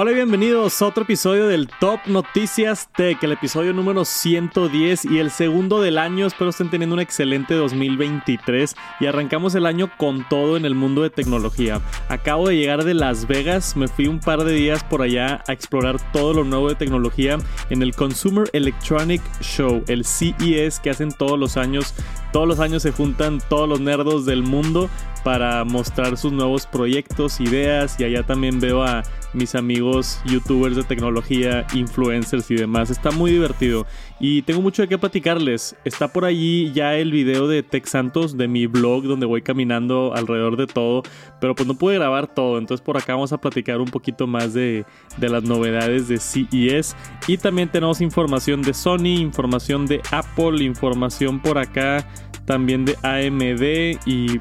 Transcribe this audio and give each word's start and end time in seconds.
Hola 0.00 0.12
y 0.12 0.14
bienvenidos 0.14 0.80
a 0.80 0.86
otro 0.86 1.02
episodio 1.02 1.48
del 1.48 1.68
Top 1.80 1.98
Noticias 2.06 2.88
Tech, 2.96 3.20
el 3.20 3.32
episodio 3.32 3.72
número 3.72 4.04
110 4.04 5.06
y 5.06 5.18
el 5.18 5.32
segundo 5.32 5.80
del 5.80 5.98
año. 5.98 6.24
Espero 6.24 6.50
estén 6.50 6.70
teniendo 6.70 6.94
un 6.94 7.00
excelente 7.00 7.54
2023 7.54 8.76
y 9.00 9.06
arrancamos 9.06 9.56
el 9.56 9.66
año 9.66 9.90
con 9.96 10.24
todo 10.28 10.56
en 10.56 10.64
el 10.66 10.76
mundo 10.76 11.02
de 11.02 11.10
tecnología. 11.10 11.80
Acabo 12.08 12.46
de 12.46 12.54
llegar 12.54 12.84
de 12.84 12.94
Las 12.94 13.26
Vegas, 13.26 13.76
me 13.76 13.88
fui 13.88 14.06
un 14.06 14.20
par 14.20 14.44
de 14.44 14.52
días 14.52 14.84
por 14.84 15.02
allá 15.02 15.42
a 15.48 15.52
explorar 15.52 15.96
todo 16.12 16.32
lo 16.32 16.44
nuevo 16.44 16.68
de 16.68 16.76
tecnología 16.76 17.36
en 17.68 17.82
el 17.82 17.92
Consumer 17.92 18.48
Electronic 18.52 19.20
Show, 19.40 19.82
el 19.88 20.04
CES 20.04 20.78
que 20.78 20.90
hacen 20.90 21.10
todos 21.10 21.36
los 21.36 21.56
años. 21.56 21.92
Todos 22.32 22.46
los 22.46 22.60
años 22.60 22.82
se 22.84 22.92
juntan 22.92 23.40
todos 23.48 23.68
los 23.68 23.80
nerdos 23.80 24.26
del 24.26 24.44
mundo 24.44 24.88
para 25.24 25.64
mostrar 25.64 26.16
sus 26.16 26.30
nuevos 26.32 26.66
proyectos, 26.66 27.40
ideas 27.40 27.98
y 27.98 28.04
allá 28.04 28.22
también 28.22 28.60
veo 28.60 28.84
a 28.84 29.02
mis 29.32 29.54
amigos 29.54 30.20
youtubers 30.24 30.76
de 30.76 30.84
tecnología, 30.84 31.66
influencers 31.74 32.50
y 32.50 32.54
demás. 32.54 32.90
Está 32.90 33.10
muy 33.10 33.32
divertido 33.32 33.86
y 34.20 34.42
tengo 34.42 34.62
mucho 34.62 34.82
de 34.82 34.88
qué 34.88 34.98
platicarles. 34.98 35.76
Está 35.84 36.12
por 36.12 36.24
allí 36.24 36.72
ya 36.72 36.94
el 36.94 37.12
video 37.12 37.48
de 37.48 37.62
Tech 37.62 37.86
Santos 37.86 38.36
de 38.36 38.48
mi 38.48 38.66
blog 38.66 39.04
donde 39.04 39.26
voy 39.26 39.42
caminando 39.42 40.14
alrededor 40.14 40.56
de 40.56 40.66
todo, 40.66 41.02
pero 41.40 41.54
pues 41.54 41.66
no 41.66 41.74
pude 41.74 41.94
grabar 41.96 42.26
todo, 42.34 42.58
entonces 42.58 42.84
por 42.84 42.96
acá 42.96 43.14
vamos 43.14 43.32
a 43.32 43.38
platicar 43.38 43.80
un 43.80 43.88
poquito 43.88 44.26
más 44.26 44.54
de, 44.54 44.84
de 45.16 45.28
las 45.28 45.42
novedades 45.42 46.08
de 46.08 46.18
CES 46.18 46.96
y 47.26 47.36
también 47.38 47.70
tenemos 47.70 48.00
información 48.00 48.62
de 48.62 48.74
Sony, 48.74 49.18
información 49.18 49.86
de 49.86 50.00
Apple, 50.10 50.64
información 50.64 51.40
por 51.40 51.58
acá 51.58 52.06
también 52.44 52.86
de 52.86 52.96
AMD 53.02 54.00
y 54.06 54.40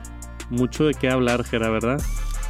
mucho 0.49 0.85
de 0.85 0.93
qué 0.93 1.09
hablar, 1.09 1.43
Gera, 1.43 1.69
¿verdad? 1.69 2.01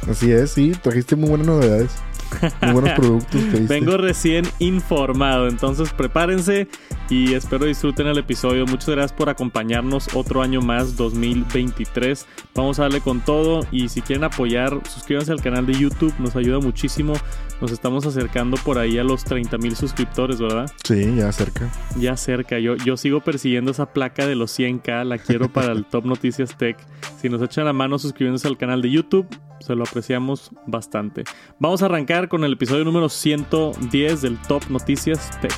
Así 0.08 0.30
es, 0.30 0.52
sí, 0.52 0.72
trajiste 0.82 1.16
muy 1.16 1.30
buenas 1.30 1.48
novedades. 1.48 1.90
Muy 2.62 2.72
buenos 2.72 2.90
productos 2.98 3.40
que 3.44 3.60
Vengo 3.60 3.96
recién 3.96 4.44
informado, 4.58 5.48
entonces 5.48 5.92
prepárense 5.92 6.68
y 7.10 7.34
espero 7.34 7.66
disfruten 7.66 8.06
el 8.06 8.18
episodio. 8.18 8.66
Muchas 8.66 8.90
gracias 8.90 9.12
por 9.12 9.28
acompañarnos 9.28 10.14
otro 10.14 10.42
año 10.42 10.60
más, 10.60 10.96
2023. 10.96 12.26
Vamos 12.54 12.78
a 12.78 12.82
darle 12.82 13.00
con 13.00 13.20
todo 13.20 13.66
y 13.70 13.88
si 13.88 14.02
quieren 14.02 14.24
apoyar, 14.24 14.80
suscríbanse 14.88 15.32
al 15.32 15.40
canal 15.40 15.66
de 15.66 15.74
YouTube, 15.74 16.14
nos 16.18 16.36
ayuda 16.36 16.58
muchísimo. 16.58 17.14
Nos 17.60 17.72
estamos 17.72 18.06
acercando 18.06 18.56
por 18.58 18.78
ahí 18.78 18.98
a 18.98 19.04
los 19.04 19.24
30 19.24 19.58
mil 19.58 19.74
suscriptores, 19.74 20.38
¿verdad? 20.38 20.70
Sí, 20.84 21.16
ya 21.16 21.32
cerca. 21.32 21.68
Ya 21.96 22.16
cerca. 22.16 22.58
Yo, 22.60 22.76
yo 22.76 22.96
sigo 22.96 23.20
persiguiendo 23.20 23.72
esa 23.72 23.92
placa 23.92 24.26
de 24.26 24.36
los 24.36 24.56
100k, 24.56 25.04
la 25.04 25.18
quiero 25.18 25.48
para 25.52 25.72
el 25.72 25.84
Top 25.90 26.04
Noticias 26.04 26.56
Tech. 26.56 26.76
Si 27.20 27.28
nos 27.28 27.42
echan 27.42 27.64
la 27.64 27.72
mano 27.72 27.98
suscribiéndose 27.98 28.46
al 28.46 28.56
canal 28.56 28.80
de 28.80 28.90
YouTube, 28.90 29.26
se 29.60 29.74
lo 29.74 29.84
apreciamos 29.84 30.50
bastante. 30.66 31.24
Vamos 31.58 31.82
a 31.82 31.86
arrancar 31.86 32.28
con 32.28 32.44
el 32.44 32.54
episodio 32.54 32.84
número 32.84 33.08
110 33.08 34.22
del 34.22 34.38
Top 34.42 34.62
Noticias 34.68 35.30
Tech. 35.40 35.52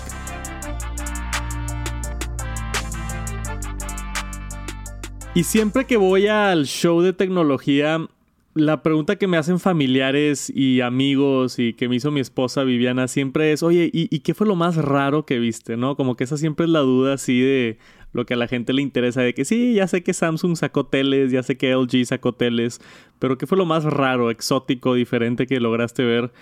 Y 5.34 5.44
siempre 5.44 5.84
que 5.84 5.96
voy 5.96 6.26
al 6.26 6.66
show 6.66 7.02
de 7.02 7.12
tecnología, 7.12 8.00
la 8.54 8.82
pregunta 8.82 9.16
que 9.16 9.28
me 9.28 9.36
hacen 9.36 9.60
familiares 9.60 10.50
y 10.54 10.80
amigos 10.80 11.60
y 11.60 11.74
que 11.74 11.88
me 11.88 11.96
hizo 11.96 12.10
mi 12.10 12.18
esposa 12.18 12.64
Viviana 12.64 13.06
siempre 13.06 13.52
es, 13.52 13.62
oye, 13.62 13.90
¿y, 13.92 14.20
qué 14.20 14.34
fue 14.34 14.46
lo 14.46 14.56
más 14.56 14.74
raro 14.76 15.24
que 15.24 15.38
viste? 15.38 15.76
¿No? 15.76 15.96
Como 15.96 16.16
que 16.16 16.24
esa 16.24 16.36
siempre 16.36 16.64
es 16.64 16.70
la 16.70 16.80
duda 16.80 17.14
así 17.14 17.40
de 17.40 17.78
lo 18.12 18.26
que 18.26 18.34
a 18.34 18.36
la 18.36 18.48
gente 18.48 18.72
le 18.72 18.82
interesa, 18.82 19.22
de 19.22 19.34
que 19.34 19.44
sí, 19.44 19.74
ya 19.74 19.86
sé 19.86 20.02
que 20.02 20.12
Samsung 20.12 20.56
sacó 20.56 20.84
teles, 20.86 21.30
ya 21.30 21.42
sé 21.42 21.56
que 21.56 21.74
LG 21.74 22.06
sacó 22.06 22.32
teles, 22.32 22.80
pero 23.18 23.38
¿qué 23.38 23.46
fue 23.46 23.58
lo 23.58 23.66
más 23.66 23.84
raro, 23.84 24.30
exótico, 24.30 24.94
diferente 24.94 25.46
que 25.46 25.60
lograste 25.60 26.04
ver? 26.04 26.32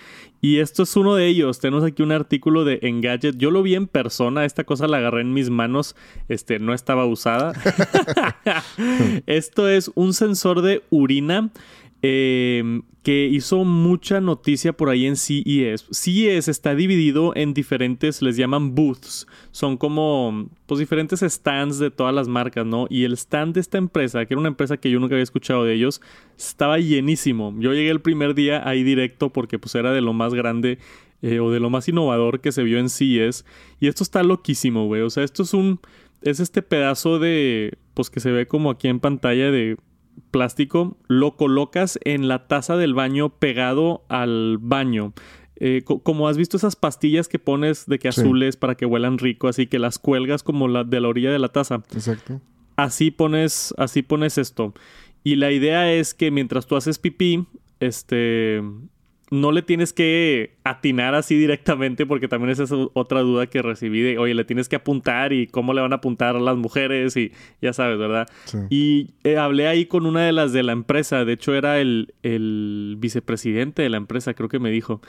Y 0.40 0.58
esto 0.58 0.84
es 0.84 0.96
uno 0.96 1.16
de 1.16 1.26
ellos. 1.26 1.58
Tenemos 1.58 1.84
aquí 1.84 2.02
un 2.02 2.12
artículo 2.12 2.64
de 2.64 2.78
Engadget. 2.82 3.36
Yo 3.36 3.50
lo 3.50 3.62
vi 3.62 3.74
en 3.74 3.88
persona, 3.88 4.44
esta 4.44 4.64
cosa 4.64 4.86
la 4.86 4.98
agarré 4.98 5.22
en 5.22 5.34
mis 5.34 5.50
manos, 5.50 5.96
este, 6.28 6.60
no 6.60 6.74
estaba 6.74 7.04
usada. 7.06 7.52
esto 9.26 9.68
es 9.68 9.90
un 9.94 10.14
sensor 10.14 10.62
de 10.62 10.82
urina 10.90 11.50
Em, 12.00 12.82
que 13.02 13.26
hizo 13.26 13.64
mucha 13.64 14.20
noticia 14.20 14.72
por 14.72 14.90
ahí 14.90 15.06
en 15.06 15.16
CES. 15.16 15.86
CES 15.90 16.48
está 16.48 16.74
dividido 16.74 17.32
en 17.34 17.54
diferentes, 17.54 18.22
les 18.22 18.36
llaman 18.36 18.74
booths. 18.74 19.26
Son 19.50 19.76
como, 19.78 20.48
pues, 20.66 20.78
diferentes 20.78 21.20
stands 21.20 21.78
de 21.78 21.90
todas 21.90 22.14
las 22.14 22.28
marcas, 22.28 22.66
¿no? 22.66 22.86
Y 22.90 23.04
el 23.04 23.14
stand 23.14 23.54
de 23.54 23.60
esta 23.60 23.78
empresa, 23.78 24.26
que 24.26 24.34
era 24.34 24.40
una 24.40 24.50
empresa 24.50 24.76
que 24.76 24.90
yo 24.90 25.00
nunca 25.00 25.14
había 25.14 25.22
escuchado 25.22 25.64
de 25.64 25.74
ellos, 25.74 26.00
estaba 26.36 26.78
llenísimo. 26.78 27.54
Yo 27.58 27.72
llegué 27.72 27.90
el 27.90 28.00
primer 28.00 28.34
día 28.34 28.68
ahí 28.68 28.82
directo 28.84 29.30
porque, 29.32 29.58
pues, 29.58 29.74
era 29.74 29.92
de 29.92 30.02
lo 30.02 30.12
más 30.12 30.34
grande 30.34 30.78
eh, 31.22 31.40
o 31.40 31.50
de 31.50 31.60
lo 31.60 31.70
más 31.70 31.88
innovador 31.88 32.40
que 32.40 32.52
se 32.52 32.62
vio 32.62 32.78
en 32.78 32.90
CES. 32.90 33.44
Y 33.80 33.88
esto 33.88 34.04
está 34.04 34.22
loquísimo, 34.22 34.86
güey. 34.86 35.02
O 35.02 35.10
sea, 35.10 35.24
esto 35.24 35.42
es 35.44 35.54
un, 35.54 35.80
es 36.22 36.40
este 36.40 36.62
pedazo 36.62 37.18
de, 37.18 37.78
pues, 37.94 38.10
que 38.10 38.20
se 38.20 38.30
ve 38.30 38.46
como 38.46 38.70
aquí 38.70 38.88
en 38.88 39.00
pantalla 39.00 39.50
de 39.50 39.78
plástico, 40.30 40.96
lo 41.08 41.36
colocas 41.36 41.98
en 42.04 42.28
la 42.28 42.46
taza 42.46 42.76
del 42.76 42.94
baño 42.94 43.30
pegado 43.30 44.04
al 44.08 44.58
baño. 44.60 45.12
Eh, 45.60 45.82
como 45.84 46.28
has 46.28 46.36
visto 46.36 46.56
esas 46.56 46.76
pastillas 46.76 47.26
que 47.26 47.40
pones 47.40 47.86
de 47.86 47.98
que 47.98 48.08
azules 48.08 48.56
para 48.56 48.76
que 48.76 48.86
huelan 48.86 49.18
rico, 49.18 49.48
así 49.48 49.66
que 49.66 49.80
las 49.80 49.98
cuelgas 49.98 50.44
como 50.44 50.68
la 50.68 50.84
de 50.84 51.00
la 51.00 51.08
orilla 51.08 51.32
de 51.32 51.40
la 51.40 51.48
taza. 51.48 51.82
Exacto. 51.92 52.40
Así 52.76 53.10
pones, 53.10 53.74
así 53.76 54.02
pones 54.02 54.38
esto. 54.38 54.72
Y 55.24 55.34
la 55.34 55.50
idea 55.50 55.92
es 55.92 56.14
que 56.14 56.30
mientras 56.30 56.66
tú 56.66 56.76
haces 56.76 56.98
pipí, 56.98 57.44
este, 57.80 58.62
no 59.30 59.52
le 59.52 59.62
tienes 59.62 59.92
que 59.92 60.56
atinar 60.64 61.14
así 61.14 61.36
directamente, 61.38 62.06
porque 62.06 62.28
también 62.28 62.50
esa 62.50 62.64
es 62.64 62.72
otra 62.72 63.20
duda 63.20 63.46
que 63.46 63.62
recibí 63.62 64.00
de, 64.00 64.18
oye, 64.18 64.34
le 64.34 64.44
tienes 64.44 64.68
que 64.68 64.76
apuntar 64.76 65.32
y 65.32 65.46
cómo 65.46 65.74
le 65.74 65.80
van 65.80 65.92
a 65.92 65.96
apuntar 65.96 66.36
a 66.36 66.40
las 66.40 66.56
mujeres 66.56 67.16
y 67.16 67.32
ya 67.60 67.72
sabes, 67.72 67.98
¿verdad? 67.98 68.28
Y 68.70 69.10
eh, 69.24 69.36
hablé 69.36 69.68
ahí 69.68 69.86
con 69.86 70.06
una 70.06 70.24
de 70.24 70.32
las 70.32 70.52
de 70.52 70.62
la 70.62 70.72
empresa, 70.72 71.24
de 71.24 71.34
hecho 71.34 71.54
era 71.54 71.78
el, 71.80 72.14
el 72.22 72.96
vicepresidente 72.98 73.82
de 73.82 73.90
la 73.90 73.96
empresa, 73.96 74.34
creo 74.34 74.48
que 74.48 74.58
me 74.58 74.70
dijo, 74.70 75.00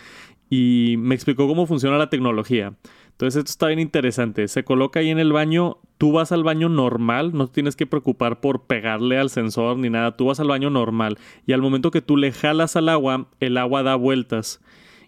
y 0.49 0.95
me 0.97 1.15
explicó 1.15 1.47
cómo 1.47 1.65
funciona 1.65 1.97
la 1.97 2.09
tecnología. 2.09 2.73
Entonces 3.11 3.39
esto 3.39 3.51
está 3.51 3.67
bien 3.67 3.79
interesante. 3.79 4.47
Se 4.47 4.63
coloca 4.63 5.01
ahí 5.01 5.09
en 5.09 5.19
el 5.19 5.33
baño, 5.33 5.77
tú 5.99 6.13
vas 6.13 6.31
al 6.31 6.45
baño 6.45 6.69
normal, 6.69 7.31
no 7.33 7.47
tienes 7.47 7.75
que 7.75 7.85
preocupar 7.85 8.39
por 8.39 8.63
pegarle 8.63 9.19
al 9.19 9.29
sensor 9.29 9.77
ni 9.77 9.89
nada, 9.89 10.15
tú 10.15 10.27
vas 10.27 10.39
al 10.39 10.47
baño 10.47 10.69
normal 10.69 11.19
y 11.45 11.51
al 11.51 11.61
momento 11.61 11.91
que 11.91 12.01
tú 12.01 12.15
le 12.15 12.31
jalas 12.31 12.77
al 12.77 12.87
agua, 12.87 13.27
el 13.41 13.57
agua 13.57 13.83
da 13.83 13.95
vueltas. 13.95 14.61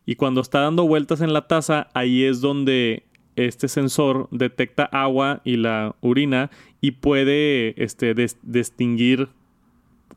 Y 0.05 0.15
cuando 0.15 0.41
está 0.41 0.59
dando 0.59 0.85
vueltas 0.85 1.21
en 1.21 1.31
la 1.31 1.47
taza, 1.47 1.87
ahí 1.93 2.25
es 2.25 2.41
donde 2.41 3.05
este 3.37 3.69
sensor 3.69 4.27
detecta 4.31 4.83
agua 4.83 5.39
y 5.45 5.55
la 5.55 5.95
orina 6.01 6.51
y 6.81 6.91
puede 6.91 7.81
este, 7.81 8.13
distinguir 8.43 9.29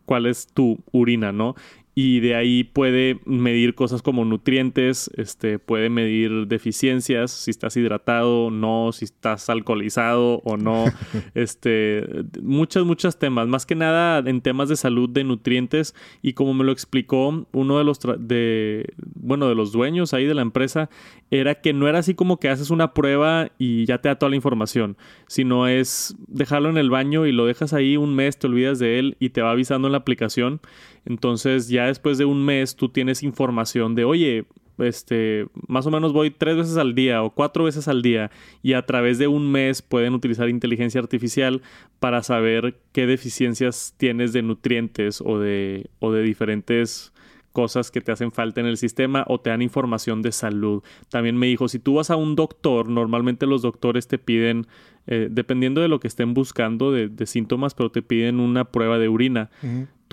cuál 0.07 0.27
es 0.27 0.49
tu 0.49 0.81
urina, 0.91 1.31
¿no? 1.31 1.55
Y 1.95 2.21
de 2.21 2.35
ahí 2.35 2.65
puede 2.65 3.21
medir 3.25 3.75
cosas 3.75 4.03
como 4.03 4.25
nutrientes, 4.25 5.11
este, 5.17 5.61
puede 5.61 5.91
medir 5.91 6.49
deficiencias, 6.49 7.31
si 7.31 7.53
estás 7.53 7.77
hidratado, 7.77 8.51
no, 8.51 8.91
si 8.93 9.05
estás 9.05 9.49
alcoholizado 9.49 10.41
o 10.45 10.57
no, 10.57 10.87
este, 11.35 12.05
muchas, 12.43 12.85
muchos 12.85 13.19
temas, 13.19 13.47
más 13.47 13.65
que 13.65 13.77
nada 13.77 14.19
en 14.29 14.41
temas 14.41 14.69
de 14.69 14.77
salud, 14.77 15.09
de 15.09 15.23
nutrientes 15.23 15.95
y 16.21 16.33
como 16.33 16.53
me 16.53 16.65
lo 16.65 16.73
explicó 16.73 17.47
uno 17.53 17.79
de 17.79 17.85
los, 17.85 18.01
de, 18.19 18.93
bueno, 19.15 19.49
de 19.49 19.55
los 19.55 19.71
dueños 19.71 20.15
ahí 20.15 20.27
de 20.27 20.35
la 20.35 20.43
empresa, 20.43 20.91
era 21.31 21.61
que 21.61 21.73
no 21.73 21.89
era 21.89 22.01
así 22.01 22.15
como 22.15 22.39
que 22.39 22.49
haces 22.49 22.71
una 22.71 22.93
prueba 22.93 23.51
y 23.57 23.85
ya 23.87 23.99
te 23.99 24.09
da 24.09 24.17
toda 24.17 24.31
la 24.31 24.37
información, 24.37 24.97
sino 25.29 25.69
es 25.69 26.17
dejarlo 26.27 26.71
en 26.71 26.77
el 26.77 26.91
baño 26.91 27.27
y 27.27 27.33
lo 27.33 27.47
dejas 27.47 27.73
ahí 27.73 27.97
un 27.97 28.17
mes, 28.17 28.37
te 28.37 28.49
olvidas 28.49 28.81
de 28.81 28.99
él 28.99 29.17
y 29.21 29.31
te 29.31 29.43
va 29.43 29.53
avisando 29.53 29.87
en 29.89 29.93
la 29.93 29.99
aplicación 29.99 30.61
entonces 31.05 31.69
ya 31.69 31.87
después 31.87 32.19
de 32.19 32.25
un 32.25 32.45
mes 32.45 32.77
tú 32.77 32.89
tienes 32.89 33.23
información 33.23 33.95
de, 33.95 34.05
oye, 34.05 34.47
este, 34.79 35.47
más 35.69 35.87
o 35.87 35.91
menos 35.91 36.13
voy 36.13 36.31
tres 36.31 36.57
veces 36.57 36.77
al 36.77 36.95
día 36.95 37.23
o 37.23 37.31
cuatro 37.31 37.65
veces 37.65 37.87
al 37.89 38.03
día 38.03 38.31
y 38.63 38.73
a 38.73 38.85
través 38.85 39.19
de 39.19 39.29
un 39.29 39.51
mes 39.51 39.83
pueden 39.83 40.15
utilizar 40.15 40.49
inteligencia 40.49 41.01
artificial 41.01 41.63
para 42.01 42.23
saber 42.23 42.81
qué 42.93 43.07
deficiencias 43.07 43.95
tienes 43.97 44.33
de 44.33 44.43
nutrientes 44.43 45.21
o 45.21 45.39
de, 45.39 45.91
o 46.01 46.13
de 46.13 46.23
diferentes 46.23 47.13
cosas 47.53 47.93
que 47.93 48.01
te 48.01 48.11
hacen 48.11 48.33
falta 48.33 48.61
en 48.61 48.67
el 48.67 48.77
sistema 48.77 49.25
o 49.29 49.39
te 49.41 49.51
dan 49.51 49.63
información 49.63 50.23
de 50.23 50.33
salud. 50.33 50.83
También 51.09 51.37
me 51.37 51.47
dijo, 51.47 51.69
si 51.69 51.79
tú 51.79 51.95
vas 51.95 52.11
a 52.11 52.17
un 52.17 52.35
doctor, 52.35 52.89
normalmente 52.89 53.47
los 53.47 53.63
doctores 53.63 54.09
te 54.09 54.19
piden, 54.19 54.67
eh, 55.07 55.29
dependiendo 55.31 55.81
de 55.81 55.87
lo 55.87 56.01
que 56.01 56.09
estén 56.09 56.35
buscando 56.35 56.91
de, 56.91 57.27
síntomas, 57.27 57.75
pero 57.75 57.93
te 57.93 58.03
piden 58.03 58.41
una 58.41 58.65
prueba 58.65 58.99
de 58.99 59.07
orina 59.07 59.51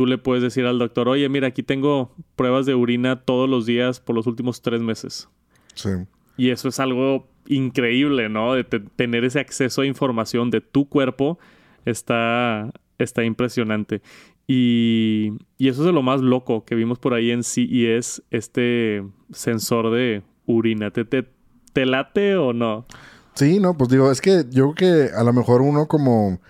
tú 0.02 0.08
le 0.08 0.18
puedes 0.18 0.42
decir 0.42 0.66
al 0.66 0.80
doctor, 0.80 1.10
oye, 1.10 1.30
mira, 1.30 1.50
aquí 1.50 1.62
tengo 1.62 2.12
pruebas 2.36 2.66
de 2.66 2.74
orina 2.74 3.22
todos 3.22 3.48
los 3.48 3.68
días 3.68 4.00
por 4.00 4.16
los 4.16 4.26
últimos 4.26 4.64
tres 4.64 4.82
meses. 4.82 5.30
Sí. 5.76 5.92
Y 6.38 6.50
eso 6.50 6.70
es 6.70 6.80
algo 6.80 7.28
increíble, 7.46 8.28
¿no? 8.28 8.56
De 8.56 8.64
tener 8.64 9.26
ese 9.26 9.40
acceso 9.40 9.84
a 9.84 9.86
información 9.86 10.50
de 10.50 10.60
tu 10.60 10.90
cuerpo 10.90 11.38
está, 11.86 12.72
está 12.98 13.24
impresionante. 13.24 14.02
Y, 14.48 15.34
y, 15.60 15.68
eso 15.68 15.82
es 15.82 15.86
de 15.86 15.94
lo 15.94 16.02
más 16.02 16.20
loco 16.20 16.66
que 16.66 16.74
vimos 16.74 16.98
por 16.98 17.14
ahí 17.14 17.30
en 17.30 17.44
CES, 17.44 18.24
este 18.32 19.04
sensor 19.32 19.92
de, 19.92 20.24
urina. 20.48 20.90
¿Te, 20.90 21.06
te, 21.06 21.28
te 21.74 21.86
late 21.86 22.38
o 22.38 22.54
no? 22.54 22.88
Sí, 23.36 23.60
no, 23.60 23.78
pues 23.78 23.92
digo, 23.92 24.12
es 24.12 24.20
que 24.20 24.46
yo 24.50 24.74
creo 24.74 25.10
que 25.10 25.16
a 25.16 25.24
lo 25.24 25.32
mejor 25.32 25.62
uno 25.62 25.88
como 25.88 26.42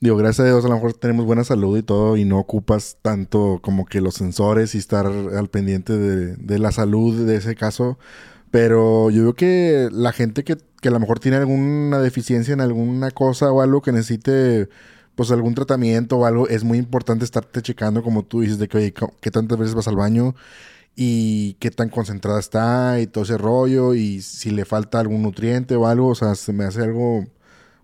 Digo, 0.00 0.16
gracias 0.16 0.40
a 0.40 0.46
Dios 0.46 0.64
a 0.64 0.68
lo 0.68 0.74
mejor 0.74 0.92
tenemos 0.94 1.26
buena 1.26 1.42
salud 1.42 1.76
y 1.76 1.82
todo 1.82 2.16
y 2.16 2.24
no 2.24 2.38
ocupas 2.38 2.98
tanto 3.02 3.58
como 3.62 3.84
que 3.84 4.00
los 4.00 4.14
sensores 4.14 4.74
y 4.76 4.78
estar 4.78 5.06
al 5.06 5.48
pendiente 5.48 5.96
de, 5.96 6.58
la 6.58 6.70
salud 6.70 7.26
de 7.26 7.36
ese 7.36 7.56
caso. 7.56 7.98
Pero 8.50 9.10
yo 9.10 9.22
veo 9.24 9.34
que 9.34 9.88
la 9.92 10.12
gente 10.12 10.44
que, 10.44 10.56
que, 10.80 10.88
a 10.88 10.92
lo 10.92 11.00
mejor 11.00 11.18
tiene 11.20 11.38
alguna 11.38 11.98
deficiencia 12.00 12.54
en 12.54 12.60
alguna 12.60 13.10
cosa 13.10 13.50
o 13.52 13.60
algo 13.60 13.82
que 13.82 13.92
necesite 13.92 14.68
pues 15.16 15.32
algún 15.32 15.54
tratamiento 15.54 16.16
o 16.18 16.26
algo, 16.26 16.48
es 16.48 16.62
muy 16.62 16.78
importante 16.78 17.24
estarte 17.24 17.60
checando 17.60 18.04
como 18.04 18.24
tú 18.24 18.42
dices 18.42 18.58
de 18.58 18.68
que, 18.68 18.78
oye, 18.78 18.94
¿qué 19.20 19.30
tantas 19.32 19.58
veces 19.58 19.74
vas 19.74 19.88
al 19.88 19.96
baño? 19.96 20.34
y 21.00 21.54
qué 21.60 21.70
tan 21.70 21.90
concentrada 21.90 22.40
está 22.40 22.98
y 23.00 23.06
todo 23.06 23.22
ese 23.22 23.38
rollo 23.38 23.94
y 23.94 24.20
si 24.20 24.50
le 24.50 24.64
falta 24.64 24.98
algún 24.98 25.22
nutriente 25.22 25.76
o 25.76 25.86
algo, 25.86 26.08
o 26.08 26.14
sea, 26.16 26.34
se 26.34 26.52
me 26.52 26.64
hace 26.64 26.82
algo 26.82 27.24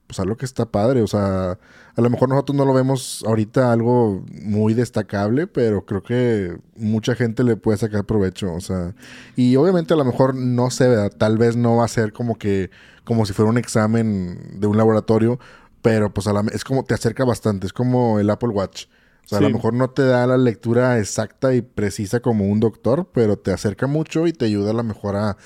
pues 0.07 0.19
algo 0.21 0.37
que 0.37 0.45
está 0.45 0.67
padre, 0.67 1.01
o 1.03 1.07
sea, 1.07 1.59
a 1.97 2.01
lo 2.01 2.11
mejor 2.11 2.29
nosotros 2.29 2.57
no 2.57 2.65
lo 2.65 2.75
vemos 2.75 3.25
ahorita 3.27 3.73
algo 3.73 4.25
muy 4.43 4.75
destacable, 4.75 5.47
pero 5.47 5.85
creo 5.85 6.03
que 6.03 6.57
mucha 6.77 7.15
gente 7.15 7.45
le 7.45 7.57
puede 7.57 7.79
sacar 7.79 8.05
provecho, 8.05 8.53
o 8.53 8.61
sea, 8.61 8.95
y 9.37 9.55
obviamente 9.57 9.95
a 9.95 9.97
lo 9.97 10.05
mejor 10.05 10.35
no 10.35 10.71
sé, 10.71 11.11
tal 11.11 11.39
vez 11.39 11.57
no 11.57 11.77
va 11.77 11.85
a 11.85 11.89
ser 11.89 12.13
como 12.13 12.37
que, 12.37 12.71
como 13.05 13.27
si 13.27 13.33
fuera 13.33 13.51
un 13.51 13.59
examen 13.59 14.59
de 14.59 14.67
un 14.67 14.77
laboratorio, 14.77 15.39
pero 15.83 16.13
pues 16.13 16.27
a 16.27 16.33
la, 16.33 16.45
es 16.53 16.65
como, 16.65 16.85
te 16.85 16.95
acerca 16.95 17.25
bastante, 17.25 17.67
es 17.67 17.73
como 17.73 18.19
el 18.19 18.31
Apple 18.31 18.49
Watch. 18.49 18.87
O 19.25 19.29
sea, 19.29 19.39
a 19.39 19.41
lo 19.41 19.49
mejor 19.49 19.73
no 19.73 19.89
te 19.89 20.03
da 20.05 20.27
la 20.27 20.37
lectura 20.37 20.99
exacta 20.99 21.55
y 21.55 21.63
precisa 21.63 22.21
como 22.21 22.45
un 22.47 22.61
doctor, 22.61 23.09
pero 23.15 23.39
te 23.39 23.53
acerca 23.53 23.87
mucho 23.87 24.27
y 24.27 24.35
te 24.35 24.45
ayuda 24.45 24.73
a 24.73 24.75
lo 24.75 24.83
mejor 24.83 25.17
a, 25.17 25.39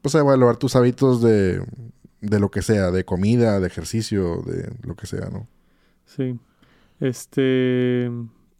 pues, 0.00 0.14
a 0.14 0.20
evaluar 0.20 0.56
tus 0.56 0.74
hábitos 0.74 1.20
de, 1.20 1.62
de 2.22 2.40
lo 2.40 2.50
que 2.50 2.62
sea, 2.62 2.90
de 2.90 3.04
comida, 3.04 3.60
de 3.60 3.66
ejercicio, 3.66 4.42
de 4.46 4.70
lo 4.82 4.96
que 4.96 5.06
sea, 5.06 5.28
¿no? 5.30 5.46
Sí. 6.06 6.38
Este. 7.00 8.10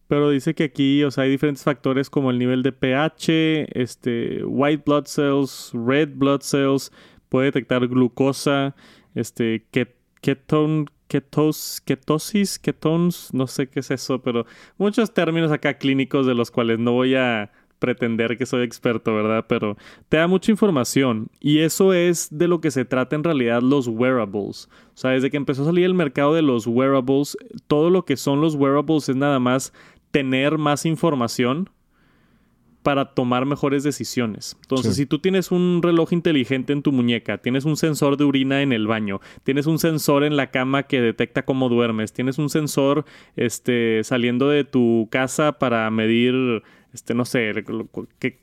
Pero 0.09 0.31
dice 0.31 0.55
que 0.55 0.65
aquí, 0.65 1.03
o 1.03 1.11
sea, 1.11 1.25
hay 1.25 1.31
diferentes 1.31 1.65
factores 1.65 2.11
como 2.11 2.31
el 2.31 2.39
nivel 2.39 2.63
de 2.63 2.71
pH, 2.71 3.67
este, 3.81 4.45
white 4.45 4.85
blood 4.87 5.07
cells, 5.07 5.73
red 5.75 6.11
blood 6.15 6.43
cells, 6.43 6.93
puede 7.29 7.47
detectar 7.47 7.89
glucosa, 7.89 8.77
este, 9.17 9.67
ketone, 10.21 10.87
ketos, 11.09 11.83
ketosis, 11.85 12.61
ketones, 12.61 13.35
no 13.35 13.49
sé 13.49 13.69
qué 13.69 13.81
es 13.81 13.91
eso, 13.91 14.23
pero 14.23 14.47
muchos 14.79 15.13
términos 15.13 15.51
acá 15.51 15.75
clínicos 15.75 16.25
de 16.27 16.35
los 16.35 16.53
cuales 16.53 16.79
no 16.79 16.93
voy 16.93 17.17
a 17.17 17.51
pretender 17.87 18.37
que 18.37 18.47
soy 18.47 18.65
experto, 18.65 19.15
¿verdad? 19.15 19.47
Pero 19.49 19.77
te 20.09 20.17
da 20.17 20.27
mucha 20.27 20.51
información 20.51 21.29
y 21.39 21.61
eso 21.61 21.93
es 21.93 22.27
de 22.33 22.49
lo 22.49 22.61
que 22.61 22.73
se 22.73 22.85
trata 22.85 23.15
en 23.15 23.23
realidad 23.23 23.63
los 23.63 23.87
wearables. 23.87 24.69
O 24.89 24.97
sea, 24.97 25.13
desde 25.13 25.31
que 25.31 25.37
empezó 25.37 25.63
a 25.63 25.67
salir 25.67 25.85
el 25.85 25.95
mercado 25.95 26.35
de 26.35 26.43
los 26.43 26.67
wearables, 26.67 27.39
todo 27.69 27.91
lo 27.91 28.05
que 28.05 28.17
son 28.17 28.41
los 28.41 28.57
wearables 28.57 29.09
es 29.09 29.15
nada 29.15 29.39
más 29.39 29.73
tener 30.11 30.59
más 30.59 30.85
información 30.85 31.71
para 32.87 33.15
tomar 33.15 33.47
mejores 33.47 33.83
decisiones. 33.83 34.57
Entonces, 34.63 34.95
si 34.95 35.07
tú 35.07 35.19
tienes 35.19 35.51
un 35.51 35.81
reloj 35.83 36.13
inteligente 36.13 36.73
en 36.73 36.83
tu 36.83 36.93
muñeca, 36.93 37.39
tienes 37.39 37.65
un 37.65 37.77
sensor 37.77 38.17
de 38.17 38.23
orina 38.23 38.63
en 38.63 38.73
el 38.73 38.87
baño, 38.87 39.21
tienes 39.43 39.67
un 39.67 39.81
sensor 39.81 40.23
en 40.23 40.37
la 40.37 40.53
cama 40.53 40.85
que 40.85 41.01
detecta 41.01 41.45
cómo 41.45 41.69
duermes, 41.69 42.13
tienes 42.13 42.39
un 42.39 42.49
sensor 42.49 43.05
este, 43.35 44.05
saliendo 44.05 44.49
de 44.49 44.63
tu 44.63 45.09
casa 45.11 45.59
para 45.59 45.91
medir 45.91 46.63
este, 46.97 47.15
no 47.15 47.27
sé, 47.27 47.53
que, 48.19 48.39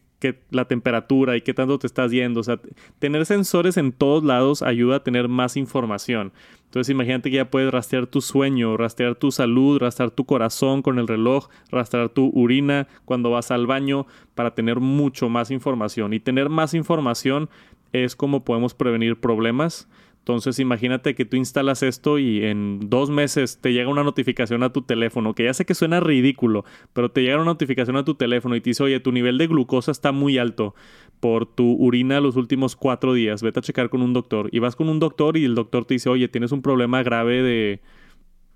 la 0.51 0.63
temperatura 0.65 1.35
y 1.35 1.41
qué 1.41 1.53
tanto 1.53 1.77
te 1.79 1.87
estás 1.87 2.11
yendo. 2.11 2.39
O 2.39 2.43
sea, 2.43 2.57
tener 2.99 3.25
sensores 3.25 3.75
en 3.75 3.91
todos 3.91 4.23
lados 4.23 4.61
ayuda 4.61 4.97
a 4.97 5.03
tener 5.03 5.27
más 5.27 5.57
información. 5.57 6.31
Entonces 6.63 6.89
imagínate 6.91 7.29
que 7.29 7.35
ya 7.35 7.51
puedes 7.51 7.71
rastrear 7.71 8.07
tu 8.07 8.21
sueño, 8.21 8.77
rastrear 8.77 9.15
tu 9.15 9.31
salud, 9.31 9.79
rastrear 9.79 10.11
tu 10.11 10.25
corazón 10.25 10.81
con 10.81 10.97
el 10.97 11.09
reloj, 11.09 11.49
rastrear 11.69 12.07
tu 12.07 12.31
urina 12.33 12.87
cuando 13.03 13.31
vas 13.31 13.51
al 13.51 13.67
baño 13.67 14.07
para 14.33 14.55
tener 14.55 14.79
mucho 14.79 15.27
más 15.27 15.51
información. 15.51 16.13
Y 16.13 16.21
tener 16.21 16.47
más 16.47 16.73
información 16.73 17.49
es 17.91 18.15
como 18.15 18.45
podemos 18.45 18.73
prevenir 18.73 19.19
problemas. 19.19 19.89
Entonces 20.23 20.57
imagínate 20.59 21.15
que 21.15 21.25
tú 21.25 21.35
instalas 21.35 21.83
esto 21.83 22.17
y 22.17 22.45
en 22.45 22.89
dos 22.89 23.09
meses 23.09 23.59
te 23.59 23.73
llega 23.73 23.89
una 23.89 24.05
notificación 24.05 24.63
a 24.63 24.71
tu 24.71 24.81
teléfono, 24.81 25.35
que 25.35 25.43
ya 25.43 25.53
sé 25.53 25.65
que 25.65 25.75
suena 25.75 25.99
ridículo, 25.99 26.63
pero 26.93 27.11
te 27.11 27.23
llega 27.23 27.35
una 27.35 27.43
notificación 27.43 27.97
a 27.97 28.05
tu 28.05 28.15
teléfono 28.15 28.55
y 28.55 28.61
te 28.61 28.69
dice, 28.69 28.83
oye, 28.83 29.01
tu 29.01 29.11
nivel 29.11 29.37
de 29.37 29.47
glucosa 29.47 29.91
está 29.91 30.13
muy 30.13 30.37
alto 30.37 30.75
por 31.19 31.45
tu 31.45 31.73
urina 31.73 32.21
los 32.21 32.37
últimos 32.37 32.77
cuatro 32.77 33.13
días, 33.13 33.43
vete 33.43 33.59
a 33.59 33.63
checar 33.63 33.89
con 33.89 34.01
un 34.01 34.13
doctor. 34.13 34.47
Y 34.53 34.59
vas 34.59 34.77
con 34.77 34.87
un 34.87 34.99
doctor 34.99 35.35
y 35.35 35.43
el 35.43 35.55
doctor 35.55 35.83
te 35.83 35.95
dice, 35.95 36.07
oye, 36.07 36.29
tienes 36.29 36.53
un 36.53 36.61
problema 36.61 37.03
grave 37.03 37.41
de 37.41 37.81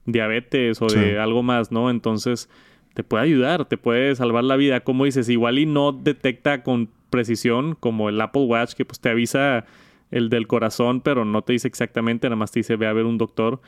diabetes 0.06 0.82
o 0.82 0.88
de 0.88 1.20
algo 1.20 1.44
más, 1.44 1.70
¿no? 1.74 1.90
Entonces 1.90 2.50
te 2.94 3.04
puede 3.04 3.26
ayudar, 3.26 3.66
te 3.66 3.78
puede 3.78 4.16
salvar 4.16 4.46
la 4.46 4.56
vida. 4.56 4.80
Como 4.86 5.04
dices, 5.04 5.28
igual 5.28 5.60
y 5.60 5.66
no 5.66 5.92
detecta 5.92 6.64
con 6.64 6.90
precisión 7.10 7.76
como 7.78 8.08
el 8.08 8.22
Apple 8.22 8.44
Watch 8.44 8.74
que 8.74 8.86
pues 8.86 9.02
te 9.02 9.10
avisa 9.10 9.66
el 10.12 10.30
del 10.30 10.48
corazón, 10.48 11.02
pero 11.02 11.26
no 11.26 11.42
te 11.42 11.54
dice 11.54 11.68
exactamente, 11.68 12.28
nada 12.28 12.36
más 12.36 12.52
te 12.52 12.60
dice 12.60 12.76
ve 12.76 12.88
a 12.88 12.94
ver 12.94 13.06
un 13.06 13.18
doctor. 13.18 13.62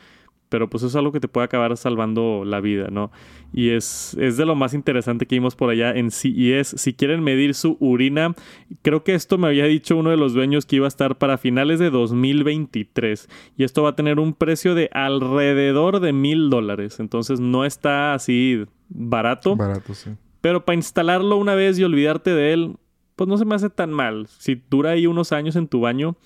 Pero 0.50 0.68
pues 0.68 0.82
eso 0.82 0.88
es 0.88 0.96
algo 0.96 1.12
que 1.12 1.20
te 1.20 1.28
puede 1.28 1.44
acabar 1.44 1.76
salvando 1.76 2.42
la 2.44 2.60
vida, 2.60 2.88
¿no? 2.90 3.12
Y 3.52 3.70
es, 3.70 4.16
es 4.18 4.36
de 4.36 4.44
lo 4.44 4.56
más 4.56 4.74
interesante 4.74 5.24
que 5.24 5.36
vimos 5.36 5.54
por 5.54 5.70
allá 5.70 5.92
en 5.92 6.10
CES. 6.10 6.74
Si 6.76 6.92
quieren 6.92 7.22
medir 7.22 7.54
su 7.54 7.76
urina, 7.78 8.34
creo 8.82 9.04
que 9.04 9.14
esto 9.14 9.38
me 9.38 9.46
había 9.46 9.66
dicho 9.66 9.96
uno 9.96 10.10
de 10.10 10.16
los 10.16 10.34
dueños 10.34 10.66
que 10.66 10.74
iba 10.74 10.86
a 10.86 10.88
estar 10.88 11.18
para 11.18 11.38
finales 11.38 11.78
de 11.78 11.90
2023. 11.90 13.28
Y 13.56 13.62
esto 13.62 13.84
va 13.84 13.90
a 13.90 13.94
tener 13.94 14.18
un 14.18 14.34
precio 14.34 14.74
de 14.74 14.90
alrededor 14.92 16.00
de 16.00 16.12
mil 16.12 16.50
dólares. 16.50 16.98
Entonces 16.98 17.38
no 17.38 17.64
está 17.64 18.14
así 18.14 18.64
barato. 18.88 19.54
Barato, 19.54 19.94
sí. 19.94 20.10
Pero 20.40 20.64
para 20.64 20.74
instalarlo 20.74 21.36
una 21.36 21.54
vez 21.54 21.78
y 21.78 21.84
olvidarte 21.84 22.34
de 22.34 22.52
él, 22.54 22.76
pues 23.20 23.28
no 23.28 23.36
se 23.36 23.44
me 23.44 23.54
hace 23.54 23.68
tan 23.68 23.92
mal. 23.92 24.28
Si 24.38 24.62
dura 24.70 24.92
ahí 24.92 25.06
unos 25.06 25.32
años 25.32 25.54
en 25.54 25.68
tu 25.68 25.80
baño, 25.80 26.16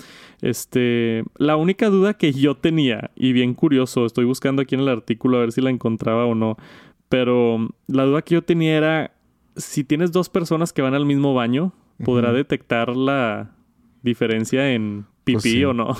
este, 0.43 1.25
la 1.39 1.57
única 1.57 1.89
duda 1.89 2.15
que 2.15 2.33
yo 2.33 2.57
tenía, 2.57 3.11
y 3.17 3.33
bien 3.33 3.55
curioso, 3.55 4.07
estoy 4.07 4.27
buscando 4.27 4.63
aquí 4.63 4.77
en 4.77 4.83
el 4.83 4.89
artículo 4.89 5.39
a 5.39 5.41
ver 5.41 5.51
si 5.51 5.61
la 5.61 5.71
encontraba 5.71 6.25
o 6.25 6.37
no, 6.37 6.57
pero 7.09 7.69
la 7.89 8.05
duda 8.05 8.23
que 8.23 8.37
yo 8.37 8.45
tenía 8.45 8.77
era, 8.77 9.13
si 9.57 9.83
tienes 9.83 10.13
dos 10.13 10.29
personas 10.29 10.73
que 10.73 10.83
van 10.83 10.95
al 10.95 11.05
mismo 11.05 11.35
baño, 11.35 11.73
¿podrá 12.05 12.33
detectar 12.33 12.97
la 12.97 13.51
diferencia 14.05 14.71
en 14.71 15.05
pipí 15.25 15.41
pues 15.41 15.65
o 15.65 15.73
no? 15.73 15.97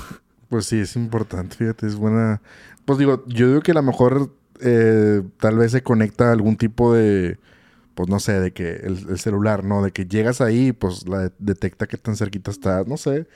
Pues 0.47 0.67
sí, 0.67 0.79
es 0.79 0.95
importante, 0.95 1.57
fíjate, 1.57 1.87
es 1.87 1.97
buena. 1.97 2.41
Pues 2.85 2.99
digo, 2.99 3.25
yo 3.27 3.49
digo 3.49 3.59
que 3.59 3.71
a 3.71 3.75
lo 3.75 3.83
mejor 3.83 4.31
eh, 4.61 5.23
tal 5.41 5.57
vez 5.57 5.73
se 5.73 5.83
conecta 5.83 6.29
a 6.29 6.31
algún 6.31 6.55
tipo 6.55 6.93
de 6.93 7.37
pues 7.95 8.09
no 8.09 8.19
sé, 8.19 8.39
de 8.39 8.53
que 8.53 8.73
el, 8.75 9.17
celular, 9.17 9.63
¿no? 9.63 9.81
De 9.81 9.91
que 9.91 10.05
llegas 10.05 10.41
ahí, 10.41 10.73
pues 10.73 11.07
la 11.07 11.31
detecta 11.39 11.87
qué 11.87 11.97
tan 11.97 12.15
cerquita 12.15 12.51
estás, 12.51 12.87
no 12.87 12.97
sé. 12.97 13.27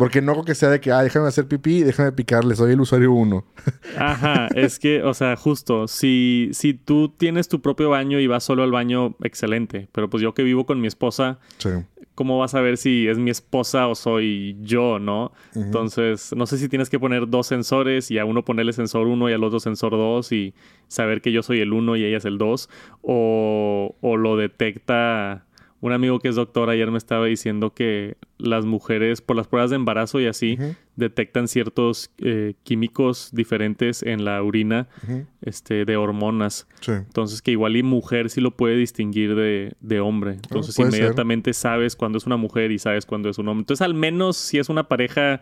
Porque 0.00 0.22
no 0.22 0.32
creo 0.32 0.44
que 0.46 0.54
sea 0.54 0.70
de 0.70 0.80
que, 0.80 0.92
ah, 0.92 1.02
déjame 1.02 1.28
hacer 1.28 1.46
pipí, 1.46 1.82
déjame 1.82 2.10
picarle, 2.12 2.56
soy 2.56 2.72
el 2.72 2.80
usuario 2.80 3.12
uno. 3.12 3.44
Ajá, 3.98 4.48
es 4.54 4.78
que, 4.78 5.02
o 5.02 5.12
sea, 5.12 5.36
justo, 5.36 5.88
si, 5.88 6.48
si 6.54 6.72
tú 6.72 7.10
tienes 7.10 7.48
tu 7.48 7.60
propio 7.60 7.90
baño 7.90 8.18
y 8.18 8.26
vas 8.26 8.42
solo 8.42 8.62
al 8.62 8.70
baño, 8.70 9.14
excelente. 9.22 9.88
Pero 9.92 10.08
pues 10.08 10.22
yo 10.22 10.32
que 10.32 10.42
vivo 10.42 10.64
con 10.64 10.80
mi 10.80 10.86
esposa, 10.86 11.38
sí. 11.58 11.68
¿cómo 12.14 12.38
vas 12.38 12.54
a 12.54 12.62
ver 12.62 12.78
si 12.78 13.08
es 13.08 13.18
mi 13.18 13.30
esposa 13.30 13.88
o 13.88 13.94
soy 13.94 14.56
yo, 14.62 14.98
no? 14.98 15.32
Entonces, 15.54 16.34
no 16.34 16.46
sé 16.46 16.56
si 16.56 16.70
tienes 16.70 16.88
que 16.88 16.98
poner 16.98 17.28
dos 17.28 17.46
sensores 17.46 18.10
y 18.10 18.18
a 18.18 18.24
uno 18.24 18.42
ponerle 18.42 18.72
sensor 18.72 19.06
1 19.06 19.28
y 19.28 19.32
al 19.34 19.44
otro 19.44 19.60
sensor 19.60 19.92
2 19.92 20.32
y 20.32 20.54
saber 20.88 21.20
que 21.20 21.30
yo 21.30 21.42
soy 21.42 21.60
el 21.60 21.74
1 21.74 21.96
y 21.96 22.04
ella 22.06 22.16
es 22.16 22.24
el 22.24 22.38
2, 22.38 22.70
o, 23.02 23.96
o 24.00 24.16
lo 24.16 24.36
detecta 24.38 25.44
un 25.80 25.92
amigo 25.92 26.18
que 26.18 26.28
es 26.28 26.34
doctor 26.34 26.68
ayer 26.68 26.90
me 26.90 26.98
estaba 26.98 27.26
diciendo 27.26 27.72
que 27.72 28.16
las 28.38 28.64
mujeres, 28.66 29.20
por 29.20 29.36
las 29.36 29.46
pruebas 29.46 29.70
de 29.70 29.76
embarazo 29.76 30.20
y 30.20 30.26
así, 30.26 30.58
detectan 30.96 31.48
ciertos 31.48 32.10
eh, 32.18 32.54
químicos 32.64 33.30
diferentes 33.32 34.02
en 34.02 34.24
la 34.24 34.42
orina 34.42 34.88
este, 35.40 35.84
de 35.84 35.96
hormonas. 35.96 36.66
Entonces, 36.86 37.40
que 37.40 37.52
igual 37.52 37.76
y 37.76 37.82
mujer 37.82 38.28
sí 38.28 38.40
lo 38.40 38.56
puede 38.56 38.76
distinguir 38.76 39.34
de, 39.34 39.74
de 39.80 40.00
hombre. 40.00 40.32
Ah, 40.32 40.40
Entonces, 40.42 40.78
inmediatamente 40.78 41.54
sabes 41.54 41.96
cuándo 41.96 42.18
es 42.18 42.26
una 42.26 42.36
mujer 42.36 42.72
y 42.72 42.78
sabes 42.78 43.06
cuándo 43.06 43.30
es 43.30 43.38
un 43.38 43.48
hombre. 43.48 43.62
Entonces, 43.62 43.82
al 43.82 43.94
menos 43.94 44.36
si 44.36 44.58
es 44.58 44.68
una 44.68 44.88
pareja 44.88 45.40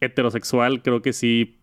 heterosexual, 0.00 0.82
creo 0.82 1.02
que 1.02 1.12
sí 1.12 1.57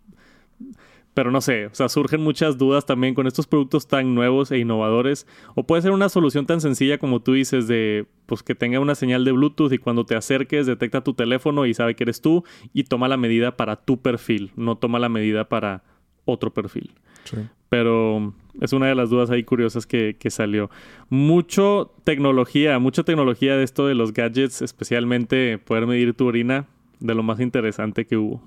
pero 1.16 1.32
no 1.32 1.40
sé, 1.40 1.68
o 1.68 1.74
sea, 1.74 1.88
surgen 1.88 2.22
muchas 2.22 2.58
dudas 2.58 2.86
también 2.86 3.16
con 3.16 3.26
estos 3.26 3.48
productos 3.48 3.88
tan 3.88 4.14
nuevos 4.14 4.52
e 4.52 4.60
innovadores. 4.60 5.26
O 5.56 5.64
puede 5.64 5.82
ser 5.82 5.92
una 5.92 6.10
solución 6.10 6.46
tan 6.46 6.60
sencilla 6.60 6.98
como 6.98 7.22
tú 7.22 7.32
dices 7.32 7.70
de, 7.70 8.06
pues 8.26 8.44
que 8.44 8.54
tenga 8.54 8.82
una 8.82 8.96
señal 8.96 9.24
de 9.24 9.32
Bluetooth 9.32 9.72
y 9.72 9.78
cuando 9.78 10.06
te 10.06 10.18
acerques 10.18 10.66
detecta 10.66 11.06
tu 11.06 11.14
teléfono 11.14 11.66
y 11.66 11.74
sabe 11.74 11.96
que 11.96 12.04
eres 12.04 12.20
tú 12.20 12.44
y 12.74 12.84
toma 12.84 13.08
la 13.08 13.16
medida 13.16 13.56
para 13.56 13.78
tu 13.78 14.02
perfil, 14.02 14.52
no 14.58 14.78
toma 14.78 15.00
la 15.00 15.08
medida 15.08 15.48
para 15.48 15.84
otro 16.26 16.54
perfil. 16.54 16.92
Sí. 17.24 17.38
Pero, 17.70 18.34
es 18.60 18.74
una 18.74 18.88
de 18.88 18.96
las 18.96 19.10
dudas 19.10 19.30
ahí 19.30 19.46
curiosas 19.46 19.88
que, 19.88 20.18
que, 20.20 20.30
salió. 20.30 20.70
Mucho 21.10 21.94
tecnología, 22.04 22.78
mucha 22.78 23.04
tecnología 23.04 23.56
de 23.56 23.64
esto 23.64 23.88
de 23.88 23.96
los 23.96 24.12
gadgets, 24.12 24.62
especialmente 24.62 25.60
poder 25.60 25.88
medir 25.88 26.14
tu 26.14 26.28
orina, 26.28 26.68
de 27.06 27.16
lo 27.16 27.24
más 27.24 27.40
interesante 27.40 28.06
que 28.06 28.18
hubo. 28.18 28.42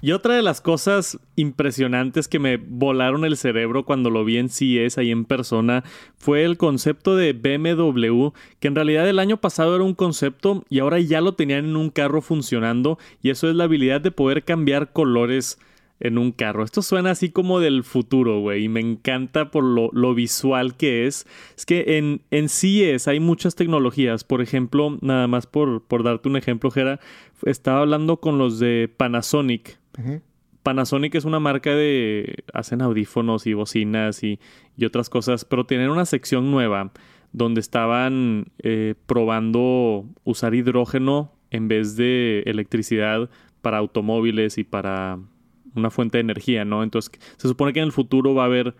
Y 0.00 0.12
otra 0.12 0.34
de 0.34 0.42
las 0.42 0.60
cosas 0.60 1.18
impresionantes 1.36 2.28
que 2.28 2.38
me 2.38 2.56
volaron 2.56 3.24
el 3.24 3.36
cerebro 3.36 3.84
cuando 3.84 4.10
lo 4.10 4.24
vi 4.24 4.38
en 4.38 4.48
CES 4.48 4.98
ahí 4.98 5.10
en 5.10 5.24
persona 5.24 5.84
fue 6.16 6.44
el 6.44 6.56
concepto 6.56 7.16
de 7.16 7.32
BMW, 7.32 8.28
que 8.60 8.68
en 8.68 8.74
realidad 8.74 9.08
el 9.08 9.18
año 9.18 9.36
pasado 9.36 9.74
era 9.76 9.84
un 9.84 9.94
concepto 9.94 10.64
y 10.68 10.80
ahora 10.80 10.98
ya 11.00 11.20
lo 11.20 11.34
tenían 11.34 11.66
en 11.66 11.76
un 11.76 11.90
carro 11.90 12.22
funcionando 12.22 12.98
y 13.22 13.30
eso 13.30 13.48
es 13.48 13.54
la 13.54 13.64
habilidad 13.64 14.00
de 14.00 14.10
poder 14.10 14.44
cambiar 14.44 14.92
colores 14.92 15.58
en 16.02 16.18
un 16.18 16.32
carro. 16.32 16.64
Esto 16.64 16.82
suena 16.82 17.12
así 17.12 17.30
como 17.30 17.60
del 17.60 17.84
futuro, 17.84 18.40
güey, 18.40 18.64
y 18.64 18.68
me 18.68 18.80
encanta 18.80 19.50
por 19.50 19.64
lo, 19.64 20.14
visual 20.14 20.76
que 20.76 21.06
es. 21.06 21.26
Es 21.56 21.64
que 21.64 21.98
en, 21.98 22.22
en 22.30 22.48
CES 22.48 23.08
hay 23.08 23.20
muchas 23.20 23.54
tecnologías. 23.54 24.24
Por 24.24 24.42
ejemplo, 24.42 24.98
nada 25.00 25.28
más 25.28 25.46
por, 25.46 25.82
por 25.82 26.02
darte 26.02 26.28
un 26.28 26.36
ejemplo, 26.36 26.70
Jera, 26.70 27.00
estaba 27.44 27.80
hablando 27.80 28.18
con 28.18 28.36
los 28.36 28.58
de 28.58 28.92
Panasonic. 28.96 29.78
Panasonic 30.62 31.14
es 31.14 31.24
una 31.24 31.40
marca 31.40 31.74
de... 31.74 32.44
hacen 32.52 32.82
audífonos 32.82 33.46
y 33.46 33.54
bocinas 33.54 34.22
y, 34.24 34.40
y 34.76 34.84
otras 34.84 35.08
cosas, 35.08 35.44
pero 35.44 35.66
tienen 35.66 35.90
una 35.90 36.04
sección 36.04 36.50
nueva 36.50 36.92
donde 37.32 37.60
estaban 37.60 38.46
eh, 38.58 38.94
probando 39.06 40.04
usar 40.24 40.54
hidrógeno 40.54 41.32
en 41.50 41.68
vez 41.68 41.96
de 41.96 42.42
electricidad 42.46 43.30
para 43.62 43.78
automóviles 43.78 44.58
y 44.58 44.64
para 44.64 45.18
una 45.74 45.90
fuente 45.90 46.18
de 46.18 46.22
energía, 46.22 46.64
¿no? 46.64 46.82
Entonces 46.82 47.12
se 47.36 47.48
supone 47.48 47.72
que 47.72 47.80
en 47.80 47.86
el 47.86 47.92
futuro 47.92 48.34
va 48.34 48.44
a 48.44 48.46
haber 48.46 48.74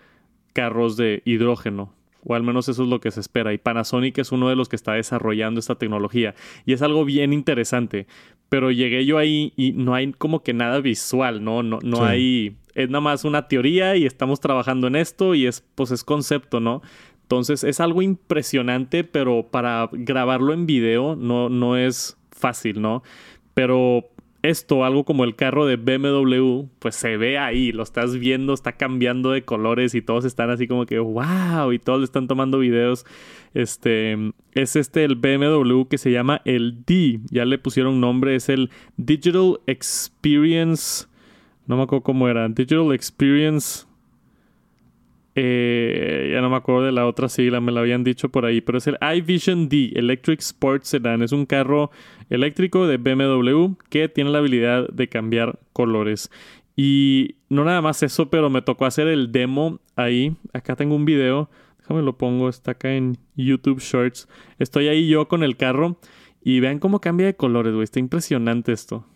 carros 0.53 0.97
de 0.97 1.23
hidrógeno, 1.25 1.95
o 2.25 2.35
al 2.35 2.43
menos 2.43 2.69
eso 2.69 2.85
es 2.85 2.89
lo 2.89 3.01
que 3.01 3.11
se 3.11 3.21
espera. 3.21 3.53
Y 3.53 3.59
Panasonic 3.59 4.19
es 4.19 4.33
uno 4.33 4.49
de 4.49 4.57
los 4.57 4.69
que 4.69 4.77
está 4.77 4.93
desarrollando 4.93 5.59
esta 5.59 5.75
tecnología. 5.75 6.35
Y 6.65 6.73
es 6.73 6.83
algo 6.83 7.05
bien 7.05 7.33
interesante. 7.33 8.07
Pero 8.49 8.71
llegué 8.71 9.05
yo 9.05 9.19
ahí 9.19 9.53
y 9.57 9.73
no 9.73 9.95
hay 9.95 10.13
como 10.13 10.43
que 10.43 10.53
nada 10.53 10.81
visual, 10.81 11.43
¿no? 11.43 11.63
No, 11.63 11.79
no 11.83 12.05
hay. 12.05 12.57
Es 12.75 12.89
nada 12.89 13.01
más 13.01 13.25
una 13.25 13.49
teoría 13.49 13.97
y 13.97 14.07
estamos 14.07 14.41
trabajando 14.41 14.87
en 14.87 14.97
esto 14.97 15.35
y 15.35 15.47
es, 15.47 15.65
pues 15.75 15.91
es 15.91 16.05
concepto, 16.05 16.61
¿no? 16.61 16.83
Entonces 17.23 17.65
es 17.65 17.81
algo 17.81 18.03
impresionante, 18.03 19.05
pero 19.05 19.49
para 19.51 19.89
grabarlo 19.91 20.53
en 20.53 20.67
video 20.67 21.17
no, 21.17 21.49
no 21.49 21.77
es 21.77 22.19
fácil, 22.31 22.83
¿no? 22.83 23.03
Pero 23.55 24.11
esto, 24.43 24.85
algo 24.85 25.05
como 25.05 25.25
el 25.25 25.37
carro 25.37 25.67
de 25.67 25.77
BMW, 25.77 26.67
pues 26.81 26.97
se 26.97 27.17
ve 27.17 27.39
ahí, 27.39 27.71
lo 27.71 27.85
estás 27.85 28.19
viendo, 28.19 28.55
está 28.55 28.73
cambiando 28.73 29.31
de 29.31 29.45
colores 29.45 29.95
y 29.95 30.03
todos 30.03 30.25
están 30.25 30.51
así 30.51 30.67
como 30.67 30.85
que 30.85 30.99
wow, 30.99 31.73
y 31.73 31.79
todos 31.79 32.01
le 32.01 32.05
están 32.05 32.27
tomando 32.27 32.59
videos. 32.59 33.07
Este 33.55 34.17
es 34.53 34.77
este 34.77 35.05
el 35.05 35.15
BMW 35.15 35.85
que 35.85 35.99
se 35.99 36.11
llama 36.11 36.43
el 36.45 36.85
D, 36.85 37.21
ya 37.31 37.45
le 37.45 37.59
pusieron 37.59 38.01
nombre, 38.01 38.35
es 38.35 38.49
el 38.49 38.71
Digital 38.97 39.61
Experience, 39.67 41.07
no 41.67 41.77
me 41.77 41.85
acuerdo 41.85 42.03
cómo 42.03 42.29
era, 42.29 42.49
Digital 42.49 42.93
Experience 42.93 43.87
eh, 45.35 46.31
ya 46.33 46.41
no 46.43 46.51
me 46.51 46.57
acuerdo 46.57 46.83
de 46.83 46.93
la 46.93 47.07
otra 47.07 47.29
sigla, 47.29 47.61
me 47.61 47.73
la 47.73 47.81
habían 47.81 48.05
dicho 48.05 48.29
por 48.29 48.45
ahí, 48.45 48.61
pero 48.61 48.79
es 48.79 48.87
el 48.87 48.99
iVision 49.01 49.69
D 49.69 49.93
Electric 49.95 50.41
Sport 50.41 50.85
Sedan. 50.85 51.23
Es 51.23 51.33
un 51.33 51.47
carro 51.47 51.91
eléctrico 52.29 52.87
de 52.87 52.99
BMW 52.99 53.75
que 53.89 54.09
tiene 54.09 54.31
la 54.31 54.39
habilidad 54.39 54.89
de 54.89 55.09
cambiar 55.09 55.59
colores. 55.73 56.31
Y 56.77 57.37
no 57.49 57.65
nada 57.65 57.83
más 57.83 58.03
eso, 58.03 58.31
pero 58.31 58.51
me 58.51 58.63
tocó 58.63 58.87
hacer 58.87 59.09
el 59.09 59.33
demo 59.33 59.81
ahí. 59.97 60.37
Acá 60.53 60.77
tengo 60.77 60.95
un 60.95 61.05
video, 61.05 61.51
déjame 61.79 62.03
lo 62.03 62.17
pongo, 62.17 62.49
está 62.49 62.73
acá 62.73 62.95
en 62.95 63.19
YouTube 63.37 63.81
Shorts. 63.81 64.29
Estoy 64.59 64.89
ahí 64.89 65.09
yo 65.09 65.29
con 65.29 65.43
el 65.43 65.57
carro 65.57 65.99
y 66.43 66.61
vean 66.61 66.79
cómo 66.79 67.01
cambia 67.01 67.27
de 67.27 67.37
colores, 67.37 67.73
güey. 67.73 67.85
Está 67.85 68.01
impresionante 68.01 68.73
esto 68.73 69.07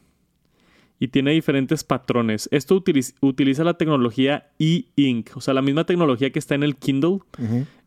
y 0.99 1.09
tiene 1.09 1.33
diferentes 1.33 1.85
patrones. 1.85 2.49
Esto 2.53 2.75
utiliza, 3.21 3.65
la 3.65 3.75
tecnología 3.75 4.49
e-ink, 4.59 5.31
o 5.37 5.41
sea, 5.41 5.55
la 5.55 5.63
misma 5.63 5.85
tecnología 5.85 6.31
que 6.31 6.39
está 6.39 6.55
en 6.55 6.63
el 6.63 6.77
Kindle. 6.77 7.19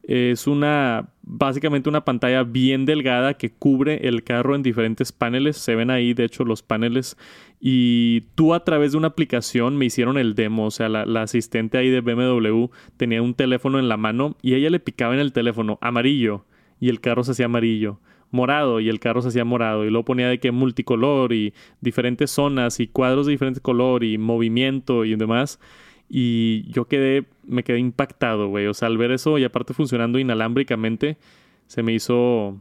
Es 0.04 0.48
una, 0.48 1.10
básicamente 1.22 1.88
una 1.88 2.04
pantalla 2.04 2.44
bien 2.44 2.86
delgada 2.86 3.36
que 3.36 3.52
cubre 3.52 4.08
el 4.08 4.24
carro 4.24 4.56
en 4.56 4.64
diferentes 4.64 5.12
paneles. 5.12 5.58
Se 5.58 5.76
ven 5.76 5.92
ahí, 5.92 6.14
de 6.14 6.24
hecho, 6.24 6.46
los 6.46 6.64
paneles. 6.64 7.16
Y 7.60 8.22
tú 8.34 8.56
a 8.56 8.64
través 8.64 8.94
de 8.94 8.98
una 8.98 9.10
aplicación 9.10 9.78
me 9.78 9.86
hicieron 9.86 10.18
el 10.18 10.34
demo. 10.34 10.66
O 10.66 10.72
sea, 10.72 10.90
la, 10.90 11.06
la 11.06 11.24
asistente 11.24 11.78
ahí 11.78 11.90
de 11.90 12.02
BMW 12.02 12.68
tenía 12.98 13.22
un 13.22 13.36
teléfono 13.36 13.78
en 13.78 13.88
la 13.88 13.98
mano 13.98 14.36
y 14.42 14.56
ella 14.56 14.72
le 14.72 14.80
picaba 14.80 15.14
en 15.14 15.20
el 15.20 15.34
teléfono 15.34 15.78
amarillo 15.82 16.46
y 16.80 16.90
el 16.90 17.02
carro 17.02 17.24
se 17.24 17.32
hacía 17.32 17.46
amarillo 17.46 18.00
morado 18.32 18.80
y 18.80 18.90
el 18.90 19.00
carro 19.00 19.22
se 19.22 19.30
hacía 19.30 19.46
morado 19.46 19.86
y 19.86 19.90
luego 19.90 20.06
ponía 20.06 20.28
de 20.28 20.40
que 20.40 20.52
multicolor 20.52 21.34
y 21.34 21.54
diferentes 21.82 22.32
zonas 22.32 22.80
y 22.80 22.88
cuadros 22.88 23.26
de 23.26 23.32
diferente 23.32 23.62
color 23.62 24.04
y 24.04 24.18
movimiento 24.18 25.06
y 25.06 25.16
demás. 25.16 25.60
Y 26.10 26.70
yo 26.72 26.86
quedé, 26.86 27.26
me 27.46 27.64
quedé 27.64 27.80
impactado, 27.80 28.48
güey. 28.48 28.66
O 28.68 28.74
sea, 28.74 28.88
al 28.88 28.98
ver 28.98 29.12
eso 29.12 29.38
y 29.38 29.44
aparte 29.44 29.74
funcionando 29.74 30.18
inalámbricamente, 30.20 31.18
se 31.68 31.84
me 31.84 31.94
hizo, 31.94 32.60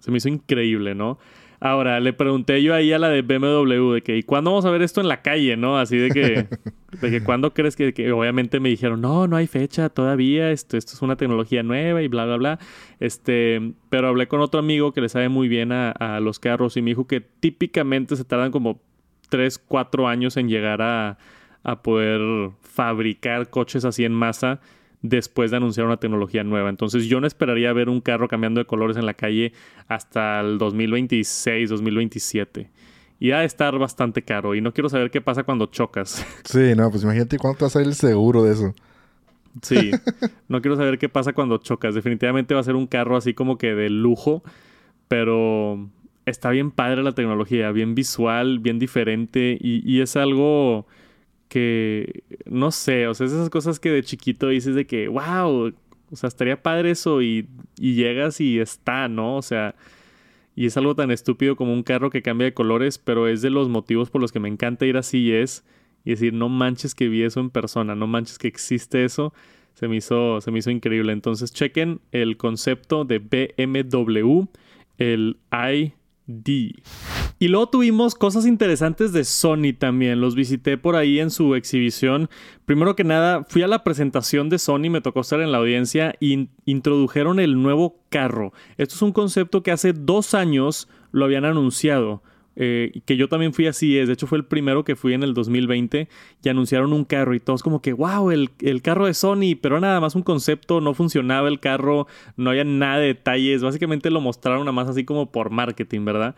se 0.00 0.10
me 0.10 0.18
hizo 0.18 0.28
increíble, 0.28 0.94
¿no? 0.94 1.18
Ahora, 1.64 2.00
le 2.00 2.12
pregunté 2.12 2.60
yo 2.60 2.74
ahí 2.74 2.92
a 2.92 2.98
la 2.98 3.08
de 3.08 3.22
BMW 3.22 3.92
de 3.92 4.02
que, 4.02 4.16
¿y 4.16 4.24
cuándo 4.24 4.50
vamos 4.50 4.64
a 4.64 4.70
ver 4.72 4.82
esto 4.82 5.00
en 5.00 5.06
la 5.06 5.22
calle, 5.22 5.56
no? 5.56 5.78
Así 5.78 5.96
de 5.96 6.10
que, 6.10 6.48
de 7.00 7.10
que 7.12 7.22
¿cuándo 7.22 7.54
crees 7.54 7.76
que, 7.76 7.94
que, 7.94 8.10
obviamente 8.10 8.58
me 8.58 8.68
dijeron, 8.68 9.00
no, 9.00 9.28
no 9.28 9.36
hay 9.36 9.46
fecha 9.46 9.88
todavía, 9.88 10.50
esto, 10.50 10.76
esto 10.76 10.94
es 10.94 11.02
una 11.02 11.14
tecnología 11.14 11.62
nueva 11.62 12.02
y 12.02 12.08
bla, 12.08 12.24
bla, 12.24 12.36
bla. 12.36 12.58
Este, 12.98 13.74
pero 13.90 14.08
hablé 14.08 14.26
con 14.26 14.40
otro 14.40 14.58
amigo 14.58 14.92
que 14.92 15.02
le 15.02 15.08
sabe 15.08 15.28
muy 15.28 15.46
bien 15.46 15.70
a, 15.70 15.92
a 15.92 16.18
los 16.18 16.40
carros 16.40 16.76
y 16.76 16.82
me 16.82 16.90
dijo 16.90 17.06
que 17.06 17.20
típicamente 17.20 18.16
se 18.16 18.24
tardan 18.24 18.50
como 18.50 18.80
3, 19.28 19.60
4 19.60 20.08
años 20.08 20.36
en 20.36 20.48
llegar 20.48 20.82
a, 20.82 21.16
a 21.62 21.82
poder 21.82 22.50
fabricar 22.60 23.50
coches 23.50 23.84
así 23.84 24.04
en 24.04 24.14
masa 24.14 24.60
después 25.02 25.50
de 25.50 25.56
anunciar 25.58 25.86
una 25.86 25.98
tecnología 25.98 26.44
nueva. 26.44 26.70
Entonces 26.70 27.06
yo 27.06 27.20
no 27.20 27.26
esperaría 27.26 27.72
ver 27.72 27.88
un 27.88 28.00
carro 28.00 28.28
cambiando 28.28 28.60
de 28.60 28.66
colores 28.66 28.96
en 28.96 29.04
la 29.04 29.14
calle 29.14 29.52
hasta 29.88 30.40
el 30.40 30.58
2026, 30.58 31.68
2027. 31.68 32.70
Y 33.18 33.32
ha 33.32 33.40
de 33.40 33.44
estar 33.44 33.76
bastante 33.78 34.22
caro. 34.22 34.54
Y 34.54 34.60
no 34.60 34.72
quiero 34.72 34.88
saber 34.88 35.10
qué 35.10 35.20
pasa 35.20 35.42
cuando 35.42 35.66
chocas. 35.66 36.24
Sí, 36.44 36.74
no, 36.76 36.90
pues 36.90 37.02
imagínate 37.02 37.38
cuánto 37.38 37.64
va 37.64 37.66
a 37.66 37.70
ser 37.70 37.82
el 37.82 37.94
seguro 37.94 38.44
de 38.44 38.52
eso. 38.52 38.74
Sí, 39.60 39.90
no 40.48 40.62
quiero 40.62 40.76
saber 40.76 40.98
qué 40.98 41.08
pasa 41.08 41.32
cuando 41.32 41.58
chocas. 41.58 41.94
Definitivamente 41.94 42.54
va 42.54 42.60
a 42.60 42.64
ser 42.64 42.76
un 42.76 42.86
carro 42.86 43.16
así 43.16 43.34
como 43.34 43.58
que 43.58 43.74
de 43.74 43.90
lujo, 43.90 44.42
pero 45.08 45.88
está 46.26 46.50
bien 46.50 46.70
padre 46.70 47.02
la 47.02 47.12
tecnología, 47.12 47.70
bien 47.72 47.94
visual, 47.94 48.60
bien 48.60 48.78
diferente 48.78 49.58
y, 49.60 49.82
y 49.84 50.00
es 50.00 50.16
algo 50.16 50.86
que, 51.52 52.24
no 52.46 52.70
sé, 52.70 53.06
o 53.08 53.12
sea, 53.12 53.26
esas 53.26 53.50
cosas 53.50 53.78
que 53.78 53.90
de 53.90 54.02
chiquito 54.02 54.48
dices 54.48 54.74
de 54.74 54.86
que, 54.86 55.06
wow, 55.06 55.70
o 56.10 56.16
sea, 56.16 56.28
estaría 56.28 56.62
padre 56.62 56.92
eso 56.92 57.20
y, 57.20 57.46
y 57.78 57.94
llegas 57.94 58.40
y 58.40 58.58
está, 58.58 59.06
¿no? 59.08 59.36
O 59.36 59.42
sea, 59.42 59.74
y 60.56 60.64
es 60.64 60.78
algo 60.78 60.94
tan 60.94 61.10
estúpido 61.10 61.54
como 61.54 61.74
un 61.74 61.82
carro 61.82 62.08
que 62.08 62.22
cambia 62.22 62.46
de 62.46 62.54
colores, 62.54 62.96
pero 62.96 63.28
es 63.28 63.42
de 63.42 63.50
los 63.50 63.68
motivos 63.68 64.08
por 64.08 64.22
los 64.22 64.32
que 64.32 64.40
me 64.40 64.48
encanta 64.48 64.86
ir 64.86 64.96
así 64.96 65.30
es 65.30 65.62
y 66.06 66.12
decir, 66.12 66.32
no 66.32 66.48
manches 66.48 66.94
que 66.94 67.10
vi 67.10 67.22
eso 67.22 67.40
en 67.40 67.50
persona, 67.50 67.94
no 67.94 68.06
manches 68.06 68.38
que 68.38 68.48
existe 68.48 69.04
eso. 69.04 69.34
Se 69.74 69.88
me 69.88 69.96
hizo, 69.96 70.40
se 70.40 70.50
me 70.50 70.58
hizo 70.58 70.70
increíble. 70.70 71.12
Entonces, 71.12 71.52
chequen 71.52 72.00
el 72.12 72.38
concepto 72.38 73.04
de 73.04 73.18
BMW, 73.18 74.44
el 74.96 75.36
I 75.52 75.92
y 76.26 77.48
luego 77.48 77.68
tuvimos 77.68 78.14
cosas 78.14 78.46
interesantes 78.46 79.12
de 79.12 79.24
Sony 79.24 79.72
también. 79.76 80.20
Los 80.20 80.34
visité 80.34 80.78
por 80.78 80.94
ahí 80.94 81.18
en 81.18 81.30
su 81.30 81.54
exhibición. 81.54 82.30
Primero 82.64 82.94
que 82.94 83.04
nada, 83.04 83.44
fui 83.48 83.62
a 83.62 83.66
la 83.66 83.82
presentación 83.82 84.48
de 84.48 84.58
Sony, 84.58 84.90
me 84.90 85.00
tocó 85.00 85.20
estar 85.20 85.40
en 85.40 85.50
la 85.50 85.58
audiencia 85.58 86.14
y 86.20 86.48
introdujeron 86.64 87.40
el 87.40 87.60
nuevo 87.60 88.00
carro. 88.08 88.52
Esto 88.78 88.94
es 88.94 89.02
un 89.02 89.12
concepto 89.12 89.62
que 89.62 89.72
hace 89.72 89.92
dos 89.92 90.34
años 90.34 90.88
lo 91.10 91.24
habían 91.24 91.44
anunciado. 91.44 92.22
Eh, 92.54 93.00
que 93.06 93.16
yo 93.16 93.28
también 93.28 93.54
fui 93.54 93.66
así, 93.66 93.98
es, 93.98 94.08
de 94.08 94.14
hecho 94.14 94.26
fue 94.26 94.36
el 94.36 94.44
primero 94.44 94.84
que 94.84 94.94
fui 94.94 95.14
en 95.14 95.22
el 95.22 95.32
2020 95.32 96.08
y 96.42 96.48
anunciaron 96.48 96.92
un 96.92 97.04
carro 97.04 97.34
y 97.34 97.40
todos 97.40 97.62
como 97.62 97.80
que, 97.80 97.94
wow, 97.94 98.30
el, 98.30 98.50
el, 98.60 98.82
carro 98.82 99.06
de 99.06 99.14
Sony, 99.14 99.56
pero 99.60 99.80
nada 99.80 100.00
más 100.00 100.14
un 100.14 100.22
concepto, 100.22 100.80
no 100.82 100.92
funcionaba 100.92 101.48
el 101.48 101.60
carro, 101.60 102.06
no 102.36 102.50
había 102.50 102.64
nada 102.64 102.98
de 102.98 103.06
detalles, 103.06 103.62
básicamente 103.62 104.10
lo 104.10 104.20
mostraron 104.20 104.60
nada 104.60 104.72
más 104.72 104.88
así 104.88 105.04
como 105.04 105.30
por 105.32 105.50
marketing, 105.50 106.04
¿verdad? 106.04 106.34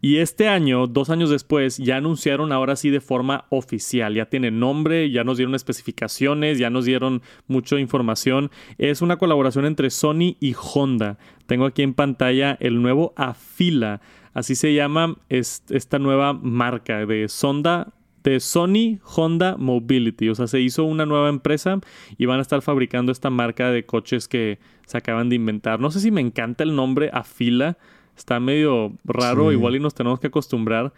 Y 0.00 0.16
este 0.16 0.48
año, 0.48 0.86
dos 0.86 1.10
años 1.10 1.30
después, 1.30 1.78
ya 1.78 1.96
anunciaron 1.96 2.52
ahora 2.52 2.74
sí 2.74 2.90
de 2.90 3.00
forma 3.00 3.44
oficial, 3.50 4.14
ya 4.14 4.26
tiene 4.26 4.50
nombre, 4.50 5.10
ya 5.10 5.22
nos 5.22 5.36
dieron 5.36 5.54
especificaciones, 5.54 6.58
ya 6.58 6.70
nos 6.70 6.86
dieron 6.86 7.22
mucha 7.46 7.78
información, 7.78 8.50
es 8.78 9.00
una 9.00 9.16
colaboración 9.16 9.64
entre 9.64 9.90
Sony 9.90 10.36
y 10.40 10.54
Honda. 10.74 11.18
Tengo 11.46 11.66
aquí 11.66 11.82
en 11.82 11.94
pantalla 11.94 12.56
el 12.60 12.80
nuevo 12.80 13.12
Afila. 13.16 14.00
Así 14.34 14.54
se 14.54 14.74
llama 14.74 15.16
esta 15.28 15.98
nueva 15.98 16.32
marca 16.32 17.04
de 17.04 17.28
sonda 17.28 17.92
de 18.24 18.40
Sony 18.40 18.98
Honda 19.04 19.56
Mobility. 19.56 20.28
O 20.28 20.34
sea, 20.34 20.46
se 20.46 20.60
hizo 20.60 20.84
una 20.84 21.06
nueva 21.06 21.28
empresa 21.28 21.80
y 22.16 22.26
van 22.26 22.38
a 22.38 22.42
estar 22.42 22.62
fabricando 22.62 23.12
esta 23.12 23.30
marca 23.30 23.70
de 23.70 23.84
coches 23.84 24.28
que 24.28 24.58
se 24.86 24.98
acaban 24.98 25.28
de 25.28 25.36
inventar. 25.36 25.80
No 25.80 25.90
sé 25.90 26.00
si 26.00 26.10
me 26.10 26.20
encanta 26.20 26.64
el 26.64 26.74
nombre 26.74 27.10
Afila. 27.12 27.78
Está 28.16 28.40
medio 28.40 28.92
raro, 29.04 29.52
igual 29.52 29.76
y 29.76 29.80
nos 29.80 29.94
tenemos 29.94 30.20
que 30.20 30.26
acostumbrar 30.26 30.92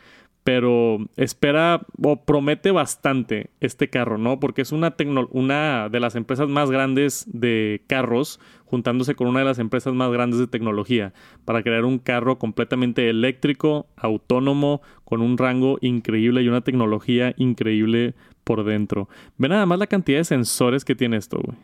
pero 0.44 0.98
espera 1.16 1.86
o 2.02 2.16
promete 2.16 2.70
bastante 2.70 3.48
este 3.60 3.88
carro, 3.88 4.18
¿no? 4.18 4.38
Porque 4.38 4.60
es 4.60 4.72
una, 4.72 4.94
una 5.30 5.88
de 5.88 6.00
las 6.00 6.16
empresas 6.16 6.48
más 6.50 6.70
grandes 6.70 7.24
de 7.26 7.82
carros, 7.86 8.38
juntándose 8.66 9.14
con 9.14 9.26
una 9.26 9.38
de 9.38 9.46
las 9.46 9.58
empresas 9.58 9.94
más 9.94 10.12
grandes 10.12 10.38
de 10.38 10.46
tecnología, 10.46 11.14
para 11.46 11.62
crear 11.62 11.86
un 11.86 11.98
carro 11.98 12.38
completamente 12.38 13.08
eléctrico, 13.08 13.86
autónomo, 13.96 14.82
con 15.06 15.22
un 15.22 15.38
rango 15.38 15.78
increíble 15.80 16.42
y 16.42 16.48
una 16.48 16.60
tecnología 16.60 17.32
increíble 17.38 18.14
por 18.44 18.64
dentro. 18.64 19.08
Ve 19.38 19.48
nada 19.48 19.64
más 19.64 19.78
la 19.78 19.86
cantidad 19.86 20.18
de 20.18 20.24
sensores 20.24 20.84
que 20.84 20.94
tiene 20.94 21.16
esto, 21.16 21.38
güey. 21.42 21.56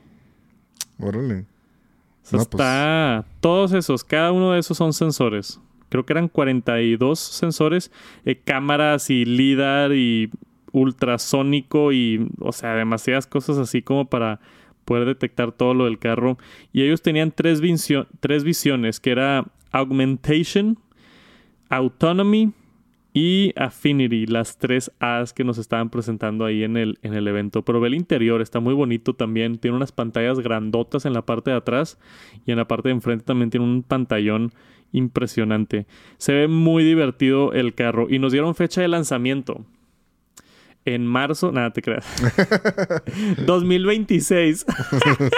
Órale. 0.98 1.44
Pues 2.30 2.42
está. 2.42 3.26
Todos 3.40 3.74
esos, 3.74 4.04
cada 4.04 4.32
uno 4.32 4.52
de 4.52 4.60
esos 4.60 4.78
son 4.78 4.94
sensores 4.94 5.60
creo 5.90 6.06
que 6.06 6.14
eran 6.14 6.28
42 6.28 7.18
sensores, 7.18 7.92
eh, 8.24 8.36
cámaras 8.36 9.10
y 9.10 9.26
LIDAR 9.26 9.92
y 9.92 10.30
ultrasónico 10.72 11.92
y, 11.92 12.26
o 12.38 12.52
sea, 12.52 12.74
demasiadas 12.74 13.26
cosas 13.26 13.58
así 13.58 13.82
como 13.82 14.06
para 14.06 14.40
poder 14.86 15.06
detectar 15.06 15.52
todo 15.52 15.74
lo 15.74 15.84
del 15.84 15.98
carro. 15.98 16.38
Y 16.72 16.82
ellos 16.82 17.02
tenían 17.02 17.32
tres, 17.32 17.60
tres 18.20 18.44
visiones, 18.44 19.00
que 19.00 19.10
era 19.10 19.44
Augmentation, 19.72 20.78
Autonomy 21.68 22.52
y 23.12 23.52
Affinity, 23.56 24.26
las 24.26 24.58
tres 24.58 24.92
A's 25.00 25.32
que 25.32 25.42
nos 25.42 25.58
estaban 25.58 25.90
presentando 25.90 26.44
ahí 26.44 26.62
en 26.62 26.76
el, 26.76 26.98
en 27.02 27.14
el 27.14 27.26
evento. 27.26 27.64
Pero 27.64 27.80
ve 27.80 27.88
el 27.88 27.94
interior, 27.94 28.40
está 28.40 28.60
muy 28.60 28.74
bonito 28.74 29.14
también. 29.14 29.58
Tiene 29.58 29.76
unas 29.76 29.92
pantallas 29.92 30.38
grandotas 30.38 31.06
en 31.06 31.12
la 31.12 31.26
parte 31.26 31.50
de 31.50 31.56
atrás 31.56 31.98
y 32.46 32.52
en 32.52 32.58
la 32.58 32.68
parte 32.68 32.88
de 32.88 32.94
enfrente 32.94 33.24
también 33.24 33.50
tiene 33.50 33.66
un 33.66 33.82
pantallón 33.82 34.52
impresionante. 34.92 35.86
Se 36.18 36.32
ve 36.32 36.48
muy 36.48 36.84
divertido 36.84 37.52
el 37.52 37.74
carro 37.74 38.06
y 38.08 38.18
nos 38.18 38.32
dieron 38.32 38.54
fecha 38.54 38.80
de 38.80 38.88
lanzamiento. 38.88 39.64
En 40.86 41.04
marzo, 41.06 41.52
nada 41.52 41.72
te 41.72 41.82
creas. 41.82 42.06
2026. 43.46 44.64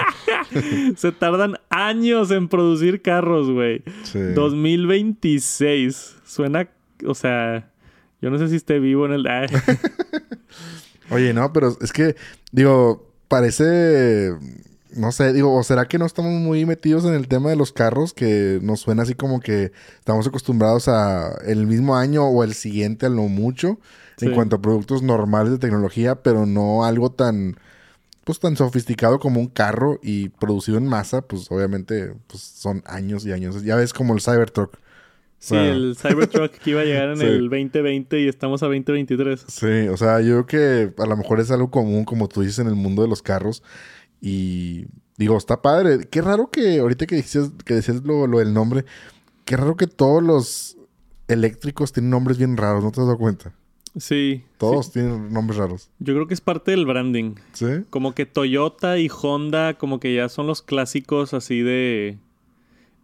Se 0.95 1.11
tardan 1.11 1.55
años 1.69 2.31
en 2.31 2.47
producir 2.47 3.01
carros, 3.01 3.51
güey. 3.51 3.83
2026. 4.35 6.21
Suena, 6.23 6.69
o 7.05 7.13
sea, 7.13 7.71
yo 8.21 8.29
no 8.29 8.37
sé 8.37 8.47
si 8.49 8.55
esté 8.55 8.79
vivo 8.79 9.05
en 9.05 9.13
el... 9.13 9.25
Oye, 11.09 11.33
no, 11.33 11.51
pero 11.53 11.77
es 11.81 11.91
que, 11.91 12.15
digo, 12.51 13.11
parece 13.27 14.31
no 14.95 15.11
sé, 15.11 15.33
digo, 15.33 15.53
¿o 15.55 15.63
será 15.63 15.87
que 15.87 15.97
no 15.97 16.05
estamos 16.05 16.31
muy 16.31 16.65
metidos 16.65 17.05
en 17.05 17.13
el 17.13 17.27
tema 17.27 17.49
de 17.49 17.55
los 17.55 17.71
carros? 17.71 18.13
Que 18.13 18.59
nos 18.61 18.81
suena 18.81 19.03
así 19.03 19.15
como 19.15 19.39
que 19.39 19.71
estamos 19.99 20.27
acostumbrados 20.27 20.87
a 20.87 21.35
el 21.45 21.67
mismo 21.67 21.95
año 21.95 22.25
o 22.25 22.43
el 22.43 22.53
siguiente 22.53 23.07
a 23.07 23.09
lo 23.09 23.23
mucho 23.23 23.79
en 24.21 24.33
cuanto 24.33 24.57
a 24.57 24.61
productos 24.61 25.01
normales 25.01 25.51
de 25.51 25.57
tecnología, 25.57 26.21
pero 26.21 26.45
no 26.45 26.85
algo 26.85 27.11
tan 27.11 27.57
pues 28.23 28.39
tan 28.39 28.55
sofisticado 28.55 29.19
como 29.19 29.41
un 29.41 29.47
carro 29.47 29.99
y 30.01 30.29
producido 30.29 30.77
en 30.77 30.87
masa, 30.87 31.23
pues 31.23 31.51
obviamente 31.51 32.13
pues 32.27 32.41
son 32.41 32.81
años 32.85 33.25
y 33.25 33.33
años. 33.33 33.63
Ya 33.63 33.75
ves 33.75 33.91
como 33.91 34.13
el 34.13 34.21
Cybertruck. 34.21 34.77
Sí, 35.43 35.57
el 35.57 35.97
Cybertruck 35.97 36.53
que 36.53 36.69
iba 36.69 36.79
a 36.79 36.85
llegar 36.85 37.09
en 37.09 37.21
el 37.21 37.49
2020 37.49 38.21
y 38.21 38.29
estamos 38.29 38.63
a 38.63 38.67
2023. 38.67 39.43
Sí, 39.45 39.89
o 39.89 39.97
sea, 39.97 40.21
yo 40.21 40.45
creo 40.45 40.93
que 40.95 41.01
a 41.03 41.05
lo 41.05 41.17
mejor 41.17 41.41
es 41.41 41.51
algo 41.51 41.69
común, 41.69 42.05
como 42.05 42.29
tú 42.29 42.39
dices, 42.43 42.59
en 42.59 42.67
el 42.67 42.75
mundo 42.75 43.01
de 43.01 43.09
los 43.09 43.21
carros. 43.21 43.61
Y 44.21 44.85
digo, 45.17 45.35
está 45.35 45.61
padre. 45.61 46.07
Qué 46.09 46.21
raro 46.21 46.49
que 46.49 46.79
ahorita 46.79 47.05
que 47.07 47.17
decías, 47.17 47.51
que 47.65 47.73
decías 47.73 48.05
lo, 48.05 48.25
del 48.25 48.53
nombre, 48.53 48.85
qué 49.43 49.57
raro 49.57 49.75
que 49.75 49.87
todos 49.87 50.23
los 50.23 50.77
eléctricos 51.27 51.91
tienen 51.91 52.11
nombres 52.11 52.37
bien 52.37 52.55
raros, 52.55 52.81
¿no 52.81 52.93
te 52.93 53.01
has 53.01 53.07
dado 53.07 53.17
cuenta? 53.17 53.51
Sí. 53.97 54.45
Todos 54.57 54.93
tienen 54.93 55.33
nombres 55.33 55.57
raros. 55.57 55.89
Yo 55.99 56.13
creo 56.13 56.25
que 56.25 56.35
es 56.35 56.41
parte 56.41 56.71
del 56.71 56.85
branding. 56.85 57.35
Sí. 57.51 57.83
Como 57.89 58.15
que 58.15 58.25
Toyota 58.25 58.97
y 58.97 59.09
Honda, 59.09 59.73
como 59.73 59.99
que 59.99 60.15
ya 60.15 60.29
son 60.29 60.47
los 60.47 60.61
clásicos 60.61 61.33
así 61.33 61.61
de, 61.63 62.17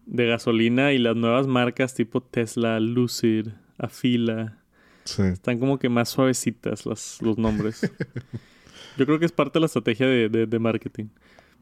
de 0.09 0.25
gasolina 0.25 0.91
y 0.91 0.97
las 0.97 1.15
nuevas 1.15 1.47
marcas 1.47 1.93
tipo 1.93 2.21
Tesla, 2.21 2.79
Lucid, 2.79 3.49
Afila. 3.77 4.57
Sí. 5.03 5.21
Están 5.23 5.59
como 5.59 5.79
que 5.79 5.89
más 5.89 6.09
suavecitas 6.09 6.85
los 6.85 7.37
nombres. 7.37 7.81
Yo 8.97 9.05
creo 9.05 9.19
que 9.19 9.25
es 9.25 9.31
parte 9.31 9.53
de 9.53 9.61
la 9.61 9.65
estrategia 9.67 10.07
de, 10.07 10.59
marketing. 10.59 11.05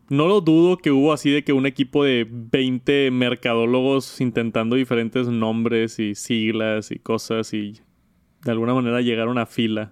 No 0.10 0.28
lo 0.28 0.42
dudo 0.42 0.78
que 0.78 0.92
hubo 0.92 1.12
así 1.12 1.30
de 1.30 1.44
que 1.44 1.54
un 1.54 1.66
equipo 1.66 2.04
de 2.04 2.26
20 2.30 3.12
mercadólogos 3.12 4.22
intentando 4.22 4.76
diferentes 4.76 5.28
nombres 5.28 6.00
y 6.00 6.16
siglas 6.16 6.92
y 6.92 7.00
cosas 7.00 7.54
y 7.54 7.82
de 8.44 8.52
alguna 8.52 8.74
manera 8.74 9.02
llegaron 9.02 9.38
a 9.38 9.46
fila. 9.46 9.92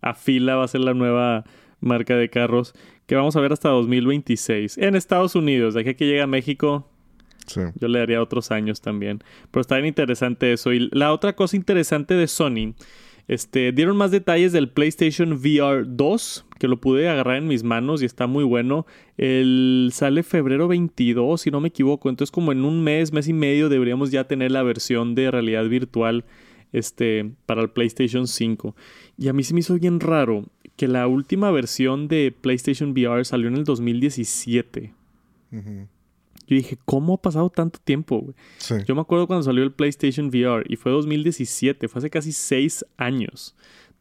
a 0.00 0.14
fila 0.14 0.56
va 0.56 0.64
a 0.64 0.68
ser 0.68 0.80
la 0.80 0.94
nueva 0.94 1.44
marca 1.80 2.16
de 2.16 2.30
carros 2.30 2.74
que 3.06 3.14
vamos 3.14 3.36
a 3.36 3.40
ver 3.40 3.52
hasta 3.52 3.68
2026 3.68 4.78
en 4.78 4.96
Estados 4.96 5.34
Unidos. 5.34 5.74
De 5.74 5.82
aquí 5.82 5.90
a 5.90 5.94
que 5.94 6.06
llega 6.06 6.24
a 6.24 6.26
México, 6.26 6.90
yo 7.46 7.88
le 7.88 7.98
daría 7.98 8.22
otros 8.22 8.50
años 8.50 8.80
también. 8.80 9.22
Pero 9.50 9.60
está 9.60 9.76
bien 9.76 9.86
interesante 9.86 10.52
eso. 10.52 10.72
Y 10.72 10.88
la 10.92 11.12
otra 11.12 11.34
cosa 11.34 11.56
interesante 11.56 12.14
de 12.14 12.26
Sony 12.26 12.74
este, 13.26 13.72
dieron 13.72 13.96
más 13.96 14.10
detalles 14.10 14.52
del 14.52 14.68
PlayStation 14.68 15.32
VR 15.32 15.84
2, 15.86 16.46
que 16.58 16.68
lo 16.68 16.80
pude 16.80 17.08
agarrar 17.08 17.36
en 17.36 17.48
mis 17.48 17.62
manos 17.62 18.02
y 18.02 18.04
está 18.04 18.26
muy 18.26 18.44
bueno. 18.44 18.86
El 19.16 19.90
sale 19.92 20.22
febrero 20.22 20.68
22, 20.68 21.40
si 21.40 21.50
no 21.50 21.60
me 21.60 21.68
equivoco. 21.68 22.10
Entonces, 22.10 22.30
como 22.30 22.52
en 22.52 22.64
un 22.64 22.82
mes, 22.82 23.12
mes 23.12 23.28
y 23.28 23.32
medio, 23.32 23.68
deberíamos 23.68 24.10
ya 24.10 24.24
tener 24.24 24.50
la 24.50 24.62
versión 24.62 25.14
de 25.14 25.30
realidad 25.30 25.66
virtual 25.68 26.24
este, 26.72 27.30
para 27.46 27.62
el 27.62 27.70
PlayStation 27.70 28.26
5. 28.26 28.76
Y 29.16 29.28
a 29.28 29.32
mí 29.32 29.42
se 29.42 29.54
me 29.54 29.60
hizo 29.60 29.78
bien 29.78 30.00
raro 30.00 30.44
que 30.76 30.88
la 30.88 31.06
última 31.06 31.50
versión 31.50 32.08
de 32.08 32.34
PlayStation 32.38 32.90
VR 32.90 33.24
salió 33.24 33.48
en 33.48 33.56
el 33.56 33.64
2017. 33.64 34.92
Yo 36.46 36.56
dije, 36.56 36.78
¿cómo 36.84 37.14
ha 37.14 37.22
pasado 37.22 37.50
tanto 37.50 37.78
tiempo, 37.82 38.34
Yo 38.86 38.94
me 38.94 39.00
acuerdo 39.00 39.26
cuando 39.26 39.42
salió 39.42 39.62
el 39.62 39.72
PlayStation 39.72 40.26
VR 40.26 40.64
y 40.68 40.76
fue 40.76 40.92
2017, 40.92 41.88
fue 41.88 41.98
hace 41.98 42.10
casi 42.10 42.32
seis 42.32 42.84
años. 42.96 43.54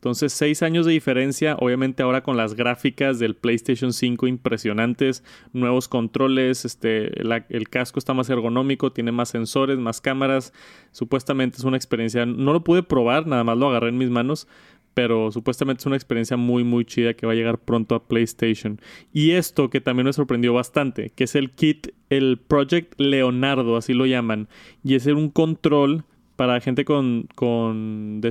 Entonces, 0.03 0.33
seis 0.33 0.61
años 0.63 0.85
de 0.85 0.91
diferencia, 0.91 1.55
obviamente 1.61 2.03
ahora 2.03 2.23
con 2.23 2.35
las 2.35 2.55
gráficas 2.55 3.19
del 3.19 3.37
PlayStation 3.37 3.93
5 3.93 4.27
impresionantes, 4.27 5.23
nuevos 5.53 5.87
controles, 5.87 6.65
este, 6.65 7.21
el 7.21 7.69
casco 7.69 7.99
está 7.99 8.13
más 8.13 8.29
ergonómico, 8.29 8.91
tiene 8.91 9.13
más 9.13 9.29
sensores, 9.29 9.77
más 9.77 10.01
cámaras. 10.01 10.51
Supuestamente 10.91 11.55
es 11.55 11.63
una 11.63 11.77
experiencia, 11.77 12.25
no 12.25 12.51
lo 12.51 12.65
pude 12.65 12.83
probar, 12.83 13.27
nada 13.27 13.45
más 13.45 13.57
lo 13.57 13.69
agarré 13.69 13.87
en 13.87 13.97
mis 13.97 14.09
manos, 14.09 14.49
pero 14.93 15.31
supuestamente 15.31 15.81
es 15.81 15.85
una 15.85 15.95
experiencia 15.95 16.37
muy 16.37 16.63
muy 16.63 16.85
chida 16.85 17.13
que 17.13 17.25
va 17.25 17.33
a 17.33 17.35
llegar 17.35 17.57
pronto 17.57 17.95
a 17.95 18.07
PlayStation. 18.07 18.79
Y 19.11 19.31
esto 19.31 19.69
que 19.69 19.81
también 19.81 20.05
me 20.05 20.13
sorprendió 20.13 20.53
bastante, 20.53 21.11
que 21.15 21.23
es 21.25 21.35
el 21.35 21.51
kit, 21.51 21.89
el 22.09 22.37
Project 22.37 22.99
Leonardo, 22.99 23.77
así 23.77 23.93
lo 23.93 24.05
llaman, 24.05 24.47
y 24.83 24.95
es 24.95 25.05
un 25.05 25.29
control 25.29 26.05
para 26.35 26.59
gente 26.61 26.85
con, 26.85 27.27
con 27.35 28.21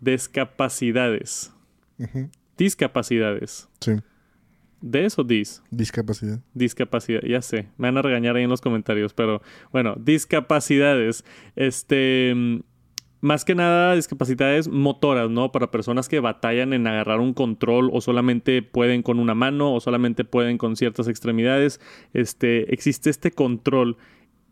discapacidades. 0.00 1.52
Discapacidades. 2.56 3.68
Sí. 3.80 3.92
¿Des 4.80 5.18
o 5.18 5.24
dis? 5.24 5.62
Discapacidad. 5.70 6.40
Discapacidad, 6.54 7.20
ya 7.22 7.42
sé. 7.42 7.68
Me 7.76 7.88
van 7.88 7.98
a 7.98 8.02
regañar 8.02 8.36
ahí 8.36 8.44
en 8.44 8.50
los 8.50 8.62
comentarios, 8.62 9.12
pero 9.12 9.42
bueno, 9.72 9.94
discapacidades. 9.98 11.24
Este 11.54 12.62
más 13.20 13.44
que 13.44 13.54
nada 13.54 13.94
discapacidades 13.94 14.68
motoras, 14.68 15.30
¿no? 15.30 15.52
Para 15.52 15.70
personas 15.70 16.08
que 16.08 16.20
batallan 16.20 16.72
en 16.72 16.86
agarrar 16.86 17.20
un 17.20 17.34
control 17.34 17.90
o 17.92 18.00
solamente 18.00 18.62
pueden 18.62 19.02
con 19.02 19.18
una 19.18 19.34
mano 19.34 19.74
o 19.74 19.80
solamente 19.80 20.24
pueden 20.24 20.58
con 20.58 20.76
ciertas 20.76 21.08
extremidades. 21.08 21.80
Este, 22.14 22.72
existe 22.72 23.10
este 23.10 23.30
control 23.30 23.96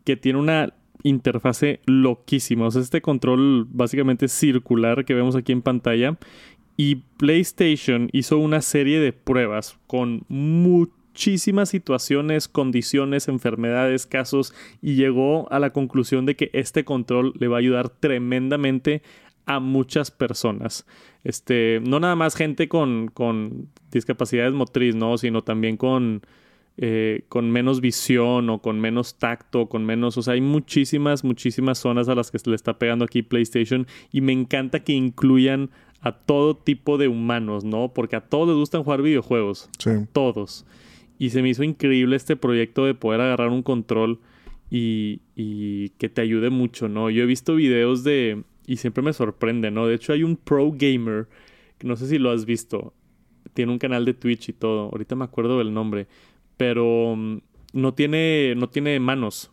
que 0.03 0.17
tiene 0.17 0.39
una 0.39 0.73
interfase 1.03 1.81
loquísima. 1.85 2.67
O 2.67 2.71
sea, 2.71 2.81
este 2.81 3.01
control 3.01 3.65
básicamente 3.69 4.27
circular 4.27 5.05
que 5.05 5.13
vemos 5.13 5.35
aquí 5.35 5.51
en 5.51 5.61
pantalla. 5.61 6.17
Y 6.77 6.95
PlayStation 7.17 8.09
hizo 8.13 8.37
una 8.37 8.61
serie 8.61 8.99
de 8.99 9.11
pruebas 9.11 9.77
con 9.87 10.23
mucho 10.29 10.98
muchísimas 11.19 11.67
situaciones, 11.67 12.47
condiciones, 12.47 13.27
enfermedades, 13.27 14.05
casos 14.05 14.53
y 14.81 14.95
llegó 14.95 15.51
a 15.51 15.59
la 15.59 15.71
conclusión 15.71 16.25
de 16.25 16.37
que 16.37 16.49
este 16.53 16.85
control 16.85 17.33
le 17.37 17.49
va 17.49 17.57
a 17.57 17.59
ayudar 17.59 17.89
tremendamente 17.89 19.01
a 19.45 19.59
muchas 19.59 20.11
personas. 20.11 20.85
Este, 21.25 21.81
no 21.83 21.99
nada 21.99 22.15
más 22.15 22.35
gente 22.35 22.69
con, 22.69 23.09
con 23.09 23.67
discapacidades 23.91 24.53
motriz, 24.53 24.95
¿no? 24.95 25.17
Sino 25.17 25.43
también 25.43 25.75
con, 25.75 26.21
eh, 26.77 27.25
con 27.27 27.51
menos 27.51 27.81
visión 27.81 28.49
o 28.49 28.61
con 28.61 28.79
menos 28.79 29.15
tacto, 29.15 29.67
con 29.67 29.85
menos, 29.85 30.17
o 30.17 30.21
sea, 30.21 30.35
hay 30.35 30.41
muchísimas, 30.41 31.25
muchísimas 31.25 31.79
zonas 31.79 32.07
a 32.07 32.15
las 32.15 32.31
que 32.31 32.39
se 32.39 32.49
le 32.49 32.55
está 32.55 32.79
pegando 32.79 33.03
aquí 33.03 33.23
PlayStation 33.23 33.87
y 34.13 34.21
me 34.21 34.31
encanta 34.31 34.85
que 34.85 34.93
incluyan 34.93 35.69
a 35.99 36.13
todo 36.13 36.55
tipo 36.55 36.97
de 36.97 37.09
humanos, 37.09 37.65
¿no? 37.65 37.89
Porque 37.93 38.15
a 38.15 38.21
todos 38.21 38.47
les 38.47 38.55
gustan 38.55 38.85
jugar 38.85 39.01
videojuegos. 39.01 39.69
Sí. 39.79 39.91
Todos. 40.13 40.65
Y 41.19 41.29
se 41.29 41.41
me 41.43 41.49
hizo 41.49 41.63
increíble 41.63 42.15
este 42.15 42.35
proyecto 42.35 42.85
de 42.85 42.95
poder 42.95 43.21
agarrar 43.21 43.49
un 43.49 43.61
control 43.61 44.19
y, 44.71 45.19
y 45.35 45.89
que 45.99 46.09
te 46.09 46.21
ayude 46.21 46.49
mucho, 46.49 46.87
¿no? 46.89 47.09
Yo 47.11 47.21
he 47.23 47.27
visto 47.27 47.53
videos 47.55 48.03
de... 48.03 48.43
Y 48.65 48.77
siempre 48.77 49.03
me 49.03 49.13
sorprende, 49.13 49.69
¿no? 49.69 49.85
De 49.85 49.95
hecho 49.95 50.13
hay 50.13 50.23
un 50.23 50.37
pro 50.37 50.71
gamer, 50.71 51.27
que 51.77 51.87
no 51.87 51.95
sé 51.95 52.07
si 52.07 52.17
lo 52.19 52.31
has 52.31 52.45
visto. 52.45 52.93
Tiene 53.53 53.71
un 53.71 53.79
canal 53.79 54.05
de 54.05 54.13
Twitch 54.13 54.49
y 54.49 54.53
todo. 54.53 54.89
Ahorita 54.91 55.15
me 55.15 55.25
acuerdo 55.25 55.57
del 55.57 55.73
nombre. 55.73 56.07
Pero 56.55 57.15
mm, 57.17 57.37
no 57.73 57.93
tiene, 57.95 58.53
no 58.55 58.69
tiene 58.69 58.99
manos. 58.99 59.49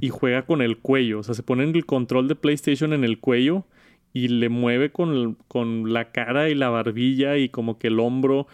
Y 0.00 0.08
juega 0.10 0.42
con 0.46 0.62
el 0.62 0.78
cuello. 0.78 1.20
O 1.20 1.22
sea, 1.22 1.34
se 1.34 1.42
pone 1.44 1.62
el 1.64 1.86
control 1.86 2.28
de 2.28 2.34
PlayStation 2.34 2.92
en 2.92 3.04
el 3.04 3.20
cuello 3.20 3.64
y 4.12 4.28
le 4.28 4.48
mueve 4.48 4.90
con, 4.90 5.14
el- 5.14 5.36
con 5.48 5.92
la 5.92 6.10
cara 6.10 6.50
y 6.50 6.54
la 6.56 6.68
barbilla 6.68 7.36
y 7.38 7.48
como 7.48 7.78
que 7.78 7.86
el 7.86 8.00
hombro. 8.00 8.48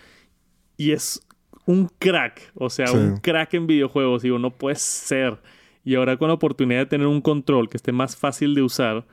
Y 0.76 0.90
es 0.90 1.26
un 1.66 1.88
crack. 1.98 2.52
O 2.54 2.70
sea, 2.70 2.86
Sí. 2.88 2.96
un 2.96 3.16
crack 3.18 3.54
en 3.54 3.66
videojuegos. 3.66 4.22
Digo, 4.22 4.38
no 4.38 4.50
puede 4.50 4.76
ser. 4.76 5.38
Y 5.84 5.94
ahora 5.96 6.16
con 6.16 6.28
la 6.28 6.34
oportunidad 6.34 6.80
de 6.80 6.86
tener 6.86 7.06
un 7.06 7.20
control 7.20 7.68
que 7.68 7.76
esté 7.76 7.92
más 7.92 8.16
fácil 8.16 8.54
de 8.54 8.62
usar, 8.62 9.04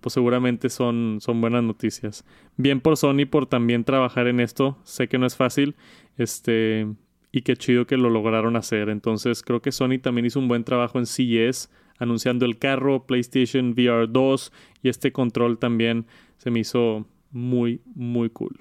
pues 0.00 0.12
seguramente 0.12 0.68
son, 0.68 1.18
son 1.20 1.40
buenas 1.40 1.62
noticias. 1.64 2.24
Bien 2.56 2.80
por 2.80 2.96
Sony 2.96 3.26
por 3.28 3.46
también 3.46 3.82
trabajar 3.84 4.26
en 4.28 4.38
esto. 4.40 4.78
Sé 4.84 5.08
que 5.08 5.18
no 5.18 5.26
es 5.26 5.36
fácil. 5.36 5.74
Este. 6.16 6.86
Y 7.32 7.42
qué 7.42 7.56
chido 7.56 7.86
que 7.86 7.96
lo 7.96 8.08
lograron 8.08 8.56
hacer. 8.56 8.88
Entonces 8.88 9.42
creo 9.42 9.60
que 9.60 9.72
Sony 9.72 9.98
también 10.00 10.26
hizo 10.26 10.38
un 10.38 10.48
buen 10.48 10.64
trabajo 10.64 10.98
en 10.98 11.06
CES, 11.06 11.70
anunciando 11.98 12.46
el 12.46 12.58
carro, 12.58 13.04
PlayStation 13.04 13.72
VR 13.72 14.06
2 14.08 14.52
y 14.82 14.88
este 14.88 15.12
control 15.12 15.58
también 15.58 16.06
se 16.38 16.50
me 16.50 16.60
hizo 16.60 17.04
muy, 17.32 17.80
muy 17.94 18.30
cool. 18.30 18.60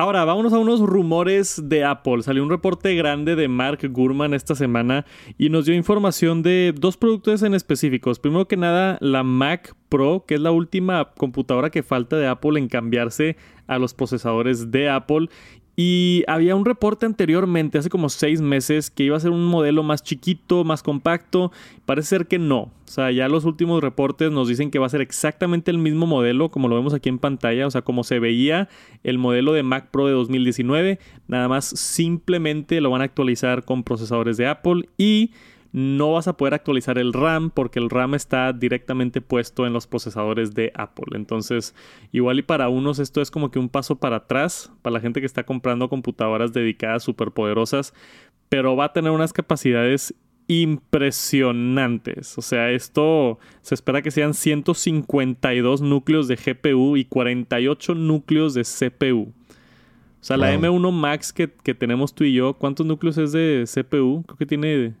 Ahora, 0.00 0.24
vámonos 0.24 0.54
a 0.54 0.58
unos 0.58 0.80
rumores 0.80 1.60
de 1.62 1.84
Apple. 1.84 2.22
Salió 2.22 2.42
un 2.42 2.48
reporte 2.48 2.94
grande 2.94 3.36
de 3.36 3.48
Mark 3.48 3.80
Gurman 3.90 4.32
esta 4.32 4.54
semana 4.54 5.04
y 5.36 5.50
nos 5.50 5.66
dio 5.66 5.74
información 5.74 6.42
de 6.42 6.72
dos 6.74 6.96
productos 6.96 7.42
en 7.42 7.52
específicos. 7.52 8.18
Primero 8.18 8.48
que 8.48 8.56
nada, 8.56 8.96
la 9.02 9.24
Mac 9.24 9.76
Pro, 9.90 10.24
que 10.26 10.36
es 10.36 10.40
la 10.40 10.52
última 10.52 11.10
computadora 11.18 11.68
que 11.68 11.82
falta 11.82 12.16
de 12.16 12.28
Apple 12.28 12.58
en 12.58 12.68
cambiarse 12.68 13.36
a 13.66 13.78
los 13.78 13.92
procesadores 13.92 14.70
de 14.70 14.88
Apple. 14.88 15.28
Y 15.82 16.24
había 16.26 16.56
un 16.56 16.66
reporte 16.66 17.06
anteriormente, 17.06 17.78
hace 17.78 17.88
como 17.88 18.10
seis 18.10 18.42
meses, 18.42 18.90
que 18.90 19.04
iba 19.04 19.16
a 19.16 19.20
ser 19.20 19.30
un 19.30 19.46
modelo 19.46 19.82
más 19.82 20.02
chiquito, 20.02 20.62
más 20.62 20.82
compacto. 20.82 21.52
Parece 21.86 22.08
ser 22.08 22.26
que 22.26 22.38
no. 22.38 22.64
O 22.64 22.70
sea, 22.84 23.10
ya 23.10 23.30
los 23.30 23.46
últimos 23.46 23.82
reportes 23.82 24.30
nos 24.30 24.46
dicen 24.46 24.70
que 24.70 24.78
va 24.78 24.84
a 24.84 24.90
ser 24.90 25.00
exactamente 25.00 25.70
el 25.70 25.78
mismo 25.78 26.04
modelo, 26.04 26.50
como 26.50 26.68
lo 26.68 26.74
vemos 26.74 26.92
aquí 26.92 27.08
en 27.08 27.18
pantalla. 27.18 27.66
O 27.66 27.70
sea, 27.70 27.80
como 27.80 28.04
se 28.04 28.18
veía 28.18 28.68
el 29.04 29.16
modelo 29.16 29.54
de 29.54 29.62
Mac 29.62 29.88
Pro 29.90 30.06
de 30.06 30.12
2019. 30.12 30.98
Nada 31.28 31.48
más 31.48 31.64
simplemente 31.64 32.82
lo 32.82 32.90
van 32.90 33.00
a 33.00 33.04
actualizar 33.04 33.64
con 33.64 33.82
procesadores 33.82 34.36
de 34.36 34.48
Apple 34.48 34.86
y 34.98 35.30
no 35.72 36.12
vas 36.12 36.26
a 36.28 36.36
poder 36.36 36.54
actualizar 36.54 36.98
el 36.98 37.12
RAM 37.12 37.50
porque 37.50 37.78
el 37.78 37.90
RAM 37.90 38.14
está 38.14 38.52
directamente 38.52 39.20
puesto 39.20 39.66
en 39.66 39.72
los 39.72 39.86
procesadores 39.86 40.54
de 40.54 40.72
Apple. 40.74 41.16
Entonces, 41.16 41.74
igual 42.12 42.40
y 42.40 42.42
para 42.42 42.68
unos 42.68 42.98
esto 42.98 43.20
es 43.20 43.30
como 43.30 43.50
que 43.50 43.58
un 43.58 43.68
paso 43.68 43.96
para 43.96 44.16
atrás, 44.16 44.72
para 44.82 44.94
la 44.94 45.00
gente 45.00 45.20
que 45.20 45.26
está 45.26 45.44
comprando 45.44 45.88
computadoras 45.88 46.52
dedicadas 46.52 47.02
súper 47.04 47.30
poderosas, 47.30 47.94
pero 48.48 48.74
va 48.74 48.86
a 48.86 48.92
tener 48.92 49.12
unas 49.12 49.32
capacidades 49.32 50.14
impresionantes. 50.48 52.36
O 52.36 52.42
sea, 52.42 52.72
esto 52.72 53.38
se 53.62 53.76
espera 53.76 54.02
que 54.02 54.10
sean 54.10 54.34
152 54.34 55.80
núcleos 55.80 56.26
de 56.26 56.34
GPU 56.34 56.96
y 56.96 57.04
48 57.04 57.94
núcleos 57.94 58.54
de 58.54 58.64
CPU. 58.64 59.32
O 60.20 60.24
sea, 60.24 60.36
la 60.36 60.50
Wow. 60.50 60.60
M1 60.60 60.92
Max 60.92 61.32
que, 61.32 61.48
que 61.48 61.74
tenemos 61.74 62.14
tú 62.14 62.24
y 62.24 62.32
yo, 62.34 62.54
¿cuántos 62.54 62.84
núcleos 62.84 63.16
es 63.16 63.30
de 63.30 63.64
CPU? 63.72 64.24
Creo 64.26 64.36
que 64.36 64.46
tiene 64.46 64.94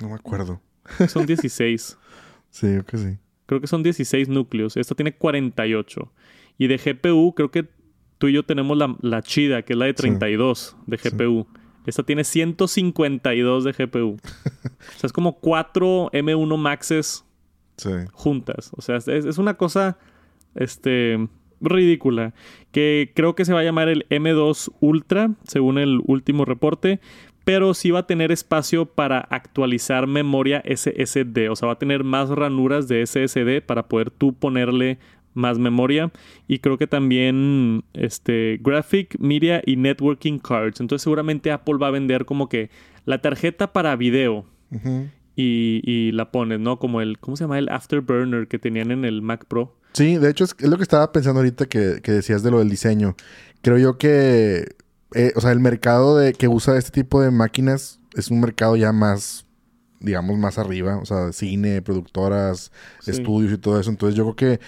No 0.00 0.08
me 0.08 0.14
acuerdo. 0.14 0.60
son 1.08 1.26
16. 1.26 1.98
Sí, 2.50 2.72
yo 2.72 2.84
que 2.86 2.96
sí. 2.98 3.18
Creo 3.46 3.60
que 3.60 3.66
son 3.66 3.82
16 3.82 4.28
núcleos. 4.28 4.76
Esta 4.76 4.94
tiene 4.94 5.12
48. 5.16 6.12
Y 6.56 6.68
de 6.68 6.76
GPU, 6.76 7.34
creo 7.34 7.50
que 7.50 7.68
tú 8.18 8.28
y 8.28 8.32
yo 8.32 8.44
tenemos 8.44 8.76
la, 8.78 8.96
la 9.00 9.22
chida, 9.22 9.62
que 9.62 9.72
es 9.72 9.76
la 9.78 9.86
de 9.86 9.94
32 9.94 10.76
de 10.86 10.98
Sí. 10.98 11.08
GPU. 11.10 11.48
Esta 11.84 12.04
tiene 12.04 12.22
152 12.22 13.64
de 13.64 13.72
GPU. 13.72 14.16
o 14.64 14.98
sea, 14.98 15.08
es 15.08 15.12
como 15.12 15.40
4 15.40 16.10
M1 16.12 16.56
Maxes 16.56 17.24
Sí. 17.76 17.90
juntas. 18.12 18.70
O 18.76 18.82
sea, 18.82 18.96
es, 18.98 19.08
es 19.08 19.36
una 19.38 19.54
cosa 19.54 19.98
este, 20.54 21.28
ridícula. 21.60 22.34
Que 22.70 23.10
creo 23.16 23.34
que 23.34 23.44
se 23.44 23.52
va 23.52 23.60
a 23.60 23.64
llamar 23.64 23.88
el 23.88 24.06
M2 24.10 24.72
Ultra, 24.78 25.32
según 25.42 25.78
el 25.78 26.00
último 26.06 26.44
reporte. 26.44 27.00
Pero 27.44 27.74
sí 27.74 27.90
va 27.90 28.00
a 28.00 28.06
tener 28.06 28.32
espacio 28.32 28.86
para 28.86 29.20
actualizar 29.20 30.06
memoria 30.06 30.62
SSD. 30.64 31.50
O 31.50 31.56
sea, 31.56 31.66
va 31.66 31.74
a 31.74 31.78
tener 31.78 32.02
más 32.02 32.30
ranuras 32.30 32.88
de 32.88 33.06
SSD 33.06 33.60
para 33.64 33.86
poder 33.86 34.10
tú 34.10 34.34
ponerle 34.34 34.98
más 35.34 35.58
memoria. 35.58 36.10
Y 36.48 36.60
creo 36.60 36.78
que 36.78 36.86
también 36.86 37.84
este, 37.92 38.58
Graphic, 38.62 39.18
Media 39.18 39.62
y 39.66 39.76
Networking 39.76 40.38
Cards. 40.38 40.80
Entonces 40.80 41.02
seguramente 41.02 41.52
Apple 41.52 41.76
va 41.76 41.88
a 41.88 41.90
vender 41.90 42.24
como 42.24 42.48
que 42.48 42.70
la 43.04 43.20
tarjeta 43.20 43.72
para 43.72 43.94
video 43.96 44.46
y 45.36 46.12
la 46.12 46.30
pones, 46.30 46.60
¿no? 46.60 46.78
Como 46.78 47.00
el, 47.00 47.18
¿cómo 47.18 47.36
se 47.36 47.44
llama? 47.44 47.58
El 47.58 47.68
Afterburner 47.68 48.48
que 48.48 48.58
tenían 48.58 48.90
en 48.90 49.04
el 49.04 49.20
Mac 49.20 49.44
Pro. 49.46 49.76
Sí, 49.92 50.16
de 50.16 50.30
hecho 50.30 50.44
es, 50.44 50.56
es 50.58 50.68
lo 50.68 50.76
que 50.76 50.82
estaba 50.82 51.12
pensando 51.12 51.40
ahorita 51.40 51.66
que, 51.66 52.00
que 52.02 52.10
decías 52.12 52.42
de 52.42 52.50
lo 52.50 52.58
del 52.58 52.68
diseño. 52.68 53.14
Creo 53.62 53.78
yo 53.78 53.96
que, 53.96 54.74
eh, 55.14 55.32
o 55.36 55.40
sea, 55.40 55.52
el 55.52 55.60
mercado 55.60 56.16
de, 56.18 56.32
que 56.32 56.48
usa 56.48 56.76
este 56.78 56.90
tipo 56.90 57.20
de 57.20 57.30
máquinas 57.30 58.00
es 58.14 58.30
un 58.30 58.40
mercado 58.40 58.76
ya 58.76 58.92
más, 58.92 59.46
digamos, 60.00 60.38
más 60.38 60.58
arriba. 60.58 60.98
O 60.98 61.04
sea, 61.06 61.32
cine, 61.32 61.82
productoras, 61.82 62.70
Sí. 63.00 63.10
estudios 63.12 63.52
y 63.52 63.58
todo 63.58 63.80
eso. 63.80 63.90
Entonces 63.90 64.16
yo 64.16 64.24
creo 64.24 64.36
que, 64.36 64.60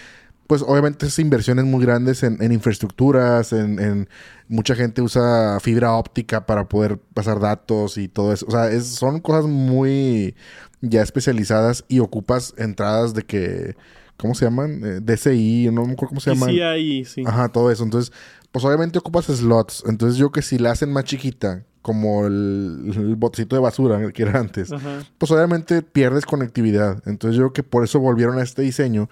pues 0.46 0.62
obviamente 0.62 1.06
es 1.06 1.18
inversiones 1.18 1.64
muy 1.64 1.84
grandes 1.84 2.22
en, 2.22 2.40
en 2.42 2.52
infraestructuras, 2.52 3.52
en, 3.52 3.80
en- 3.80 4.08
mucha 4.48 4.76
gente 4.76 5.02
usa 5.02 5.58
fibra 5.60 5.92
óptica 5.94 6.46
para 6.46 6.68
poder 6.68 6.98
pasar 7.14 7.40
datos 7.40 7.98
y 7.98 8.06
todo 8.08 8.32
eso. 8.32 8.46
O 8.48 8.50
sea, 8.52 8.70
es- 8.70 8.86
son 8.86 9.20
cosas 9.20 9.46
muy 9.46 10.36
ya 10.82 11.02
especializadas 11.02 11.84
y 11.88 11.98
ocupas 11.98 12.54
entradas 12.58 13.12
de 13.12 13.22
que, 13.24 13.74
¿cómo 14.16 14.34
se 14.36 14.44
llaman? 14.44 14.82
Eh, 14.84 15.00
DCI, 15.02 15.70
no 15.72 15.84
me 15.84 15.92
acuerdo 15.94 16.10
cómo 16.10 16.20
se 16.20 16.30
llaman. 16.32 16.50
PCIe, 16.50 17.04
sí. 17.04 17.24
Ajá, 17.26 17.48
todo 17.48 17.72
eso. 17.72 17.82
Entonces, 17.82 18.12
pues 18.56 18.64
obviamente 18.64 18.98
ocupas 18.98 19.26
slots. 19.26 19.84
Entonces 19.86 20.18
yo 20.18 20.32
que 20.32 20.40
si 20.40 20.56
la 20.58 20.70
hacen 20.70 20.90
más 20.92 21.04
chiquita, 21.04 21.64
como 21.82 22.26
el, 22.26 22.90
el 22.96 23.16
botecito 23.16 23.54
de 23.54 23.60
basura 23.62 24.10
que 24.12 24.22
era 24.22 24.40
antes, 24.40 24.72
Ajá. 24.72 25.04
pues 25.18 25.30
obviamente 25.30 25.82
pierdes 25.82 26.24
conectividad. 26.24 27.02
Entonces 27.06 27.36
yo 27.36 27.42
creo 27.44 27.52
que 27.52 27.62
por 27.62 27.84
eso 27.84 28.00
volvieron 28.00 28.38
a 28.38 28.42
este 28.42 28.62
diseño. 28.62 29.08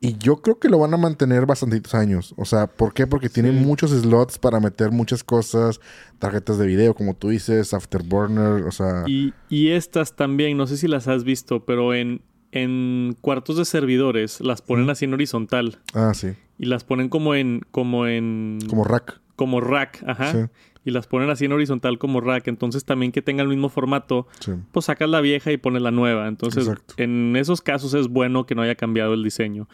Y 0.00 0.16
yo 0.18 0.42
creo 0.42 0.58
que 0.58 0.68
lo 0.68 0.78
van 0.78 0.92
a 0.92 0.96
mantener 0.98 1.46
bastantitos 1.46 1.94
años. 1.94 2.34
O 2.36 2.44
sea, 2.44 2.66
¿por 2.66 2.92
qué? 2.94 3.06
Porque 3.06 3.28
tienen 3.30 3.58
Sí. 3.58 3.64
muchos 3.64 3.90
slots 3.92 4.38
para 4.38 4.60
meter 4.60 4.90
muchas 4.92 5.24
cosas. 5.24 5.80
Tarjetas 6.18 6.58
de 6.58 6.66
video, 6.66 6.94
como 6.94 7.14
tú 7.14 7.28
dices, 7.30 7.72
Afterburner, 7.72 8.64
o 8.64 8.70
sea... 8.72 9.04
Y, 9.06 9.32
y 9.48 9.70
estas 9.70 10.14
también, 10.16 10.56
no 10.58 10.66
sé 10.66 10.76
si 10.76 10.86
las 10.88 11.08
has 11.08 11.24
visto, 11.24 11.64
pero 11.64 11.94
en, 11.94 12.20
en 12.52 13.16
cuartos 13.20 13.56
de 13.56 13.64
servidores 13.64 14.40
las 14.40 14.62
ponen 14.62 14.88
así 14.90 15.04
en 15.04 15.14
horizontal. 15.14 15.78
Ah, 15.94 16.12
sí. 16.14 16.28
Y 16.58 16.66
las 16.66 16.84
ponen 16.84 17.08
como 17.08 17.34
en, 17.34 17.60
como 17.70 18.06
en, 18.06 18.58
Como 18.68 18.84
rack. 18.84 19.20
como 19.36 19.60
rack, 19.60 20.02
ajá. 20.06 20.32
Sí. 20.32 20.38
Y 20.84 20.92
las 20.92 21.06
ponen 21.08 21.28
así 21.30 21.44
en 21.46 21.52
horizontal 21.52 21.98
como 21.98 22.20
rack. 22.20 22.46
Entonces 22.48 22.84
también 22.84 23.10
que 23.12 23.20
tenga 23.22 23.42
el 23.42 23.48
mismo 23.48 23.68
formato, 23.68 24.26
Sí. 24.40 24.52
pues 24.72 24.86
sacas 24.86 25.08
la 25.10 25.20
vieja 25.20 25.50
y 25.52 25.56
pones 25.56 25.82
la 25.82 25.90
nueva. 25.90 26.28
Entonces, 26.28 26.66
Exacto. 26.68 26.94
en 26.96 27.34
esos 27.36 27.60
casos 27.60 27.92
es 27.94 28.08
bueno 28.08 28.46
que 28.46 28.54
no 28.54 28.62
haya 28.62 28.76
cambiado 28.76 29.14
el 29.14 29.22
diseño. 29.24 29.68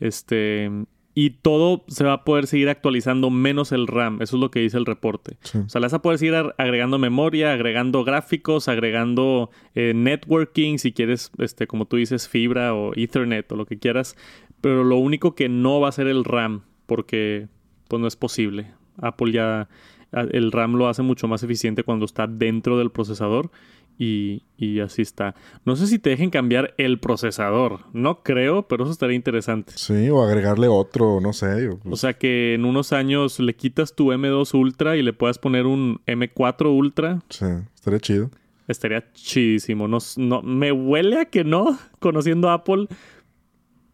Este. 0.00 0.70
Y 1.14 1.30
todo 1.30 1.84
se 1.88 2.04
va 2.04 2.14
a 2.14 2.24
poder 2.24 2.46
seguir 2.46 2.70
actualizando 2.70 3.28
menos 3.28 3.70
el 3.72 3.86
RAM. 3.86 4.22
Eso 4.22 4.36
es 4.36 4.40
lo 4.40 4.50
que 4.50 4.60
dice 4.60 4.78
el 4.78 4.86
reporte. 4.86 5.36
Sí. 5.42 5.58
O 5.58 5.68
sea, 5.68 5.80
le 5.80 5.84
vas 5.86 5.92
a 5.94 6.00
poder 6.00 6.18
seguir 6.18 6.34
ag- 6.34 6.54
agregando 6.56 6.98
memoria, 6.98 7.52
agregando 7.52 8.02
gráficos, 8.02 8.66
agregando 8.68 9.50
eh, 9.74 9.92
networking, 9.94 10.78
si 10.78 10.92
quieres, 10.92 11.30
este, 11.38 11.66
como 11.66 11.84
tú 11.84 11.96
dices, 11.96 12.28
fibra 12.28 12.74
o 12.74 12.92
Ethernet 12.96 13.52
o 13.52 13.56
lo 13.56 13.66
que 13.66 13.78
quieras. 13.78 14.16
Pero 14.62 14.84
lo 14.84 14.96
único 14.96 15.34
que 15.34 15.50
no 15.50 15.80
va 15.80 15.88
a 15.88 15.92
ser 15.92 16.06
el 16.06 16.24
RAM, 16.24 16.62
porque 16.86 17.48
pues 17.88 18.00
no 18.00 18.06
es 18.08 18.16
posible. 18.16 18.68
Apple 18.96 19.32
ya 19.32 19.68
el 20.12 20.52
RAM 20.52 20.74
lo 20.76 20.88
hace 20.88 21.02
mucho 21.02 21.26
más 21.28 21.42
eficiente 21.42 21.84
cuando 21.84 22.04
está 22.04 22.26
dentro 22.26 22.78
del 22.78 22.90
procesador 22.90 23.50
y, 23.98 24.42
y 24.56 24.80
así 24.80 25.02
está. 25.02 25.34
No 25.64 25.76
sé 25.76 25.86
si 25.86 25.98
te 25.98 26.10
dejen 26.10 26.30
cambiar 26.30 26.74
el 26.78 26.98
procesador. 26.98 27.80
No 27.92 28.22
creo, 28.22 28.66
pero 28.68 28.84
eso 28.84 28.92
estaría 28.92 29.16
interesante. 29.16 29.72
Sí, 29.76 30.08
o 30.10 30.22
agregarle 30.22 30.68
otro, 30.68 31.20
no 31.20 31.32
sé. 31.32 31.60
digo, 31.60 31.78
pues, 31.78 31.92
O 31.92 31.96
sea 31.96 32.14
que 32.14 32.54
en 32.54 32.64
unos 32.64 32.92
años 32.92 33.38
le 33.38 33.54
quitas 33.54 33.94
tu 33.94 34.12
M2 34.12 34.54
Ultra 34.58 34.96
y 34.96 35.02
le 35.02 35.12
puedas 35.12 35.38
poner 35.38 35.66
un 35.66 36.00
M4 36.06 36.76
Ultra. 36.76 37.20
sí, 37.28 37.46
estaría 37.74 38.00
chido. 38.00 38.30
Estaría 38.68 39.12
chidísimo. 39.12 39.88
No, 39.88 39.98
no, 40.16 40.40
me 40.42 40.70
huele 40.72 41.20
a 41.20 41.24
que 41.26 41.44
no, 41.44 41.78
conociendo 41.98 42.48
a 42.48 42.54
Apple. 42.54 42.86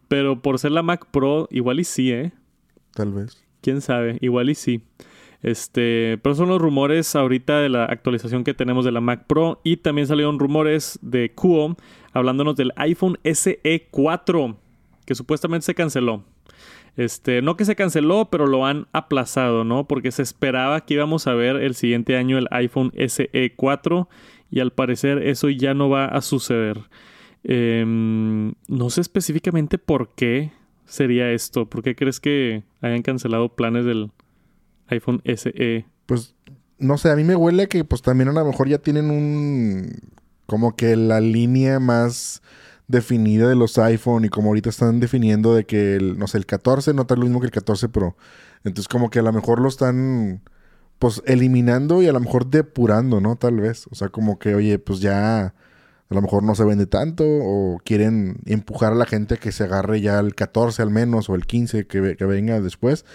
Pero 0.07 0.41
por 0.41 0.57
ser 0.59 0.71
la 0.71 0.81
Mac 0.81 1.05
Pro, 1.11 1.47
igual 1.51 1.79
y 1.79 1.83
sí, 1.83 2.11
¿eh? 2.11 2.31
Tal 2.93 3.13
vez. 3.13 3.43
quién 3.61 3.81
sabe, 3.81 4.17
igual 4.21 4.49
y 4.49 4.55
sí. 4.55 4.81
Este, 5.41 6.19
pero 6.21 6.35
son 6.35 6.49
los 6.49 6.61
rumores 6.61 7.15
ahorita 7.15 7.59
de 7.59 7.69
la 7.69 7.85
actualización 7.85 8.43
que 8.43 8.53
tenemos 8.53 8.83
de 8.83 8.91
la 8.91 9.01
Mac 9.01 9.25
Pro 9.25 9.61
y 9.63 9.77
también 9.77 10.07
salieron 10.07 10.37
rumores 10.37 10.99
de 11.01 11.31
Kuo 11.31 11.77
hablándonos 12.11 12.55
del 12.55 12.73
iPhone 12.75 13.17
SE 13.23 13.87
4 13.91 14.57
que 15.05 15.15
supuestamente 15.15 15.65
se 15.65 15.75
canceló. 15.75 16.23
Este, 16.97 17.41
no 17.41 17.55
que 17.55 17.65
se 17.65 17.75
canceló, 17.75 18.29
pero 18.29 18.45
lo 18.45 18.65
han 18.65 18.87
aplazado, 18.91 19.63
¿no? 19.63 19.87
Porque 19.87 20.11
se 20.11 20.21
esperaba 20.21 20.81
que 20.81 20.95
íbamos 20.95 21.27
a 21.27 21.33
ver 21.33 21.55
el 21.55 21.75
siguiente 21.75 22.17
año 22.17 22.37
el 22.37 22.47
iPhone 22.51 22.91
SE 23.07 23.53
4 23.55 24.09
y 24.51 24.59
al 24.59 24.71
parecer 24.71 25.19
eso 25.25 25.49
ya 25.49 25.73
no 25.73 25.89
va 25.89 26.05
a 26.05 26.21
suceder. 26.21 26.81
Em, 27.43 28.53
no 28.67 28.89
sé 28.89 29.01
específicamente 29.01 29.77
por 29.77 30.09
qué 30.09 30.51
sería 30.85 31.31
esto. 31.31 31.67
¿Por 31.67 31.83
qué 31.83 31.95
crees 31.95 32.19
que 32.19 32.63
hayan 32.81 33.01
cancelado 33.01 33.49
planes 33.49 33.85
del 33.85 34.11
iPhone 34.89 35.21
SE? 35.25 35.85
Pues 36.05 36.35
no 36.77 36.97
sé, 36.97 37.11
a 37.11 37.15
mí 37.15 37.23
me 37.23 37.35
huele 37.35 37.67
que 37.67 37.83
pues 37.83 38.01
también 38.01 38.29
a 38.29 38.33
lo 38.33 38.45
mejor 38.45 38.67
ya 38.67 38.77
tienen 38.77 39.11
un 39.11 39.95
como 40.45 40.75
que 40.75 40.95
la 40.95 41.19
línea 41.19 41.79
más 41.79 42.41
definida 42.87 43.47
de 43.47 43.55
los 43.55 43.77
iPhone 43.77 44.25
y 44.25 44.29
como 44.29 44.49
ahorita 44.49 44.69
están 44.69 44.99
definiendo 44.99 45.53
de 45.53 45.65
que 45.65 45.95
el, 45.95 46.17
no 46.17 46.27
sé, 46.27 46.39
el 46.39 46.45
14 46.47 46.93
no 46.93 47.03
está 47.03 47.15
lo 47.15 47.21
mismo 47.21 47.39
que 47.39 47.45
el 47.45 47.51
14 47.51 47.89
Pro. 47.89 48.17
Entonces 48.63 48.87
como 48.87 49.09
que 49.09 49.19
a 49.19 49.21
lo 49.21 49.31
mejor 49.31 49.61
lo 49.61 49.69
están 49.69 50.41
pues 50.97 51.21
eliminando 51.25 52.01
y 52.01 52.07
a 52.07 52.11
lo 52.11 52.19
mejor 52.19 52.47
depurando, 52.47 53.21
¿no? 53.21 53.35
Tal 53.37 53.61
vez. 53.61 53.87
O 53.91 53.95
sea, 53.95 54.09
como 54.09 54.37
que, 54.37 54.53
oye, 54.55 54.79
pues 54.79 54.99
ya 54.99 55.53
a 56.09 56.15
lo 56.15 56.21
mejor 56.21 56.43
no 56.43 56.55
se 56.55 56.63
vende 56.63 56.87
tanto 56.87 57.23
o 57.25 57.77
quieren 57.83 58.37
empujar 58.45 58.93
a 58.93 58.95
la 58.95 59.05
gente 59.05 59.37
que 59.37 59.51
se 59.51 59.65
agarre 59.65 60.01
ya 60.01 60.19
el 60.19 60.33
14 60.33 60.81
al 60.81 60.89
menos 60.89 61.29
o 61.29 61.35
el 61.35 61.45
15 61.45 61.85
que, 61.85 62.15
que 62.17 62.25
venga 62.25 62.59
después 62.59 63.05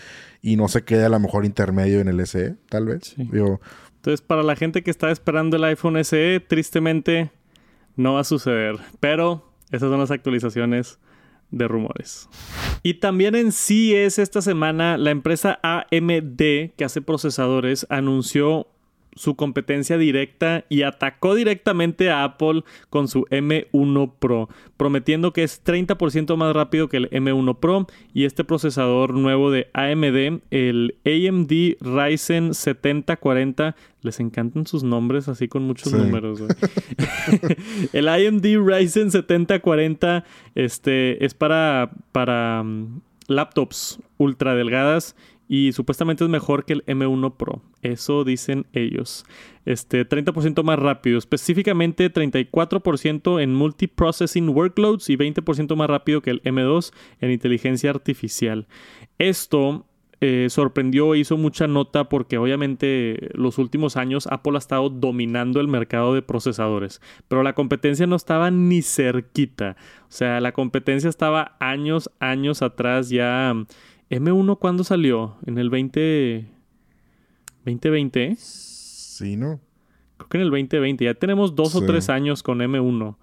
y 0.41 0.57
no 0.57 0.69
se 0.69 0.85
quede 0.85 1.05
a 1.05 1.09
lo 1.09 1.19
mejor 1.19 1.45
intermedio 1.45 2.01
en 2.01 2.09
el 2.09 2.25
SE, 2.27 2.57
tal 2.69 2.87
vez. 2.87 3.17
Entonces, 3.19 4.21
para 4.21 4.43
la 4.43 4.55
gente 4.55 4.83
que 4.83 4.91
está 4.91 5.11
esperando 5.11 5.57
el 5.57 5.65
iPhone 5.65 6.05
SE, 6.05 6.39
tristemente 6.47 7.31
no 7.97 8.15
va 8.15 8.21
a 8.21 8.25
suceder. 8.25 8.77
Pero 9.01 9.51
esas 9.71 9.89
son 9.89 9.99
las 9.99 10.11
actualizaciones 10.11 10.99
de 11.51 11.67
rumores. 11.67 12.29
Y 12.83 12.95
también 12.95 13.35
en 13.35 13.53
CES 13.53 14.19
esta 14.19 14.43
semana, 14.43 14.99
la 14.99 15.11
empresa 15.11 15.59
AMD, 15.63 16.73
que 16.77 16.85
hace 16.85 17.01
procesadores, 17.01 17.87
anunció 17.89 18.69
su 19.15 19.37
competencia 19.37 19.99
directa 19.99 20.65
y 20.69 20.83
atacó 20.83 21.35
directamente 21.35 22.11
a 22.11 22.25
Apple 22.25 22.65
con 22.91 23.09
su 23.09 23.23
M1 23.31 24.13
Pro, 24.19 24.49
prometiendo 24.77 25.33
que 25.33 25.43
es 25.43 25.63
30% 25.65 26.37
más 26.37 26.55
rápido 26.55 26.89
que 26.89 26.99
el 26.99 27.11
M1 27.11 27.59
Pro 27.59 27.87
y 28.13 28.25
este 28.25 28.45
procesador 28.45 29.15
nuevo 29.15 29.51
de 29.51 29.69
AMD, 29.73 30.43
el 30.51 30.97
AMD 31.05 31.77
Ryzen 31.81 32.55
7040, 32.55 33.77
les 34.03 34.21
encantan 34.21 34.67
sus 34.67 34.85
nombres 34.85 35.29
así 35.29 35.49
con 35.49 35.63
muchos 35.65 35.93
números. 35.93 36.43
el 37.93 38.09
AMD 38.09 38.45
Ryzen 38.45 39.11
7040 39.11 40.25
este, 40.55 41.25
es 41.25 41.35
para, 41.35 41.91
para 42.13 42.63
mm, 42.63 43.01
laptops 43.29 43.99
ultra 44.19 44.55
delgadas 44.55 45.17
y 45.57 45.71
supuestamente 45.73 46.25
es 46.25 46.31
mejor 46.31 46.65
que 46.65 46.73
el 46.73 46.85
M1 46.87 47.37
Pro. 47.37 47.63
Eso 47.81 48.25
dicen 48.25 48.67
ellos. 48.73 49.25
Este 49.65 50.05
30% 50.05 50.65
más 50.65 50.81
rápido, 50.81 51.17
específicamente 51.17 52.13
34% 52.13 53.41
en 53.41 53.55
multiprocessing 53.55 54.49
workloads 54.49 55.11
y 55.11 55.17
20% 55.17 55.77
más 55.77 55.89
rápido 55.89 56.23
que 56.23 56.31
el 56.31 56.43
M2 56.43 56.93
en 57.21 57.31
inteligencia 57.31 57.91
artificial. 57.91 58.67
Esto 59.19 59.87
eh, 60.21 60.49
sorprendió 60.51 61.15
e 61.15 61.21
hizo 61.21 61.37
mucha 61.37 61.69
nota 61.69 62.09
porque 62.09 62.37
obviamente 62.37 63.31
los 63.35 63.59
últimos 63.59 63.97
años 63.97 64.27
Apple 64.33 64.57
ha 64.57 64.59
estado 64.59 64.91
dominando 64.91 65.61
el 65.61 65.69
mercado 65.69 66.15
de 66.15 66.23
procesadores, 66.23 67.01
pero 67.29 67.45
la 67.45 67.53
competencia 67.53 68.09
no 68.09 68.17
estaba 68.17 68.51
ni 68.51 68.83
cerquita. 68.83 69.77
O 70.09 70.13
sea, 70.17 70.41
la 70.41 70.51
competencia 70.51 71.09
estaba 71.09 71.57
años, 71.61 72.11
años 72.19 72.61
atrás 72.61 73.09
ya 73.09 73.55
M1 74.15 74.59
cuándo 74.59 74.85
salió? 74.85 75.37
¿En 75.47 75.59
el 75.59 75.71
20... 75.71 76.47
2020? 77.65 78.37
Sí, 78.39 79.37
¿no? 79.37 79.61
Creo 80.17 80.29
que 80.29 80.39
en 80.39 80.43
el 80.43 80.51
2020. 80.51 81.05
Ya 81.05 81.15
tenemos 81.15 81.57
dos 81.57 81.75
o 81.75 81.85
tres 81.85 82.09
años 82.09 82.43
con 82.43 82.59
M1. 82.59 83.17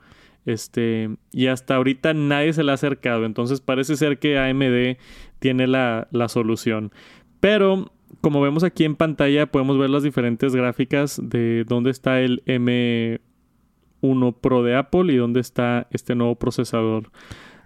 Este, 0.45 1.15
y 1.32 1.47
hasta 1.47 1.75
ahorita 1.75 2.13
nadie 2.13 2.54
se 2.54 2.63
le 2.63 2.71
ha 2.71 2.75
acercado. 2.75 3.25
Entonces 3.25 3.62
parece 3.62 3.95
ser 3.95 4.19
que 4.19 4.38
AMD 4.39 4.97
tiene 5.39 5.67
la, 5.67 6.08
la 6.12 6.27
solución. 6.27 6.91
Pero, 7.39 7.93
como 8.19 8.41
vemos 8.41 8.63
aquí 8.63 8.84
en 8.84 8.95
pantalla, 8.95 9.45
podemos 9.45 9.77
ver 9.77 9.89
las 9.89 10.04
diferentes 10.04 10.56
gráficas 10.56 11.21
de 11.23 11.63
dónde 11.67 11.91
está 11.91 12.19
el 12.19 12.43
M1 12.45 14.36
Pro 14.41 14.63
de 14.63 14.75
Apple 14.75 15.13
y 15.13 15.17
dónde 15.17 15.39
está 15.39 15.88
este 15.91 16.15
nuevo 16.15 16.36
procesador. 16.36 17.12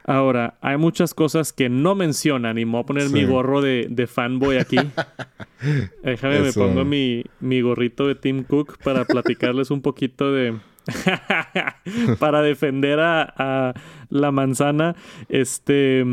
Ahora, 0.07 0.57
hay 0.61 0.77
muchas 0.77 1.15
cosas 1.15 1.51
que 1.51 1.67
no 1.67 1.95
mencionan 1.95 2.59
y 2.59 2.65
me 2.65 2.73
voy 2.73 2.81
a 2.81 2.85
poner 2.85 3.09
mi 3.09 3.25
gorro 3.25 3.61
de, 3.61 4.07
fanboy 4.07 4.57
aquí. 4.57 4.77
Déjame, 6.03 6.41
me 6.41 6.53
pongo 6.53 6.85
mi, 6.85 7.61
gorrito 7.61 8.07
de 8.07 8.13
Tim 8.13 8.43
Cook 8.43 8.77
para 8.83 9.05
platicarles 9.05 9.71
un 9.71 9.81
poquito 9.81 10.31
de... 10.31 10.59
para 12.19 12.43
defender 12.43 12.99
a, 12.99 13.73
la 14.09 14.31
manzana. 14.31 14.95
Este... 15.27 16.05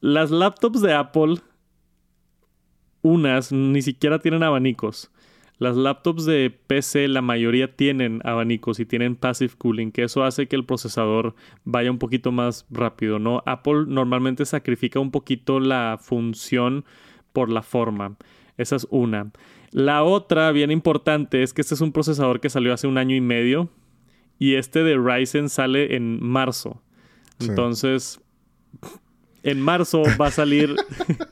Las 0.00 0.30
laptops 0.30 0.80
de 0.80 0.94
Apple, 0.94 1.36
unas 3.02 3.52
ni 3.52 3.82
siquiera 3.82 4.18
tienen 4.18 4.42
abanicos. 4.42 5.12
Las 5.62 5.76
laptops 5.76 6.24
de 6.24 6.50
PC, 6.66 7.06
la 7.06 7.22
mayoría 7.22 7.76
tienen 7.76 8.20
abanicos 8.24 8.80
y 8.80 8.84
tienen 8.84 9.14
passive 9.14 9.52
cooling, 9.56 9.92
que 9.92 10.02
eso 10.02 10.24
hace 10.24 10.48
que 10.48 10.56
el 10.56 10.64
procesador 10.64 11.36
vaya 11.62 11.88
un 11.88 11.98
poquito 11.98 12.32
más 12.32 12.66
rápido, 12.68 13.20
¿no? 13.20 13.44
Apple 13.46 13.84
normalmente 13.86 14.44
sacrifica 14.44 14.98
un 14.98 15.12
poquito 15.12 15.60
la 15.60 16.00
función 16.02 16.84
por 17.32 17.48
la 17.48 17.62
forma. 17.62 18.16
Esa 18.56 18.74
es 18.74 18.88
una. 18.90 19.30
La 19.70 20.02
otra, 20.02 20.50
bien 20.50 20.72
importante, 20.72 21.44
es 21.44 21.52
que 21.52 21.60
este 21.60 21.76
es 21.76 21.80
un 21.80 21.92
procesador 21.92 22.40
que 22.40 22.50
salió 22.50 22.74
hace 22.74 22.88
un 22.88 22.98
año 22.98 23.14
y 23.14 23.20
medio 23.20 23.70
y 24.40 24.56
este 24.56 24.82
de 24.82 24.96
Ryzen 24.96 25.48
sale 25.48 25.94
en 25.94 26.20
marzo. 26.20 26.82
Entonces, 27.38 28.20
en 29.44 29.60
marzo 29.60 30.02
va 30.20 30.26
a 30.26 30.32
salir. 30.32 30.74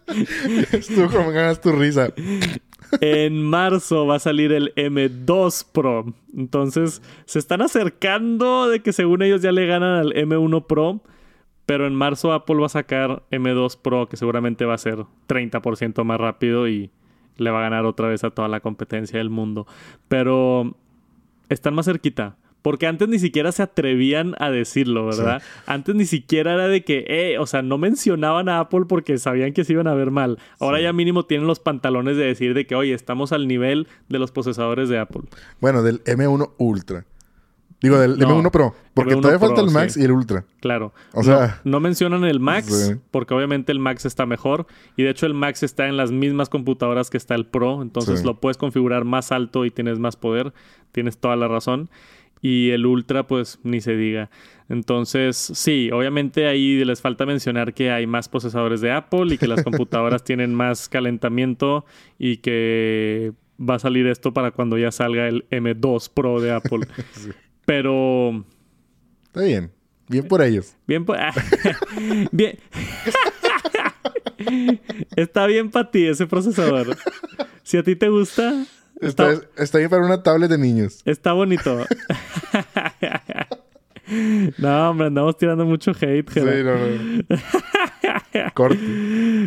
Estuvo 0.71 1.09
como 1.09 1.33
ganas 1.33 1.61
tu 1.61 1.73
risa 1.73 2.12
en 3.00 3.42
marzo 3.42 4.07
va 4.07 4.16
a 4.16 4.18
salir 4.18 4.53
el 4.53 4.74
M2 4.74 5.66
Pro. 5.72 6.12
Entonces, 6.37 7.03
se 7.24 7.38
están 7.38 7.62
acercando 7.62 8.68
de 8.68 8.81
que 8.81 8.92
según 8.92 9.22
ellos 9.22 9.42
ya 9.42 9.53
le 9.53 9.66
ganan 9.66 9.96
al 9.96 10.12
M1 10.14 10.66
Pro. 10.66 11.00
Pero 11.66 11.87
en 11.87 11.94
marzo 11.94 12.33
Apple 12.33 12.57
va 12.57 12.66
a 12.66 12.70
sacar 12.70 13.22
M2 13.31 13.79
Pro, 13.81 14.09
que 14.09 14.16
seguramente 14.16 14.64
va 14.64 14.74
a 14.74 14.79
ser 14.79 15.05
30% 15.29 16.03
más 16.03 16.18
rápido 16.18 16.66
y 16.66 16.90
le 17.37 17.50
va 17.50 17.61
a 17.61 17.62
ganar 17.62 17.85
otra 17.87 18.09
vez 18.09 18.24
a 18.24 18.31
toda 18.31 18.48
la 18.48 18.59
competencia 18.59 19.18
del 19.18 19.31
mundo. 19.31 19.68
Pero 20.09 20.76
están 21.48 21.74
más 21.74 21.87
cerquita. 21.87 22.37
Porque 22.62 22.87
antes 22.87 23.09
ni 23.09 23.18
siquiera 23.18 23.53
se 23.53 23.62
atrevían 23.62 24.35
a 24.38 24.51
decirlo, 24.51 25.07
¿verdad? 25.07 25.42
Antes 25.66 25.94
ni 25.94 26.05
siquiera 26.05 26.55
era 26.55 26.68
de 26.68 26.85
que, 26.85 27.05
eh, 27.09 27.38
o 27.38 27.46
sea, 27.46 27.62
no 27.62 27.79
mencionaban 27.79 28.49
a 28.49 28.61
Apple 28.61 28.83
porque 28.88 29.16
sabían 29.18 29.53
que 29.53 29.64
se 29.64 29.73
iban 29.73 29.87
a 29.87 29.94
ver 29.94 30.11
mal. 30.11 30.38
Ahora 30.59 30.81
ya 30.81 30.92
mínimo 30.92 31.25
tienen 31.25 31.46
los 31.46 31.61
pantalones 31.61 32.16
de 32.16 32.25
decir 32.25 32.55
de 32.55 32.66
que, 32.66 32.75
oye, 32.75 32.92
estamos 32.92 33.33
al 33.33 33.49
nivel 33.49 33.88
de 34.09 34.18
los 34.18 34.31
procesadores 34.31 34.88
de 34.88 34.99
Apple. 34.99 35.23
Bueno, 35.61 35.83
del 35.83 36.05
M1 36.05 36.53
Ultra. 36.59 37.07
Digo, 37.81 37.99
del 37.99 38.18
M1 38.18 38.51
Pro. 38.51 38.75
Porque 38.92 39.16
todavía 39.16 39.38
falta 39.38 39.62
el 39.62 39.70
Max 39.70 39.96
y 39.96 40.05
el 40.05 40.12
Ultra. 40.12 40.44
Claro. 40.61 40.92
O 41.14 41.23
sea... 41.23 41.62
No, 41.64 41.81
mencionan 41.81 42.25
el 42.25 42.38
Max 42.40 42.94
porque 43.11 43.33
obviamente 43.33 43.73
el 43.73 43.79
Max 43.79 44.05
está 44.05 44.27
mejor. 44.27 44.66
Y 44.96 45.05
de 45.05 45.11
hecho 45.11 45.25
el 45.25 45.33
Max 45.33 45.62
está 45.62 45.87
en 45.87 45.96
las 45.96 46.12
mismas 46.12 46.51
computadoras 46.51 47.09
que 47.09 47.16
está 47.16 47.35
el 47.35 47.46
Pro. 47.46 47.81
Entonces 47.81 48.23
lo 48.25 48.38
puedes 48.38 48.59
configurar 48.59 49.07
más 49.07 49.33
alto 49.33 49.64
y 49.64 49.70
tienes 49.70 49.99
más 49.99 50.16
poder. 50.16 50.53
Tienes 50.92 51.16
toda 51.16 51.37
la 51.37 51.49
razón 51.49 51.88
y 52.40 52.70
el 52.70 52.87
Ultra 52.87 53.26
pues 53.26 53.59
ni 53.62 53.81
se 53.81 53.96
diga. 53.96 54.31
Entonces, 54.68 55.37
sí, 55.37 55.90
obviamente 55.90 56.46
ahí 56.46 56.85
les 56.85 57.00
falta 57.00 57.26
mencionar 57.26 57.74
que 57.74 57.90
hay 57.90 58.07
más 58.07 58.29
procesadores 58.29 58.81
de 58.81 58.92
Apple 58.92 59.35
y 59.35 59.38
que 59.38 59.48
las 59.48 59.62
computadoras 59.64 60.24
tienen 60.24 60.55
más 60.55 60.88
calentamiento 60.88 61.85
y 62.18 62.38
que 62.38 63.33
va 63.61 63.74
a 63.74 63.79
salir 63.79 64.07
esto 64.07 64.33
para 64.33 64.53
cuando 64.53 64.79
ya 64.79 64.92
salga 64.92 65.29
el 65.29 65.48
M2 65.50 66.11
Pro 66.14 66.40
de 66.40 66.53
Apple. 66.53 66.87
Pero... 67.66 68.44
Está 69.24 69.42
bien. 69.42 69.70
Bien 70.09 70.26
por 70.26 70.42
ellos. 70.42 70.76
Bien 70.87 71.05
por... 71.05 71.16
bien. 72.33 72.59
Está 75.14 75.46
bien 75.46 75.70
para 75.70 75.90
ti 75.90 76.07
ese 76.07 76.26
procesador. 76.26 76.96
Si 77.62 77.76
a 77.76 77.83
ti 77.85 77.94
te 77.94 78.09
gusta, 78.09 78.66
Está, 79.00 79.40
está, 79.57 79.79
bien 79.79 79.88
para 79.88 80.05
una 80.05 80.22
tablet 80.22 80.50
de 80.50 80.59
niños. 80.59 81.00
Está 81.07 81.33
bonito. 81.33 81.87
no, 84.59 84.91
hombre, 84.91 85.09
andamos 85.09 85.37
tirando 85.37 85.65
mucho 85.65 85.93
hate. 85.93 86.31
Sí, 86.31 86.41
no, 86.41 86.77
no. 86.77 88.51
Corte. 88.55 88.81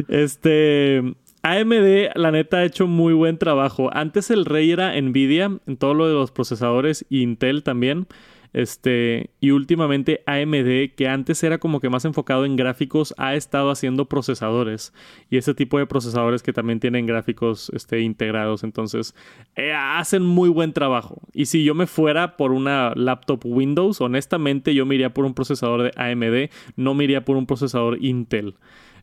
Este. 0.08 1.16
AMD, 1.46 2.16
la 2.16 2.32
neta, 2.32 2.58
ha 2.58 2.63
hecho 2.63 2.88
muy 2.88 3.13
buen 3.13 3.38
trabajo. 3.38 3.89
Antes 3.94 4.32
el 4.32 4.46
rey 4.46 4.72
era 4.72 5.00
Nvidia 5.00 5.60
en 5.68 5.78
todo 5.78 5.94
lo 5.94 6.08
de 6.08 6.13
los 6.13 6.32
procesadores 6.32 7.06
y 7.10 7.22
Intel 7.22 7.63
también. 7.63 8.08
Este, 8.54 9.32
y 9.39 9.50
últimamente 9.50 10.24
AMD, 10.28 10.96
que 10.96 11.08
antes 11.08 11.44
era 11.44 11.58
como 11.58 11.80
que 11.80 11.89
más 11.89 12.06
enfocado 12.06 12.46
en 12.46 12.56
gráficos, 12.56 13.16
ha 13.18 13.34
estado 13.34 13.72
haciendo 13.72 14.06
procesadores. 14.06 14.94
Y 15.30 15.38
ese 15.38 15.56
tipo 15.56 15.80
de 15.80 15.88
procesadores 15.88 16.44
que 16.44 16.54
también 16.54 16.80
tienen 16.80 17.08
gráficos 17.08 17.72
este, 17.74 18.02
integrados. 18.02 18.63
Entonces, 18.63 19.16
eh, 19.56 19.74
hacen 19.74 20.24
muy 20.24 20.50
buen 20.50 20.72
trabajo. 20.72 21.20
Y 21.34 21.48
si 21.48 21.63
yo 21.63 21.74
me 21.74 21.88
fuera 21.88 22.38
por 22.38 22.52
una 22.52 22.94
laptop 22.96 23.42
Windows, 23.44 24.00
honestamente 24.02 24.76
yo 24.76 24.86
me 24.86 24.96
iría 24.96 25.13
por 25.13 25.26
un 25.26 25.34
procesador 25.34 25.82
de 25.84 25.92
AMD, 25.96 26.52
no 26.76 26.94
me 26.94 27.06
iría 27.06 27.26
por 27.26 27.38
un 27.38 27.48
procesador 27.48 27.98
Intel. 28.04 28.56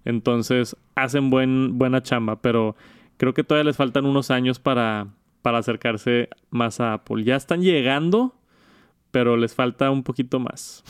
Entonces, 0.05 0.77
hacen 0.95 1.29
buen, 1.29 1.77
buena 1.77 2.03
chamba, 2.03 2.41
pero 2.41 2.77
creo 3.17 3.35
que 3.35 3.45
todavía 3.45 3.69
les 3.69 3.77
faltan 3.77 4.07
unos 4.07 4.31
años 4.31 4.61
para, 4.61 5.09
para 5.43 5.59
acercarse 5.59 6.29
más 6.51 6.81
a 6.81 6.95
Apple. 6.95 7.25
Ya 7.25 7.37
están 7.37 7.63
llegando 7.63 8.40
pero 9.11 9.37
les 9.37 9.55
falta 9.55 9.91
un 9.91 10.03
poquito 10.03 10.39
más. 10.39 10.85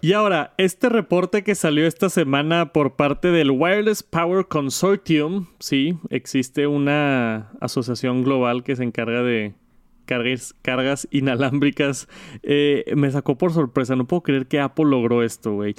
Y 0.00 0.12
ahora, 0.12 0.54
este 0.58 0.88
reporte 0.88 1.42
que 1.42 1.54
salió 1.54 1.86
esta 1.86 2.10
semana 2.10 2.72
por 2.72 2.96
parte 2.96 3.28
del 3.28 3.50
Wireless 3.50 4.02
Power 4.02 4.46
Consortium, 4.46 5.46
sí, 5.58 5.98
existe 6.10 6.66
una 6.66 7.52
asociación 7.60 8.22
global 8.22 8.64
que 8.64 8.76
se 8.76 8.84
encarga 8.84 9.22
de 9.22 9.54
cargas, 10.04 10.54
cargas 10.62 11.08
inalámbricas, 11.10 12.08
eh, 12.42 12.84
me 12.96 13.10
sacó 13.10 13.38
por 13.38 13.52
sorpresa, 13.52 13.96
no 13.96 14.06
puedo 14.06 14.22
creer 14.22 14.46
que 14.46 14.60
Apple 14.60 14.86
logró 14.86 15.22
esto, 15.22 15.54
güey. 15.54 15.74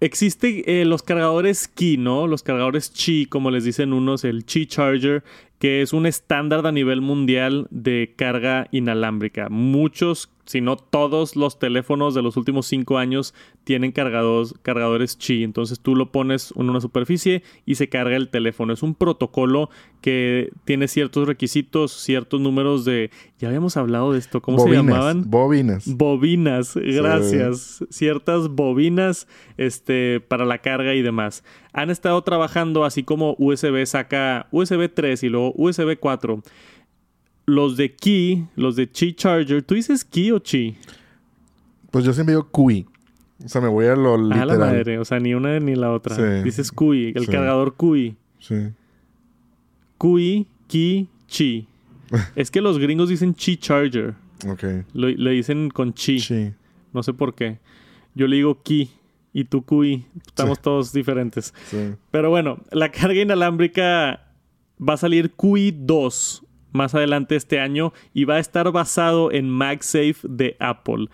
Existen 0.00 0.64
eh, 0.66 0.84
los 0.84 1.04
cargadores 1.04 1.68
Qi, 1.68 1.96
¿no? 1.96 2.26
Los 2.26 2.42
cargadores 2.42 2.90
Qi, 2.90 3.26
como 3.26 3.52
les 3.52 3.62
dicen 3.62 3.92
unos, 3.92 4.24
el 4.24 4.44
Qi 4.44 4.66
Charger, 4.66 5.22
que 5.62 5.80
es 5.80 5.92
un 5.92 6.06
estándar 6.06 6.66
a 6.66 6.72
nivel 6.72 7.00
mundial 7.02 7.68
de 7.70 8.14
carga 8.16 8.66
inalámbrica. 8.72 9.48
Muchos 9.48 10.28
si 10.44 10.60
no 10.60 10.76
todos 10.76 11.36
los 11.36 11.58
teléfonos 11.58 12.14
de 12.14 12.22
los 12.22 12.36
últimos 12.36 12.66
cinco 12.66 12.98
años 12.98 13.32
tienen 13.64 13.92
cargados, 13.92 14.54
cargadores 14.62 15.16
Qi. 15.16 15.44
Entonces 15.44 15.78
tú 15.78 15.94
lo 15.94 16.10
pones 16.10 16.52
en 16.56 16.68
una 16.68 16.80
superficie 16.80 17.42
y 17.64 17.76
se 17.76 17.88
carga 17.88 18.16
el 18.16 18.28
teléfono. 18.28 18.72
Es 18.72 18.82
un 18.82 18.94
protocolo 18.94 19.70
que 20.00 20.50
tiene 20.64 20.88
ciertos 20.88 21.28
requisitos, 21.28 21.92
ciertos 21.92 22.40
números 22.40 22.84
de... 22.84 23.10
Ya 23.38 23.48
habíamos 23.48 23.76
hablado 23.76 24.12
de 24.12 24.18
esto. 24.18 24.42
¿Cómo 24.42 24.58
se 24.58 24.70
llamaban? 24.70 25.30
Bobinas. 25.30 25.86
Bobinas, 25.86 26.76
gracias. 26.76 27.84
Ciertas 27.88 28.48
bobinas 28.48 29.28
este, 29.56 30.20
para 30.20 30.44
la 30.44 30.58
carga 30.58 30.94
y 30.94 31.02
demás. 31.02 31.44
Han 31.72 31.90
estado 31.90 32.20
trabajando 32.22 32.84
así 32.84 33.02
como 33.02 33.34
USB 33.38 33.86
saca 33.86 34.46
USB 34.50 34.92
3 34.92 35.22
y 35.22 35.28
luego 35.28 35.52
USB 35.56 35.98
4 35.98 36.42
los 37.46 37.76
de 37.76 37.94
Key, 37.94 38.46
los 38.56 38.76
de 38.76 38.88
Qi 38.88 39.14
Charger, 39.14 39.62
¿tú 39.62 39.74
dices 39.74 40.04
Key 40.04 40.30
o 40.30 40.40
Qi? 40.40 40.76
Pues 41.90 42.04
yo 42.04 42.12
siempre 42.12 42.34
digo 42.34 42.48
QI. 42.50 42.86
O 43.44 43.48
sea, 43.48 43.60
me 43.60 43.68
voy 43.68 43.86
a 43.86 43.96
lo 43.96 44.16
literal. 44.16 44.50
A 44.50 44.54
la 44.54 44.58
madre, 44.58 44.98
o 44.98 45.04
sea, 45.04 45.18
ni 45.18 45.34
una 45.34 45.58
ni 45.58 45.74
la 45.74 45.90
otra. 45.92 46.42
Dices 46.42 46.70
QI, 46.70 47.12
el 47.14 47.26
cargador 47.26 47.74
QI. 47.76 48.16
Sí. 48.38 48.70
QI, 49.98 50.46
Qi, 50.68 51.08
Qi. 51.26 51.66
es 52.36 52.50
que 52.50 52.60
los 52.60 52.78
gringos 52.78 53.08
dicen 53.08 53.34
Qi 53.34 53.56
Charger. 53.56 54.14
Ok. 54.48 54.64
le 54.94 55.30
dicen 55.32 55.70
con 55.70 55.92
Qi. 55.92 56.54
No 56.92 57.02
sé 57.02 57.12
por 57.12 57.34
qué. 57.34 57.58
Yo 58.14 58.26
le 58.26 58.36
digo 58.36 58.62
Qi 58.62 58.90
y 59.32 59.44
tú 59.44 59.64
QI. 59.64 60.06
Estamos 60.26 60.60
todos 60.60 60.92
diferentes. 60.92 61.54
Sí. 61.66 61.94
Pero 62.10 62.30
bueno, 62.30 62.58
la 62.70 62.90
carga 62.90 63.20
inalámbrica 63.20 64.28
va 64.80 64.94
a 64.94 64.98
salir 64.98 65.32
QI 65.32 65.74
2 65.76 66.46
más 66.72 66.94
adelante 66.94 67.36
este 67.36 67.60
año 67.60 67.92
y 68.14 68.24
va 68.24 68.36
a 68.36 68.40
estar 68.40 68.70
basado 68.72 69.30
en 69.30 69.48
MagSafe 69.48 70.16
de 70.24 70.56
Apple. 70.58 71.08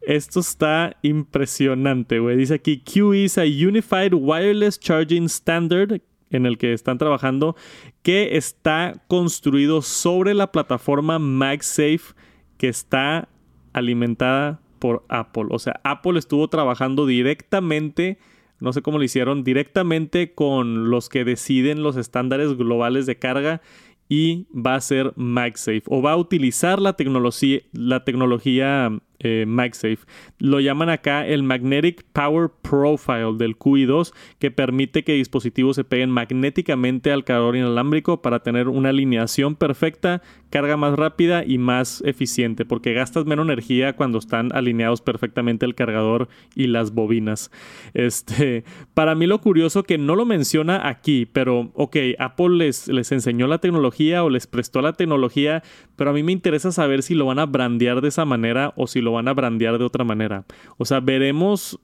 Esto 0.00 0.40
está 0.40 0.96
impresionante, 1.02 2.18
güey. 2.18 2.36
Dice 2.36 2.54
aquí, 2.54 2.82
Q 2.82 3.14
is 3.14 3.38
a 3.38 3.42
Unified 3.42 4.12
Wireless 4.14 4.80
Charging 4.80 5.26
Standard 5.26 6.00
en 6.30 6.46
el 6.46 6.58
que 6.58 6.72
están 6.72 6.98
trabajando 6.98 7.54
que 8.02 8.36
está 8.36 9.04
construido 9.06 9.82
sobre 9.82 10.34
la 10.34 10.50
plataforma 10.50 11.18
MagSafe 11.18 12.14
que 12.56 12.68
está 12.68 13.28
alimentada 13.72 14.60
por 14.82 15.04
Apple. 15.08 15.44
O 15.50 15.60
sea, 15.60 15.80
Apple 15.84 16.18
estuvo 16.18 16.48
trabajando 16.48 17.06
directamente, 17.06 18.18
no 18.58 18.72
sé 18.72 18.82
cómo 18.82 18.98
lo 18.98 19.04
hicieron, 19.04 19.44
directamente 19.44 20.34
con 20.34 20.90
los 20.90 21.08
que 21.08 21.24
deciden 21.24 21.84
los 21.84 21.96
estándares 21.96 22.56
globales 22.56 23.06
de 23.06 23.16
carga 23.16 23.62
y 24.08 24.48
va 24.52 24.74
a 24.74 24.80
ser 24.80 25.12
MagSafe 25.14 25.84
o 25.86 26.02
va 26.02 26.12
a 26.12 26.16
utilizar 26.16 26.80
la 26.80 26.94
tecnología, 26.94 27.60
la 27.70 28.02
tecnología 28.02 28.90
eh, 29.22 29.44
MagSafe. 29.46 29.98
Lo 30.38 30.60
llaman 30.60 30.88
acá 30.88 31.26
el 31.26 31.42
Magnetic 31.42 32.04
Power 32.12 32.50
Profile 32.62 33.36
del 33.36 33.58
QI2 33.58 34.12
que 34.38 34.50
permite 34.50 35.04
que 35.04 35.14
dispositivos 35.14 35.76
se 35.76 35.84
peguen 35.84 36.10
magnéticamente 36.10 37.12
al 37.12 37.24
cargador 37.24 37.56
inalámbrico 37.56 38.22
para 38.22 38.40
tener 38.40 38.68
una 38.68 38.90
alineación 38.90 39.56
perfecta, 39.56 40.22
carga 40.50 40.76
más 40.76 40.94
rápida 40.94 41.44
y 41.46 41.58
más 41.58 42.02
eficiente 42.04 42.64
porque 42.64 42.92
gastas 42.92 43.26
menos 43.26 43.46
energía 43.46 43.94
cuando 43.94 44.18
están 44.18 44.50
alineados 44.54 45.00
perfectamente 45.00 45.66
el 45.66 45.74
cargador 45.74 46.28
y 46.54 46.66
las 46.66 46.92
bobinas. 46.92 47.50
Este, 47.94 48.64
para 48.94 49.14
mí 49.14 49.26
lo 49.26 49.40
curioso 49.40 49.82
que 49.82 49.98
no 49.98 50.16
lo 50.16 50.24
menciona 50.24 50.88
aquí, 50.88 51.26
pero 51.26 51.70
ok, 51.74 51.96
Apple 52.18 52.56
les, 52.56 52.88
les 52.88 53.12
enseñó 53.12 53.46
la 53.46 53.58
tecnología 53.58 54.24
o 54.24 54.30
les 54.30 54.46
prestó 54.46 54.82
la 54.82 54.94
tecnología, 54.94 55.62
pero 55.96 56.10
a 56.10 56.12
mí 56.12 56.22
me 56.22 56.32
interesa 56.32 56.72
saber 56.72 57.02
si 57.02 57.14
lo 57.14 57.26
van 57.26 57.38
a 57.38 57.46
brandear 57.46 58.00
de 58.00 58.08
esa 58.08 58.24
manera 58.24 58.72
o 58.76 58.86
si 58.86 59.00
lo 59.00 59.11
van 59.12 59.28
a 59.28 59.34
brandear 59.34 59.78
de 59.78 59.84
otra 59.84 60.04
manera. 60.04 60.44
O 60.78 60.84
sea, 60.84 61.00
veremos 61.00 61.78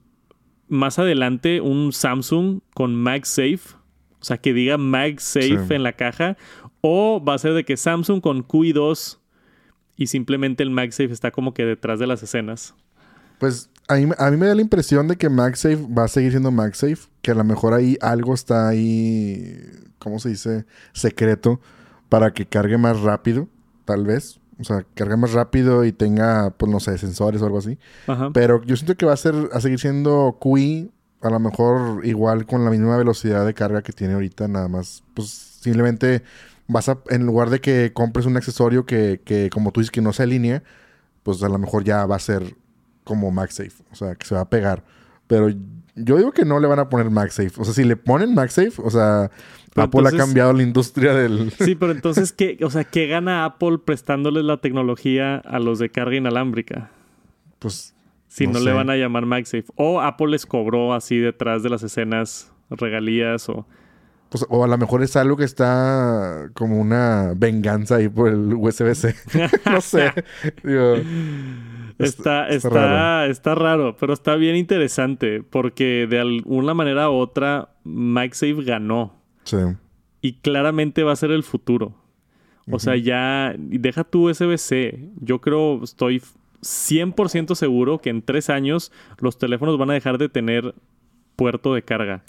más 0.69 0.99
adelante 0.99 1.61
un 1.61 1.93
Samsung 1.93 2.61
con 2.75 2.95
MagSafe. 2.95 3.77
O 4.21 4.25
sea, 4.25 4.39
que 4.39 4.53
diga 4.53 4.79
MagSafe 4.79 5.75
en 5.75 5.83
la 5.83 5.93
caja. 5.93 6.37
O 6.81 7.23
va 7.25 7.35
a 7.35 7.39
ser 7.39 7.55
de 7.55 7.65
que 7.65 7.77
Samsung 7.77 8.21
con 8.21 8.47
QI2 8.47 9.19
y 9.97 10.07
simplemente 10.07 10.63
el 10.63 10.71
MagSafe 10.71 11.13
está 11.13 11.31
como 11.31 11.55
que 11.55 11.65
detrás 11.65 11.99
de 11.99 12.07
las 12.07 12.23
escenas. 12.23 12.75
Pues 13.39 13.71
a 13.89 13.97
mí, 13.97 14.09
a 14.19 14.31
mí, 14.31 14.37
me 14.37 14.47
da 14.47 14.55
la 14.55 14.63
impresión 14.63 15.09
de 15.09 15.17
que 15.17 15.29
MagSafe 15.29 15.87
va 15.87 16.05
a 16.05 16.09
seguir 16.09 16.31
siendo 16.31 16.51
MagSafe. 16.51 17.09
Que 17.23 17.33
a 17.33 17.35
lo 17.35 17.45
mejor 17.45 17.75
ahí 17.75 17.97
algo 18.01 18.35
está 18.35 18.69
ahí, 18.69 19.61
¿cómo 19.99 20.19
se 20.19 20.31
dice? 20.31 20.67
Secreto 20.93 21.61
para 22.09 22.33
que 22.33 22.47
cargue 22.47 22.79
más 22.79 23.01
rápido, 23.01 23.49
tal 23.85 24.05
vez. 24.05 24.41
O 24.61 24.65
sea, 24.65 24.85
cargue 24.95 25.17
más 25.17 25.33
rápido 25.33 25.85
y 25.85 25.93
tenga, 25.93 26.51
pues 26.51 26.71
no 26.71 26.81
sé, 26.81 26.99
sensores 26.99 27.41
o 27.43 27.47
algo 27.47 27.59
así. 27.59 27.79
Pero 28.33 28.63
yo 28.65 28.77
siento 28.77 28.97
que 28.97 29.07
va 29.07 29.13
a 29.13 29.17
ser, 29.17 29.35
a 29.53 29.61
seguir 29.61 29.79
siendo 29.79 30.39
QI, 30.41 30.91
a 31.23 31.31
lo 31.31 31.39
mejor 31.39 32.05
igual 32.05 32.47
con 32.47 32.65
la 32.65 32.71
misma 32.71 32.97
velocidad 32.97 33.47
de 33.47 33.55
carga 33.55 33.83
que 33.83 33.93
tiene 33.93 34.15
ahorita, 34.15 34.49
nada 34.49 34.69
más. 34.69 35.05
Pues 35.15 35.29
simplemente 35.29 36.23
vas 36.67 36.89
a, 36.89 36.99
en 37.11 37.25
lugar 37.25 37.51
de 37.51 37.61
que 37.61 37.93
compres 37.93 38.27
un 38.27 38.37
accesorio 38.37 38.85
que, 38.85 39.21
que 39.25 39.49
como 39.51 39.71
tú 39.71 39.81
dices, 39.81 39.93
que 39.93 40.03
no 40.03 40.13
se 40.13 40.25
alinea, 40.25 40.63
pues 41.23 41.43
a 41.43 41.49
lo 41.49 41.59
mejor 41.59 41.85
ya 41.85 42.05
va 42.07 42.17
a 42.17 42.21
ser 42.21 42.57
como 43.05 43.31
MagSafe. 43.31 43.85
O 43.93 43.95
sea, 43.95 44.15
que 44.17 44.27
se 44.27 44.35
va 44.35 44.43
a 44.43 44.51
pegar. 44.51 44.85
Pero 45.29 45.51
yo 45.95 46.17
digo 46.17 46.33
que 46.33 46.45
no 46.45 46.59
le 46.59 46.67
van 46.67 46.79
a 46.79 46.89
poner 46.89 47.11
MagSafe. 47.11 47.53
O 47.59 47.65
sea, 47.65 47.75
si 47.75 47.85
le 47.85 47.97
ponen 47.97 48.35
MagSafe, 48.35 48.75
o 48.83 48.91
sea, 48.91 49.31
Apple 49.81 50.09
ha 50.09 50.13
cambiado 50.13 50.53
la 50.53 50.63
industria 50.63 51.15
del... 51.15 51.51
Sí, 51.59 51.75
pero 51.75 51.93
entonces, 51.93 52.33
¿qué, 52.33 52.59
o 52.63 52.71
sea, 52.71 52.85
¿qué 52.85 53.07
gana 53.07 53.45
Apple 53.45 53.79
prestándoles 53.85 54.45
la 54.45 54.59
tecnología 54.59 55.37
a 55.37 55.59
los 55.59 55.79
de 55.79 55.91
carga 55.91 56.17
inalámbrica? 56.17 56.91
Pues... 57.59 57.95
Si 58.29 58.47
no, 58.47 58.61
le 58.61 58.73
van 58.73 58.91
a 58.91 58.97
llamar 58.97 59.25
MagSafe. 59.25 59.65
O 59.75 60.03
Apple 60.03 60.29
les 60.29 60.45
cobró 60.45 60.93
así 60.93 61.17
detrás 61.17 61.63
de 61.63 61.71
las 61.71 61.83
escenas 61.83 62.53
regalías 62.71 63.49
o... 63.49 63.67
Pues, 64.29 64.45
o 64.51 64.63
a 64.63 64.69
lo 64.69 64.77
mejor 64.77 65.03
es 65.03 65.17
algo 65.17 65.39
que 65.39 65.45
está 65.45 66.51
como 66.53 66.79
una 66.79 67.33
venganza 67.35 67.97
ahí 67.97 68.11
por 68.11 68.29
el 68.29 68.53
USB-C. 68.53 69.15
no 69.71 69.81
sé. 69.81 70.13
está, 71.99 72.49
está, 72.49 72.69
raro. 72.69 73.31
está, 73.31 73.55
raro. 73.55 73.97
pero 73.99 74.13
está 74.13 74.37
bien 74.37 74.55
interesante 74.57 75.43
porque 75.43 76.07
de 76.09 76.21
alguna 76.21 76.75
manera 76.75 77.09
u 77.11 77.15
otra 77.15 77.71
MagSafe 77.85 78.63
ganó. 78.65 79.18
Y 80.21 80.35
claramente 80.35 81.03
va 81.05 81.13
a 81.13 81.17
ser 81.17 81.31
el 81.31 81.43
futuro. 81.43 81.95
O 82.71 82.79
sea, 82.79 82.97
ya 82.97 83.55
deja 83.57 84.05
tu 84.05 84.29
USB-C. 84.29 85.11
Yo 85.21 85.41
creo, 85.41 85.83
estoy 85.83 86.21
100% 86.63 87.55
seguro 87.55 87.99
que 87.99 88.11
en 88.11 88.23
tres 88.23 88.51
años 88.51 88.93
los 89.21 89.39
teléfonos 89.39 89.79
van 89.79 89.91
a 89.91 89.95
dejar 89.95 90.19
de 90.19 90.29
tener 90.29 90.75
puerto 91.37 91.73
de 91.73 91.83
carga. 91.83 92.25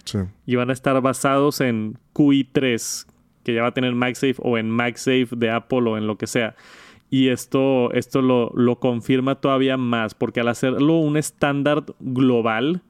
Y 0.46 0.56
van 0.56 0.70
a 0.70 0.74
estar 0.74 1.00
basados 1.02 1.62
en 1.62 1.98
QI3, 2.14 3.08
que 3.44 3.54
ya 3.54 3.64
va 3.64 3.70
a 3.70 3.74
tener 3.74 3.96
MagSafe 3.96 4.36
o 4.38 4.58
en 4.58 4.70
MagSafe 4.70 5.30
de 5.36 5.50
Apple 5.50 5.90
o 5.90 5.98
en 5.98 6.08
lo 6.08 6.18
que 6.18 6.28
sea. 6.28 6.56
Y 7.10 7.30
esto, 7.30 7.92
esto 7.94 8.22
lo, 8.22 8.52
lo 8.54 8.80
confirma 8.80 9.42
todavía 9.42 9.78
más, 9.78 10.14
porque 10.14 10.42
al 10.42 10.48
hacerlo 10.48 11.00
un 11.00 11.18
estándar 11.18 11.84
global, 12.00 12.84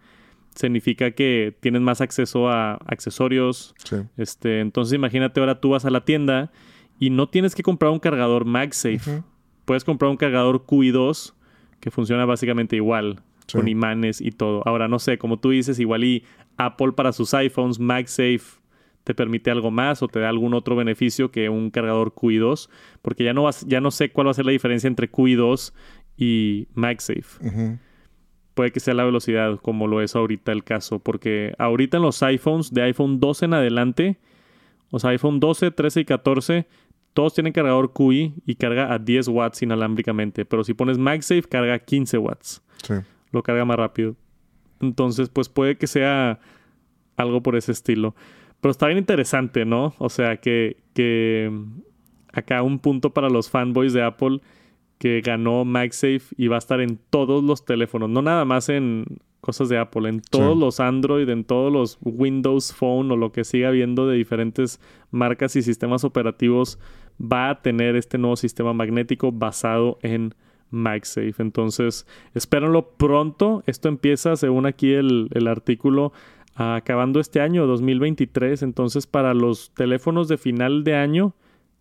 significa 0.60 1.12
que 1.12 1.56
tienes 1.62 1.82
más 1.82 2.02
acceso 2.02 2.50
a 2.50 2.74
accesorios. 2.86 3.74
Sí. 3.84 3.96
Este, 4.18 4.60
entonces 4.60 4.94
imagínate 4.94 5.40
ahora 5.40 5.62
tú 5.62 5.70
vas 5.70 5.86
a 5.86 5.90
la 5.90 6.04
tienda 6.06 6.52
y 7.00 7.10
no 7.12 7.30
tienes 7.30 7.56
que 7.56 7.64
comprar 7.64 7.92
un 7.92 8.00
cargador 8.00 8.44
MagSafe. 8.46 9.24
Puedes 9.66 9.84
comprar 9.86 10.12
un 10.12 10.18
cargador 10.18 10.66
QI2 10.66 11.34
que 11.80 11.92
funciona 11.92 12.26
básicamente 12.26 12.76
igual, 12.76 13.22
Sí. 13.48 13.58
con 13.58 13.68
imanes 13.70 14.20
y 14.22 14.32
todo. 14.32 14.62
Ahora 14.68 14.88
no 14.88 15.00
sé, 15.00 15.18
como 15.18 15.40
tú 15.40 15.50
dices, 15.52 15.80
igual 15.80 16.04
y 16.04 16.24
Apple 16.58 16.92
para 16.92 17.14
sus 17.14 17.34
iPhones 17.34 17.80
MagSafe 17.80 18.60
te 19.06 19.16
permite 19.16 19.50
algo 19.50 19.72
más 19.72 20.04
o 20.04 20.08
te 20.10 20.20
da 20.20 20.28
algún 20.30 20.54
otro 20.54 20.76
beneficio 20.76 21.32
que 21.32 21.48
un 21.50 21.72
cargador 21.72 22.14
QI2, 22.14 22.70
porque 23.02 23.24
ya 23.24 23.34
no 23.34 23.44
vas, 23.44 23.66
ya 23.66 23.80
no 23.82 23.92
sé 23.92 24.12
cuál 24.12 24.28
va 24.28 24.32
a 24.32 24.34
ser 24.36 24.46
la 24.46 24.52
diferencia 24.52 24.88
entre 24.90 25.10
QI2 25.10 25.74
y 26.18 26.68
MagSafe. 26.74 27.48
Ujú. 27.48 27.78
Puede 28.60 28.74
que 28.74 28.82
sea 28.82 28.94
la 28.94 29.06
velocidad, 29.06 29.58
como 29.62 29.88
lo 29.88 30.02
es 30.02 30.18
ahorita 30.18 30.52
el 30.52 30.66
caso, 30.66 31.00
porque 31.00 31.54
ahorita 31.58 31.96
en 31.96 32.04
los 32.04 32.22
iPhones, 32.22 32.74
de 32.74 32.82
iPhone 32.82 33.22
12 33.22 33.46
en 33.46 33.54
adelante, 33.54 34.18
o 34.92 35.00
sea, 35.00 35.12
iPhone 35.12 35.40
12, 35.40 35.72
13 35.72 36.02
y 36.02 36.04
14, 36.04 36.68
todos 37.14 37.34
tienen 37.34 37.54
cargador 37.54 37.94
QI 37.94 38.34
y 38.46 38.56
carga 38.56 38.94
a 38.94 39.00
10 39.00 39.30
watts 39.30 39.62
inalámbricamente, 39.62 40.44
pero 40.44 40.66
si 40.66 40.74
pones 40.74 40.98
MagSafe, 40.98 41.44
carga 41.44 41.76
a 41.76 41.80
15 41.80 42.18
watts, 42.18 42.62
Sí. 42.84 42.96
lo 43.32 43.44
carga 43.44 43.64
más 43.64 43.78
rápido. 43.78 44.18
Entonces, 44.82 45.30
pues 45.30 45.48
puede 45.48 45.78
que 45.78 45.88
sea 45.88 46.42
algo 47.16 47.42
por 47.42 47.56
ese 47.56 47.72
estilo. 47.72 48.14
Pero 48.60 48.72
está 48.72 48.88
bien 48.88 48.98
interesante, 48.98 49.64
¿no? 49.64 49.94
O 50.00 50.10
sea, 50.10 50.36
que, 50.36 50.76
que 50.94 51.50
mm, 51.50 51.80
acá 52.34 52.62
un 52.62 52.80
punto 52.80 53.14
para 53.14 53.30
los 53.30 53.50
fanboys 53.50 53.94
de 53.94 54.04
Apple 54.04 54.42
que 55.00 55.22
ganó 55.22 55.66
MagSafe 55.66 56.22
y 56.38 56.48
va 56.48 56.58
a 56.58 56.60
estar 56.60 56.80
en 56.82 57.00
todos 57.10 57.44
los 57.44 57.66
teléfonos, 57.66 58.10
no 58.10 58.22
nada 58.22 58.46
más 58.46 58.70
en 58.70 59.06
cosas 59.42 59.70
de 59.70 59.78
Apple, 59.80 60.08
en 60.10 60.20
todos 60.22 60.54
Sí. 60.56 60.60
los 60.60 60.80
Android, 60.82 61.28
en 61.30 61.46
todos 61.46 61.72
los 61.74 61.98
Windows 62.04 62.74
Phone 62.74 63.10
o 63.12 63.16
lo 63.16 63.32
que 63.32 63.46
siga 63.46 63.70
habiendo 63.70 64.06
de 64.08 64.18
diferentes 64.18 64.80
marcas 65.10 65.56
y 65.56 65.62
sistemas 65.64 66.04
operativos, 66.04 66.78
va 67.20 67.50
a 67.50 67.62
tener 67.62 67.96
este 67.96 68.18
nuevo 68.18 68.36
sistema 68.36 68.74
magnético 68.74 69.32
basado 69.32 69.98
en 70.04 70.36
MagSafe. 70.72 71.36
Entonces, 71.40 72.06
espérenlo 72.34 72.92
pronto. 72.92 73.64
Esto 73.66 73.88
empieza, 73.88 74.36
según 74.36 74.66
aquí 74.66 74.92
el, 74.92 75.30
el 75.34 75.48
artículo, 75.48 76.12
acabando 76.56 77.20
este 77.22 77.40
año, 77.42 77.66
2023. 77.66 78.62
Entonces, 78.64 79.08
para 79.08 79.34
los 79.34 79.72
teléfonos 79.74 80.28
de 80.28 80.38
final 80.38 80.84
de 80.84 80.96
año, 80.96 81.34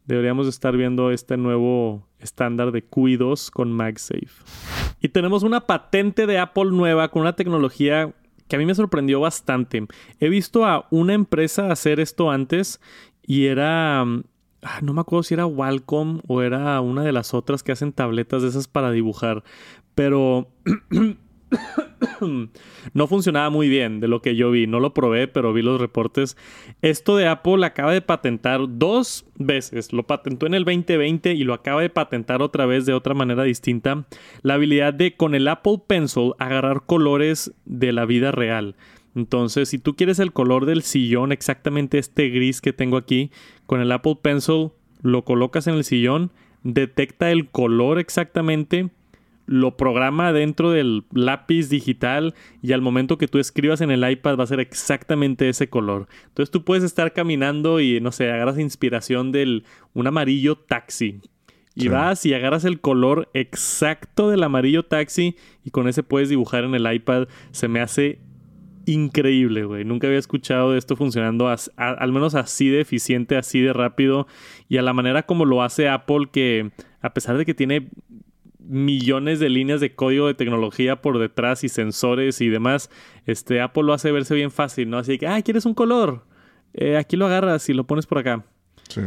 deberíamos 0.09 0.48
estar 0.48 0.76
viendo 0.76 1.11
este 1.12 1.36
nuevo 1.36 2.09
estándar 2.18 2.72
de 2.72 2.84
QI2 2.88 3.50
con 3.50 3.70
MagSafe. 3.70 4.42
Y 5.00 5.11
tenemos 5.11 5.42
una 5.42 5.66
patente 5.66 6.26
de 6.26 6.38
Apple 6.38 6.70
nueva 6.72 7.11
con 7.11 7.22
una 7.22 7.36
tecnología 7.36 8.14
que 8.48 8.56
a 8.56 8.59
mí 8.59 8.64
me 8.64 8.74
sorprendió 8.74 9.20
bastante. 9.20 9.86
He 10.18 10.30
visto 10.30 10.64
a 10.64 10.88
una 10.90 11.12
empresa 11.12 11.70
hacer 11.70 12.00
esto 12.00 12.30
antes 12.30 12.80
y 13.22 13.46
era... 13.46 14.00
ah, 14.00 14.80
No 14.82 14.94
me 14.94 15.02
acuerdo 15.02 15.22
si 15.22 15.34
era 15.34 15.44
Wacom 15.44 16.22
o 16.26 16.40
era 16.40 16.80
una 16.80 17.04
de 17.04 17.12
las 17.12 17.34
otras 17.34 17.62
que 17.62 17.72
hacen 17.72 17.92
tabletas 17.92 18.40
de 18.40 18.48
esas 18.48 18.66
para 18.66 18.90
dibujar. 18.90 19.44
Pero 19.94 20.48
no 22.92 23.07
funcionaba 23.07 23.51
muy 23.51 23.68
bien 23.68 24.01
de 24.01 24.09
lo 24.09 24.22
que 24.22 24.36
yo 24.36 24.51
vi. 24.51 24.66
No 24.66 24.80
lo 24.80 24.94
probé, 24.94 25.28
pero 25.28 25.53
vi 25.53 25.62
los 25.62 25.80
reportes. 25.80 26.36
Esto 26.82 27.16
de 27.16 27.28
Apple 27.28 27.64
acaba 27.64 27.92
de 27.92 28.01
patentar 28.01 28.61
dos 28.68 29.26
veces. 29.36 29.92
Lo 29.92 30.07
patentó 30.07 30.46
en 30.46 30.55
el 30.55 30.64
2020 30.64 31.32
y 31.32 31.44
lo 31.44 31.55
acaba 31.55 31.82
de 31.82 31.90
patentar 31.90 32.42
otra 32.42 32.66
vez 32.66 32.86
de 32.86 32.92
otra 32.92 33.14
manera 33.14 33.42
distinta. 33.42 34.07
La 34.42 34.55
habilidad 34.55 34.94
de 34.94 35.16
con 35.16 35.34
el 35.34 35.49
Apple 35.49 35.80
Pencil 35.86 36.32
agarrar 36.38 36.82
colores 36.86 37.53
de 37.64 37.92
la 37.92 38.05
vida 38.05 38.32
real. 38.32 38.76
Entonces, 39.14 39.70
si 39.70 39.78
tú 39.78 39.96
quieres 39.96 40.18
el 40.18 40.32
color 40.32 40.66
del 40.66 40.82
sillón, 40.82 41.32
exactamente 41.32 41.99
este 41.99 42.28
gris 42.28 42.61
que 42.61 42.72
tengo 42.72 42.96
aquí, 42.96 43.30
con 43.66 43.80
el 43.80 43.90
Apple 43.90 44.18
Pencil 44.22 44.70
lo 45.03 45.24
colocas 45.24 45.66
en 45.66 45.74
el 45.74 45.84
sillón, 45.84 46.30
detecta 46.62 47.30
el 47.30 47.49
color 47.49 47.99
exactamente 47.99 48.90
lo 49.51 49.76
programa 49.78 50.32
dentro 50.32 50.70
del 50.70 51.05
lápiz 51.12 51.70
digital 51.70 52.34
y 52.62 52.72
al 52.72 52.82
momento 52.82 53.16
que 53.16 53.28
tú 53.28 53.38
escribas 53.38 53.80
en 53.80 53.90
el 53.90 54.09
iPad 54.09 54.36
va 54.38 54.44
a 54.44 54.46
ser 54.46 54.61
exactamente 54.61 55.49
ese 55.49 55.68
color. 55.70 56.07
Entonces 56.26 56.51
tú 56.51 56.64
puedes 56.64 56.84
estar 56.84 57.14
caminando 57.14 57.80
y 57.80 58.01
no 58.01 58.12
sé, 58.12 58.30
agarras 58.30 58.59
inspiración 58.59 59.32
del 59.32 59.64
un 59.94 60.07
amarillo 60.07 60.57
taxi. 60.57 61.20
Y 61.74 61.82
Sí. 61.82 61.88
vas 61.88 62.26
y 62.26 62.34
agarras 62.34 62.64
el 62.64 62.80
color 62.80 63.30
exacto 63.34 64.28
del 64.28 64.42
amarillo 64.42 64.82
taxi 64.84 65.36
y 65.64 65.70
con 65.70 65.88
ese 65.88 66.03
puedes 66.03 66.28
dibujar 66.28 66.64
en 66.64 66.74
el 66.74 66.92
iPad. 66.92 67.28
Se 67.53 67.68
me 67.68 67.80
hace 67.80 68.18
increíble, 68.84 69.64
güey. 69.64 69.84
Nunca 69.84 70.07
había 70.07 70.18
escuchado 70.18 70.72
de 70.72 70.78
esto 70.78 70.96
funcionando 70.96 71.49
as- 71.49 71.70
a- 71.76 71.90
al 71.90 72.12
menos 72.12 72.34
así 72.34 72.68
de 72.68 72.80
eficiente, 72.80 73.36
así 73.36 73.61
de 73.61 73.72
rápido 73.72 74.26
y 74.68 74.78
a 74.78 74.82
la 74.82 74.92
manera 74.92 75.24
como 75.24 75.44
lo 75.44 75.62
hace 75.62 75.88
Apple 75.88 76.28
que 76.32 76.70
a 77.01 77.14
pesar 77.14 77.36
de 77.38 77.44
que 77.46 77.55
tiene 77.55 77.88
millones 78.68 79.40
de 79.40 79.48
líneas 79.48 79.80
de 79.80 79.94
código 79.94 80.26
de 80.26 80.34
tecnología 80.34 81.00
por 81.00 81.18
detrás 81.18 81.64
y 81.64 81.68
sensores 81.68 82.40
y 82.40 82.48
demás, 82.48 82.90
este 83.26 83.60
Apple 83.60 83.82
lo 83.82 83.94
hace 83.94 84.12
verse 84.12 84.34
bien 84.34 84.50
fácil, 84.50 84.90
¿no? 84.90 84.98
Así 84.98 85.18
que, 85.18 85.26
ah, 85.26 85.40
¿quieres 85.42 85.66
un 85.66 85.74
color? 85.74 86.24
Eh, 86.74 86.96
aquí 86.96 87.16
lo 87.16 87.26
agarras 87.26 87.68
y 87.68 87.72
lo 87.72 87.86
pones 87.86 88.06
por 88.06 88.18
acá. 88.18 88.44
Sí. 88.88 89.00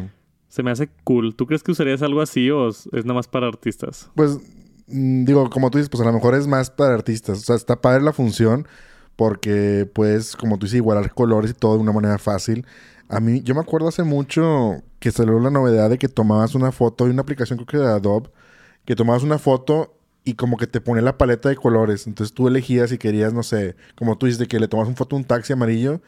Se 0.48 0.64
me 0.64 0.72
hace 0.72 0.90
cool. 1.04 1.36
¿Tú 1.36 1.46
crees 1.46 1.64
que 1.64 1.72
usarías 1.72 2.02
algo 2.02 2.22
así 2.22 2.50
o 2.50 2.68
es 2.68 2.88
nada 2.94 3.14
más 3.14 3.28
para 3.28 3.48
artistas? 3.48 4.10
Pues, 4.16 4.40
mm, 4.88 5.26
digo, 5.26 5.50
como 5.50 5.70
tú 5.70 5.78
dices, 5.78 5.90
pues 5.90 6.02
a 6.02 6.06
lo 6.06 6.14
mejor 6.14 6.36
es 6.36 6.48
más 6.48 6.70
para 6.70 6.94
artistas. 6.94 7.40
O 7.40 7.42
sea, 7.42 7.56
está 7.56 7.80
padre 7.80 8.02
la 8.04 8.14
función 8.14 8.68
porque 9.16 9.90
puedes, 9.94 10.36
como 10.36 10.58
tú 10.58 10.66
dices, 10.66 10.78
igualar 10.78 11.14
colores 11.14 11.52
y 11.52 11.54
todo 11.54 11.76
de 11.76 11.84
una 11.84 11.92
manera 11.92 12.18
fácil. 12.18 12.66
A 13.08 13.20
mí, 13.20 13.42
yo 13.42 13.54
me 13.54 13.62
acuerdo 13.62 13.88
hace 13.88 14.04
mucho 14.04 14.82
que 15.00 15.12
salió 15.12 15.40
la 15.40 15.50
novedad 15.50 15.90
de 15.90 15.98
que 15.98 16.08
tomabas 16.08 16.56
una 16.56 16.72
foto, 16.72 17.06
hay 17.06 17.12
una 17.12 17.22
aplicación 17.22 17.58
creo 17.58 17.68
que 17.68 17.78
de 17.78 17.94
Adobe, 17.94 18.30
que 18.86 18.96
tomabas 18.96 19.24
una 19.24 19.38
foto 19.38 19.94
y 20.24 20.36
como 20.36 20.58
que 20.58 20.68
te 20.68 20.82
pone 20.82 21.02
la 21.02 21.18
paleta 21.18 21.50
de 21.50 21.56
colores. 21.56 22.08
Entonces 22.08 22.34
tú 22.34 22.48
elegías 22.48 22.90
si 22.90 22.98
querías, 22.98 23.34
no 23.34 23.44
sé, 23.44 23.76
como 23.96 24.18
tú 24.18 24.26
dices, 24.26 24.40
de 24.40 24.48
que 24.48 24.60
le 24.60 24.68
tomas 24.68 24.88
una 24.88 24.98
foto 24.98 25.16
a 25.16 25.20
un 25.20 25.26
taxi 25.26 25.54
amarillo, 25.54 26.02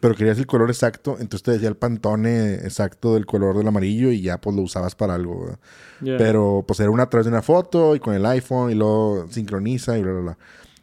pero 0.00 0.14
querías 0.14 0.38
el 0.38 0.46
color 0.46 0.68
exacto, 0.68 1.16
entonces 1.18 1.42
te 1.42 1.52
decía 1.52 1.68
el 1.68 1.76
pantone 1.76 2.54
exacto 2.56 3.14
del 3.14 3.24
color 3.24 3.56
del 3.56 3.66
amarillo 3.66 4.10
y 4.10 4.20
ya 4.20 4.38
pues 4.40 4.54
lo 4.54 4.62
usabas 4.62 4.94
para 4.94 5.14
algo. 5.14 5.58
Pero 6.00 6.64
pues 6.66 6.80
era 6.80 6.90
una 6.90 7.04
a 7.04 7.10
través 7.10 7.24
de 7.24 7.32
una 7.32 7.42
foto 7.42 7.96
y 7.96 8.00
con 8.00 8.14
el 8.14 8.26
iPhone 8.26 8.70
y 8.70 8.74
luego 8.74 9.26
sincroniza 9.30 9.96
y 9.98 10.02
bla, 10.02 10.12
bla, 10.12 10.20
bla. 10.20 10.38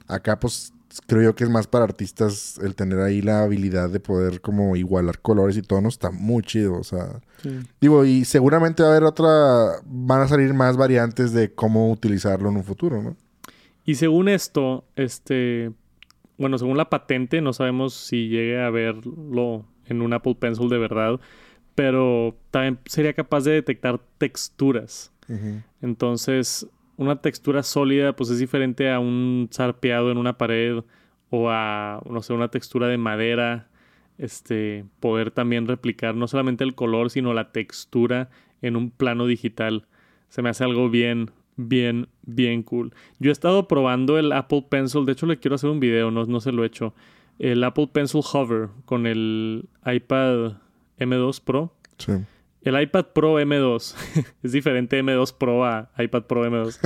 Acá 0.07 0.39
pues 0.39 0.73
creo 1.07 1.21
yo 1.23 1.35
que 1.35 1.43
es 1.43 1.49
más 1.49 1.67
para 1.67 1.85
artistas 1.85 2.59
el 2.63 2.75
tener 2.75 2.99
ahí 2.99 3.21
la 3.21 3.43
habilidad 3.43 3.89
de 3.89 3.99
poder 3.99 4.41
como 4.41 4.75
igualar 4.75 5.19
colores 5.19 5.57
y 5.57 5.61
tonos. 5.61 5.95
Está 5.95 6.11
muy 6.11 6.43
chido, 6.43 6.75
o 6.75 6.83
sea... 6.83 7.21
Sí. 7.41 7.59
Digo, 7.81 8.05
y 8.05 8.25
seguramente 8.25 8.83
va 8.83 8.89
a 8.89 8.91
haber 8.91 9.03
otra... 9.03 9.81
Van 9.85 10.21
a 10.21 10.27
salir 10.27 10.53
más 10.53 10.77
variantes 10.77 11.33
de 11.33 11.53
cómo 11.53 11.91
utilizarlo 11.91 12.49
en 12.49 12.57
un 12.57 12.63
futuro, 12.63 13.01
¿no? 13.01 13.15
Y 13.85 13.95
según 13.95 14.29
esto, 14.29 14.85
este, 14.95 15.71
bueno, 16.37 16.57
según 16.57 16.77
la 16.77 16.89
patente, 16.89 17.41
no 17.41 17.53
sabemos 17.53 17.93
si 17.93 18.29
llegue 18.29 18.61
a 18.61 18.69
verlo 18.69 19.65
en 19.85 20.01
un 20.01 20.13
Apple 20.13 20.35
Pencil 20.35 20.69
de 20.69 20.77
verdad, 20.77 21.19
pero 21.75 22.37
también 22.51 22.79
sería 22.85 23.13
capaz 23.13 23.43
de 23.43 23.51
detectar 23.51 23.99
texturas. 24.17 25.11
Entonces, 25.81 26.67
una 26.97 27.21
textura 27.21 27.63
sólida, 27.63 28.15
pues 28.15 28.29
es 28.29 28.39
diferente 28.39 28.91
a 28.91 28.99
un 28.99 29.49
zarpeado 29.51 30.11
en 30.11 30.17
una 30.17 30.37
pared 30.37 30.83
o 31.29 31.49
a, 31.49 32.01
no 32.07 32.21
sé, 32.21 32.33
una 32.33 32.49
textura 32.49 32.87
de 32.87 32.97
madera. 32.97 33.67
Este, 34.19 34.85
poder 34.99 35.31
también 35.31 35.67
replicar 35.67 36.15
no 36.15 36.27
solamente 36.27 36.63
el 36.63 36.75
color, 36.75 37.09
sino 37.09 37.33
la 37.33 37.51
textura 37.51 38.29
en 38.61 38.75
un 38.75 38.91
plano 38.91 39.25
digital. 39.25 39.87
Se 40.29 40.41
me 40.41 40.49
hace 40.49 40.63
algo 40.63 40.89
bien, 40.89 41.31
bien, 41.57 42.07
bien 42.23 42.63
cool. 42.63 42.93
Yo 43.19 43.29
he 43.29 43.33
estado 43.33 43.67
probando 43.67 44.19
el 44.19 44.31
Apple 44.31 44.65
Pencil, 44.69 45.05
de 45.05 45.13
hecho 45.13 45.25
le 45.25 45.39
quiero 45.39 45.55
hacer 45.55 45.69
un 45.69 45.79
video, 45.79 46.11
no, 46.11 46.25
no 46.25 46.39
se 46.39 46.51
lo 46.51 46.63
he 46.63 46.67
hecho. 46.67 46.93
El 47.39 47.63
Apple 47.63 47.89
Pencil 47.91 48.21
Hover 48.31 48.69
con 48.85 49.07
el 49.07 49.67
iPad 49.85 50.53
M2 50.99 51.41
Pro. 51.43 51.73
Sí. 51.97 52.13
El 52.63 52.81
iPad 52.81 53.07
Pro 53.13 53.39
M2 53.39 53.95
es 54.43 54.51
diferente 54.51 55.01
M2 55.03 55.37
Pro 55.37 55.65
a 55.65 55.91
iPad 55.97 56.23
Pro 56.23 56.45
M2. 56.45 56.79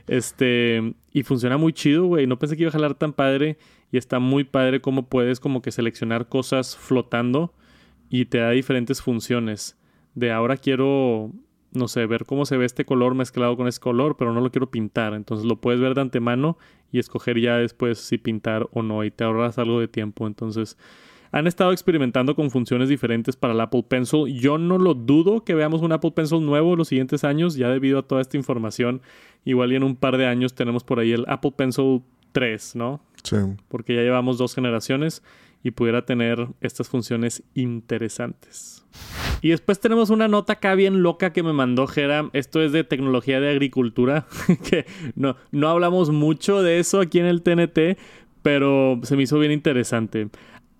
este, 0.06 0.94
y 1.12 1.22
funciona 1.24 1.56
muy 1.56 1.72
chido, 1.72 2.06
güey. 2.06 2.26
No 2.26 2.38
pensé 2.38 2.56
que 2.56 2.62
iba 2.62 2.70
a 2.70 2.72
jalar 2.72 2.94
tan 2.94 3.12
padre 3.12 3.58
y 3.90 3.98
está 3.98 4.20
muy 4.20 4.44
padre 4.44 4.80
cómo 4.80 5.08
puedes 5.08 5.40
como 5.40 5.60
que 5.60 5.72
seleccionar 5.72 6.28
cosas 6.28 6.76
flotando 6.76 7.52
y 8.08 8.26
te 8.26 8.38
da 8.38 8.50
diferentes 8.50 9.02
funciones. 9.02 9.76
De 10.14 10.30
ahora 10.30 10.56
quiero, 10.56 11.32
no 11.72 11.88
sé, 11.88 12.06
ver 12.06 12.24
cómo 12.24 12.46
se 12.46 12.56
ve 12.56 12.64
este 12.64 12.84
color 12.84 13.16
mezclado 13.16 13.56
con 13.56 13.66
ese 13.66 13.80
color, 13.80 14.16
pero 14.16 14.32
no 14.32 14.40
lo 14.40 14.52
quiero 14.52 14.70
pintar. 14.70 15.14
Entonces 15.14 15.46
lo 15.46 15.60
puedes 15.60 15.80
ver 15.80 15.94
de 15.94 16.02
antemano 16.02 16.58
y 16.92 17.00
escoger 17.00 17.40
ya 17.40 17.56
después 17.56 17.98
si 17.98 18.18
pintar 18.18 18.68
o 18.70 18.82
no 18.82 19.02
y 19.02 19.10
te 19.10 19.24
ahorras 19.24 19.58
algo 19.58 19.80
de 19.80 19.88
tiempo. 19.88 20.28
Entonces, 20.28 20.78
han 21.34 21.48
estado 21.48 21.72
experimentando 21.72 22.36
con 22.36 22.52
funciones 22.52 22.88
diferentes 22.88 23.34
para 23.34 23.54
el 23.54 23.60
Apple 23.60 23.84
Pencil. 23.88 24.38
Yo 24.38 24.56
no 24.56 24.78
lo 24.78 24.94
dudo 24.94 25.42
que 25.42 25.56
veamos 25.56 25.82
un 25.82 25.90
Apple 25.90 26.12
Pencil 26.12 26.46
nuevo 26.46 26.76
los 26.76 26.86
siguientes 26.86 27.24
años, 27.24 27.56
ya 27.56 27.68
debido 27.68 27.98
a 27.98 28.02
toda 28.02 28.20
esta 28.20 28.36
información. 28.36 29.02
Igual 29.44 29.72
y 29.72 29.74
en 29.74 29.82
un 29.82 29.96
par 29.96 30.16
de 30.16 30.28
años 30.28 30.54
tenemos 30.54 30.84
por 30.84 31.00
ahí 31.00 31.10
el 31.10 31.24
Apple 31.26 31.50
Pencil 31.56 32.02
3, 32.30 32.76
¿no? 32.76 33.00
Sí. 33.24 33.34
Porque 33.66 33.96
ya 33.96 34.02
llevamos 34.02 34.38
dos 34.38 34.54
generaciones 34.54 35.24
y 35.64 35.72
pudiera 35.72 36.06
tener 36.06 36.46
estas 36.60 36.88
funciones 36.88 37.42
interesantes. 37.54 38.86
Y 39.40 39.48
después 39.48 39.80
tenemos 39.80 40.10
una 40.10 40.28
nota 40.28 40.52
acá 40.52 40.76
bien 40.76 41.02
loca 41.02 41.32
que 41.32 41.42
me 41.42 41.52
mandó 41.52 41.88
Jera. 41.88 42.30
Esto 42.32 42.62
es 42.62 42.70
de 42.70 42.84
tecnología 42.84 43.40
de 43.40 43.50
agricultura, 43.50 44.28
que 44.70 44.86
no, 45.16 45.34
no 45.50 45.68
hablamos 45.68 46.10
mucho 46.10 46.62
de 46.62 46.78
eso 46.78 47.00
aquí 47.00 47.18
en 47.18 47.26
el 47.26 47.42
TNT, 47.42 47.98
pero 48.42 49.00
se 49.02 49.16
me 49.16 49.24
hizo 49.24 49.38
bien 49.40 49.50
interesante. 49.50 50.28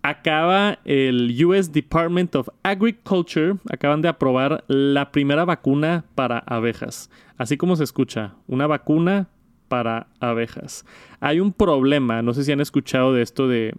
Acaba 0.06 0.80
el 0.84 1.34
US 1.46 1.72
Department 1.72 2.36
of 2.36 2.50
Agriculture, 2.62 3.56
acaban 3.70 4.02
de 4.02 4.08
aprobar 4.08 4.62
la 4.68 5.10
primera 5.10 5.46
vacuna 5.46 6.04
para 6.14 6.40
abejas. 6.40 7.08
Así 7.38 7.56
como 7.56 7.74
se 7.74 7.84
escucha, 7.84 8.34
una 8.46 8.66
vacuna 8.66 9.30
para 9.68 10.08
abejas. 10.20 10.84
Hay 11.20 11.40
un 11.40 11.54
problema, 11.54 12.20
no 12.20 12.34
sé 12.34 12.44
si 12.44 12.52
han 12.52 12.60
escuchado 12.60 13.14
de 13.14 13.22
esto 13.22 13.48
de 13.48 13.72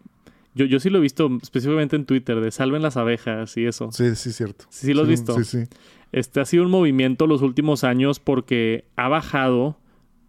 yo, 0.55 0.65
yo 0.65 0.79
sí 0.79 0.89
lo 0.89 0.97
he 0.97 1.01
visto 1.01 1.29
específicamente 1.43 1.95
en 1.95 2.05
Twitter, 2.05 2.41
de 2.41 2.49
salven 2.49 2.81
las 2.81 2.97
abejas 2.97 3.55
y 3.57 3.67
eso. 3.67 3.91
Sí, 3.91 4.15
sí, 4.15 4.33
cierto. 4.33 4.65
Sí, 4.69 4.87
sí 4.87 4.93
lo 4.95 5.03
has 5.03 5.07
visto. 5.07 5.35
Sí, 5.35 5.43
sí. 5.43 5.69
Este 6.11 6.39
ha 6.39 6.45
sido 6.45 6.63
un 6.63 6.71
movimiento 6.71 7.27
los 7.27 7.43
últimos 7.43 7.83
años 7.83 8.19
porque 8.19 8.85
ha 8.95 9.09
bajado 9.09 9.77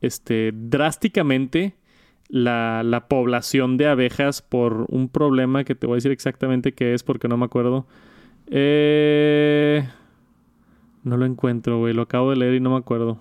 este, 0.03 0.53
drásticamente 0.53 1.75
la, 2.29 2.83
la 2.85 3.09
población 3.09 3.77
de 3.77 3.87
abejas 3.87 4.43
por 4.43 4.87
un 4.89 5.09
problema 5.09 5.65
que 5.65 5.75
te 5.75 5.87
voy 5.87 5.95
a 5.95 5.99
decir 5.99 6.13
exactamente 6.13 6.73
qué 6.73 6.95
es 6.95 7.03
porque 7.03 7.29
no 7.29 7.37
me 7.37 7.45
acuerdo. 7.45 7.87
Eh, 8.49 9.89
no 11.05 11.17
lo 11.17 11.25
encuentro, 11.27 11.79
güey. 11.79 11.95
Lo 11.95 12.03
acabo 12.03 12.31
de 12.31 12.37
leer 12.37 12.55
y 12.55 12.61
no 12.61 12.71
me 12.71 12.77
acuerdo. 12.79 13.19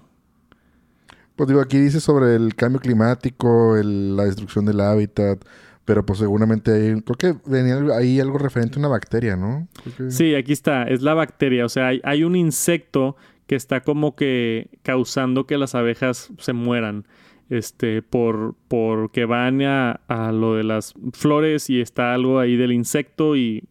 Pues 1.36 1.48
digo, 1.50 1.62
aquí 1.62 1.78
dice 1.78 2.00
sobre 2.00 2.36
el 2.36 2.56
cambio 2.56 2.80
climático, 2.80 3.76
el- 3.76 4.16
la 4.16 4.24
destrucción 4.24 4.66
del 4.66 4.80
hábitat, 4.80 5.44
pero 5.84 6.06
pues 6.06 6.20
seguramente 6.20 6.72
hay, 6.72 7.02
creo 7.02 7.18
que 7.18 7.36
venía 7.50 7.78
ahí 7.96 8.20
algo 8.20 8.38
referente 8.38 8.78
a 8.78 8.80
una 8.80 8.88
bacteria, 8.88 9.36
¿no? 9.36 9.68
Que- 9.98 10.10
Sí, 10.12 10.34
aquí 10.34 10.54
está. 10.54 10.84
Es 10.84 11.02
la 11.02 11.14
bacteria. 11.14 11.66
O 11.66 11.70
sea, 11.70 11.88
hay, 11.88 12.02
hay 12.04 12.24
un 12.24 12.36
insecto 12.36 13.18
que 13.48 13.56
está 13.56 13.82
como 13.82 14.16
que 14.16 14.70
causando 14.82 15.46
que 15.46 15.58
las 15.58 15.76
abejas 15.76 16.30
se 16.40 16.54
mueran. 16.54 17.06
Este, 17.50 18.02
por, 18.02 18.56
porque 18.68 19.26
van 19.26 19.62
a, 19.62 19.92
a 20.08 20.32
lo 20.32 20.56
de 20.56 20.64
las 20.64 20.94
flores 21.14 21.70
y 21.70 21.80
está 21.80 22.14
algo 22.16 22.40
ahí 22.40 22.56
del 22.56 22.72
insecto 22.72 23.36
y 23.36 23.64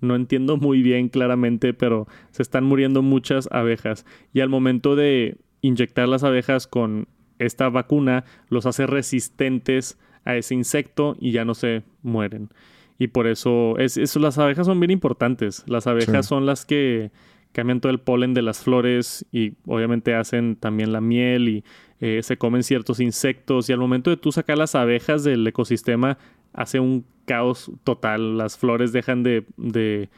no 0.00 0.14
entiendo 0.14 0.58
muy 0.58 0.82
bien 0.82 1.08
claramente, 1.08 1.72
pero 1.72 2.06
se 2.32 2.42
están 2.42 2.64
muriendo 2.64 3.00
muchas 3.00 3.48
abejas. 3.50 4.04
Y 4.34 4.40
al 4.40 4.50
momento 4.50 4.94
de 4.96 5.38
inyectar 5.62 6.06
las 6.06 6.22
abejas 6.24 6.66
con 6.66 7.08
esta 7.38 7.70
vacuna, 7.70 8.24
los 8.50 8.66
hace 8.66 8.86
resistentes 8.86 9.98
a 10.26 10.36
ese 10.36 10.54
insecto 10.54 11.16
y 11.18 11.32
ya 11.32 11.46
no 11.46 11.54
se 11.54 11.82
mueren. 12.02 12.50
Y 12.98 13.08
por 13.08 13.26
eso, 13.26 13.78
es, 13.78 13.96
eso 13.96 14.20
las 14.20 14.36
abejas 14.38 14.66
son 14.66 14.78
bien 14.78 14.90
importantes. 14.90 15.64
Las 15.66 15.86
abejas 15.86 16.26
Sí. 16.26 16.28
son 16.28 16.44
las 16.46 16.66
que 16.66 17.10
cambian 17.52 17.80
todo 17.80 17.90
el 17.90 18.00
polen 18.00 18.34
de 18.34 18.42
las 18.42 18.62
flores 18.62 19.24
y 19.32 19.54
obviamente 19.66 20.14
hacen 20.14 20.56
también 20.56 20.92
la 20.92 21.00
miel 21.00 21.48
y 21.48 21.64
eh, 22.00 22.20
se 22.22 22.36
comen 22.36 22.62
ciertos 22.62 23.00
insectos. 23.00 23.68
Y 23.68 23.72
al 23.72 23.78
momento 23.78 24.10
de 24.10 24.16
tú 24.16 24.32
sacar 24.32 24.58
las 24.58 24.74
abejas 24.74 25.24
del 25.24 25.46
ecosistema, 25.46 26.18
hace 26.52 26.80
un 26.80 27.04
caos 27.24 27.70
total. 27.84 28.38
Las 28.38 28.58
flores 28.58 28.92
dejan 28.92 29.22
de... 29.22 29.44
de 29.56 30.08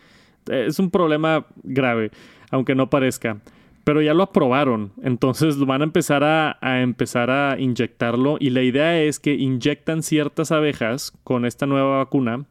es 0.49 0.79
un 0.79 0.91
problema 0.91 1.47
grave, 1.65 2.11
aunque 2.51 2.75
no 2.75 2.89
parezca. 2.89 3.39
Pero 3.83 4.03
ya 4.03 4.15
lo 4.15 4.25
aprobaron, 4.25 4.93
entonces 5.03 5.59
van 5.59 5.81
a 5.81 5.85
empezar 5.85 6.25
a, 6.25 6.59
a 6.61 6.81
empezar 6.83 7.31
a 7.31 7.57
inyectarlo 7.59 8.37
y 8.41 8.51
la 8.51 8.63
idea 8.63 9.01
es 9.01 9.21
que 9.21 9.35
inyectan 9.35 10.03
ciertas 10.03 10.51
abejas 10.51 11.13
con 11.23 11.45
esta 11.45 11.67
nueva 11.67 11.99
vacuna. 11.99 12.47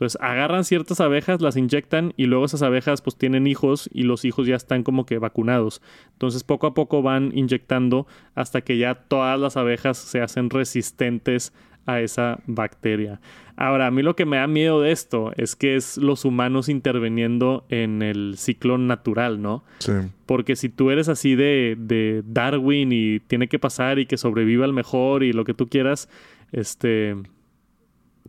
Entonces 0.00 0.18
agarran 0.22 0.64
ciertas 0.64 0.98
abejas, 1.02 1.42
las 1.42 1.58
inyectan 1.58 2.14
y 2.16 2.24
luego 2.24 2.46
esas 2.46 2.62
abejas 2.62 3.02
pues 3.02 3.16
tienen 3.16 3.46
hijos 3.46 3.90
y 3.92 4.04
los 4.04 4.24
hijos 4.24 4.46
ya 4.46 4.56
están 4.56 4.82
como 4.82 5.04
que 5.04 5.18
vacunados. 5.18 5.82
Entonces 6.12 6.42
poco 6.42 6.66
a 6.66 6.72
poco 6.72 7.02
van 7.02 7.32
inyectando 7.34 8.06
hasta 8.34 8.62
que 8.62 8.78
ya 8.78 8.94
todas 8.94 9.38
las 9.38 9.58
abejas 9.58 9.98
se 9.98 10.22
hacen 10.22 10.48
resistentes 10.48 11.52
a 11.84 12.00
esa 12.00 12.40
bacteria. 12.46 13.20
Ahora, 13.56 13.88
a 13.88 13.90
mí 13.90 14.02
lo 14.02 14.16
que 14.16 14.24
me 14.24 14.38
da 14.38 14.46
miedo 14.46 14.80
de 14.80 14.90
esto 14.90 15.32
es 15.36 15.54
que 15.54 15.76
es 15.76 15.98
los 15.98 16.24
humanos 16.24 16.70
interviniendo 16.70 17.66
en 17.68 18.00
el 18.00 18.36
ciclo 18.38 18.78
natural, 18.78 19.42
¿no? 19.42 19.64
Sí. 19.80 19.92
Porque 20.24 20.56
si 20.56 20.70
tú 20.70 20.90
eres 20.90 21.10
así 21.10 21.34
de, 21.34 21.76
de 21.78 22.22
Darwin 22.24 22.90
y 22.90 23.20
tiene 23.20 23.48
que 23.48 23.58
pasar 23.58 23.98
y 23.98 24.06
que 24.06 24.16
sobreviva 24.16 24.64
el 24.64 24.72
mejor 24.72 25.24
y 25.24 25.34
lo 25.34 25.44
que 25.44 25.52
tú 25.52 25.68
quieras, 25.68 26.08
este... 26.52 27.16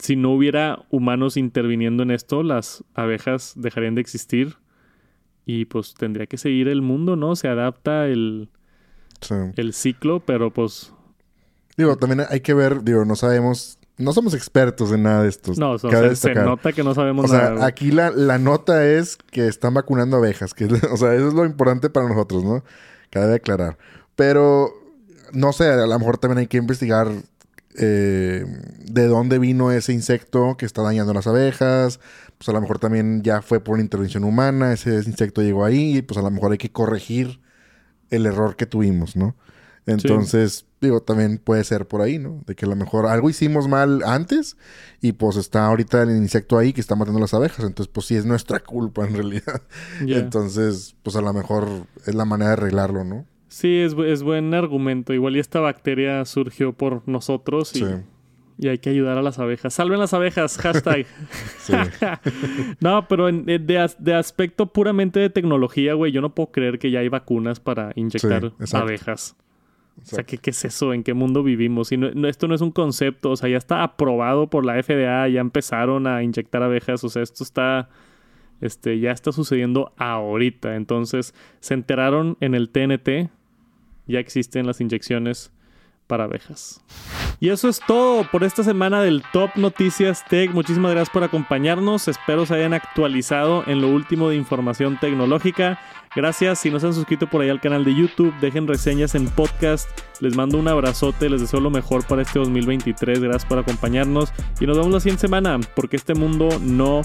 Si 0.02 0.16
no 0.16 0.32
hubiera 0.32 0.86
humanos 0.89 1.38
interviniendo 1.38 2.04
en 2.04 2.12
esto, 2.12 2.43
las 2.43 2.84
abejas 2.93 3.54
dejarían 3.56 3.95
de 3.95 4.02
existir 4.02 4.58
y 5.45 5.66
pues 5.66 5.93
tendría 5.93 6.26
que 6.26 6.38
seguir 6.38 6.68
el 6.68 6.82
mundo, 6.82 7.16
¿no? 7.16 7.36
Se 7.36 7.47
adapta 7.47 8.08
el, 8.08 8.49
sí. 9.22 9.36
el 9.56 9.74
ciclo, 9.74 10.20
pero 10.20 10.52
pues 10.52 10.93
Digo, 11.78 11.95
también 11.97 12.28
hay 12.30 12.41
que 12.41 12.54
ver, 12.54 12.84
digo, 12.84 13.06
no 13.06 13.16
sabemos, 13.16 13.80
no 13.97 14.14
somos 14.14 14.34
expertos 14.34 14.91
en 14.91 15.04
nada 15.04 15.24
de 15.24 15.30
estos. 15.30 15.58
no, 15.58 15.72
o 15.72 15.80
sea, 15.80 16.16
se, 16.16 16.36
nota 16.36 16.74
que 16.74 16.84
no 16.84 16.93
sabemos 16.93 17.26
O 17.26 17.28
sea, 17.28 17.52
nada. 17.52 17.66
aquí 17.66 17.91
la, 17.91 18.12
la 18.12 18.38
nota 18.38 18.86
es 18.86 19.18
que 19.32 19.47
están 19.47 19.74
vacunando 19.74 20.18
abejas, 20.18 20.54
que 20.54 20.66
o 20.91 20.97
sea, 20.97 21.16
eso 21.16 21.30
es 21.30 21.34
lo 21.34 21.45
importante 21.45 21.89
para 21.89 22.08
nosotros, 22.08 22.43
¿no? 22.43 22.64
Cabe 23.10 23.36
aclarar. 23.36 23.78
Pero, 24.16 24.74
no 25.34 25.54
sé, 25.54 25.70
a 25.70 25.88
lo 25.88 25.99
mejor 25.99 26.18
también 26.18 26.39
hay 26.39 26.47
que 26.47 26.58
investigar 26.58 27.08
eh, 27.78 28.45
de 28.86 29.07
dónde 29.07 29.39
vino 29.39 29.72
ese 29.72 29.93
insecto 29.93 30.55
que 30.57 30.65
está 30.65 30.82
dañando 30.82 31.13
las 31.13 31.28
abejas. 31.28 31.99
Pues 32.38 32.49
a 32.49 32.53
lo 32.53 32.61
mejor 32.61 32.80
también 32.80 33.22
ya 33.22 33.41
fue 33.41 33.59
por 33.59 33.76
una 33.76 33.84
intervención 33.84 34.24
humana, 34.24 34.74
ese 34.74 34.95
insecto 34.95 35.41
llegó 35.41 35.63
ahí, 35.63 35.97
y 35.97 36.01
pues 36.01 36.17
a 36.17 36.24
lo 36.24 36.32
mejor 36.32 36.51
hay 36.51 36.57
que 36.57 36.72
corregir 36.72 37.39
el 38.09 38.26
error 38.26 38.55
que 38.55 38.65
tuvimos, 38.65 39.15
¿no? 39.15 39.36
Entonces, 39.86 40.65
digo, 40.80 41.01
también 41.01 41.38
puede 41.38 41.63
ser 41.63 41.88
por 41.88 42.01
ahí, 42.01 42.19
¿no? 42.19 42.43
De 42.45 42.55
que 42.55 42.65
a 42.65 42.69
lo 42.69 42.76
mejor 42.76 43.07
algo 43.07 43.30
hicimos 43.30 43.67
mal 43.67 44.03
antes 44.05 44.57
y 45.01 45.13
pues 45.13 45.38
está 45.38 45.65
ahorita 45.65 46.03
el 46.03 46.11
insecto 46.11 46.57
ahí 46.57 46.72
que 46.74 46.82
está 46.82 46.95
matando 46.95 47.19
las 47.19 47.34
abejas. 47.34 47.65
Entonces, 47.65 47.91
pues 47.91 48.05
sí 48.05 48.15
es 48.15 48.26
nuestra 48.26 48.59
culpa 48.59 49.05
en 49.05 49.15
realidad. 49.15 49.61
Entonces, 49.99 50.95
pues 51.03 51.15
a 51.15 51.22
lo 51.22 51.34
mejor 51.34 51.67
es 52.05 52.13
la 52.13 52.26
manera 52.26 52.49
de 52.49 52.53
arreglarlo, 52.53 53.03
¿no? 53.03 53.26
Sí, 53.52 53.80
es, 53.82 53.93
es 53.93 54.24
buen 54.24 54.54
argumento. 54.54 55.14
Igual 55.14 55.36
y 55.36 55.39
esta 55.39 55.60
bacteria 55.60 56.24
surgió 56.24 56.72
por 56.72 57.06
nosotros 57.08 57.76
y, 57.76 57.80
Sí. 57.80 57.86
y 58.60 58.68
hay 58.70 58.78
que 58.78 58.89
ayudar 58.91 59.18
a 59.18 59.22
las 59.22 59.39
abejas. 59.39 59.74
¡Salven 59.74 59.99
las 59.99 60.14
abejas! 60.14 60.58
Hashtag. 60.58 61.06
No, 62.80 63.08
pero 63.08 63.28
en- 63.30 63.45
de, 63.45 63.60
de 63.60 63.78
as- 63.80 64.02
de 64.04 64.14
aspecto 64.14 64.68
puramente 64.68 65.20
de 65.20 65.30
tecnología, 65.30 65.93
güey, 65.95 66.12
yo 66.12 66.22
no 66.22 66.34
puedo 66.34 66.52
creer 66.52 66.80
que 66.80 66.91
ya 66.91 66.99
hay 66.99 67.10
vacunas 67.10 67.60
para 67.60 67.91
inyectar 67.95 68.41
Sí, 68.41 68.54
exacto. 68.60 68.88
abejas. 68.88 69.36
O 70.02 70.06
sea, 70.06 70.24
¿qué, 70.24 70.38
¿qué 70.38 70.52
es 70.52 70.64
eso? 70.66 70.93
¿En 70.93 71.04
qué 71.04 71.14
mundo 71.14 71.43
vivimos? 71.43 71.91
Y 71.91 71.97
no- 71.97 72.12
no- 72.12 72.28
esto 72.30 72.47
no 72.47 72.56
es 72.56 72.62
un 72.62 72.72
concepto, 72.72 73.32
o 73.32 73.36
sea, 73.36 73.49
ya 73.49 73.58
está 73.58 73.84
aprobado 73.84 74.47
por 74.49 74.66
la 74.66 74.82
FDA, 74.82 75.28
ya 75.28 75.41
empezaron 75.41 76.08
a 76.08 76.24
inyectar 76.24 76.64
abejas, 76.64 77.04
o 77.04 77.10
sea, 77.10 77.22
esto 77.22 77.43
está, 77.43 77.89
este, 78.62 78.99
ya 78.99 79.12
está 79.12 79.32
sucediendo 79.34 79.91
ahorita. 79.97 80.76
Entonces, 80.78 81.36
se 81.60 81.74
enteraron 81.74 82.38
en 82.39 82.56
el 82.56 82.70
TNT, 82.70 83.30
ya 84.12 84.20
existen 84.20 84.68
las 84.68 84.82
inyecciones 84.82 85.51
para 86.12 86.26
abejas. 86.26 86.82
Y 87.39 87.49
eso 87.49 87.70
es 87.70 87.80
todo 87.88 88.30
por 88.30 88.43
esta 88.43 88.64
semana 88.64 89.01
del 89.01 89.24
Top 89.32 89.51
Noticias 89.55 90.26
Tech. 90.28 90.51
Muchísimas 90.51 90.91
gracias 90.91 91.09
por 91.09 91.24
acompañarnos. 91.24 92.07
Espero 92.07 92.45
se 92.45 92.53
hayan 92.53 92.74
actualizado 92.74 93.64
en 93.66 93.82
lo 93.82 93.88
último 93.88 94.30
de 94.30 94.36
información 94.36 94.99
tecnológica. 94.99 95.80
Gracias. 96.14 96.59
Si 96.59 96.70
no 96.70 96.80
se 96.80 96.88
han 96.88 96.93
suscrito 96.93 97.28
por 97.28 97.41
ahí 97.41 97.49
al 97.49 97.62
canal 97.62 97.86
de 97.86 97.95
YouTube, 97.95 98.34
dejen 98.41 98.68
reseñas 98.68 99.16
en 99.16 99.28
podcast. 99.28 99.89
Les 100.20 100.36
mando 100.36 100.57
un 100.57 100.68
abrazote. 100.68 101.30
Les 101.30 101.39
deseo 101.39 101.62
lo 101.62 101.72
mejor 101.72 102.05
para 102.05 102.22
este 102.22 102.39
2023. 102.39 103.22
Gracias 103.22 103.45
por 103.45 103.57
acompañarnos. 103.57 104.34
Y 104.59 104.66
nos 104.66 104.78
vemos 104.78 104.91
la 104.91 104.99
siguiente 104.99 105.22
semana 105.22 105.59
porque 105.76 105.95
este 105.95 106.14
mundo 106.14 106.49
no 106.62 107.03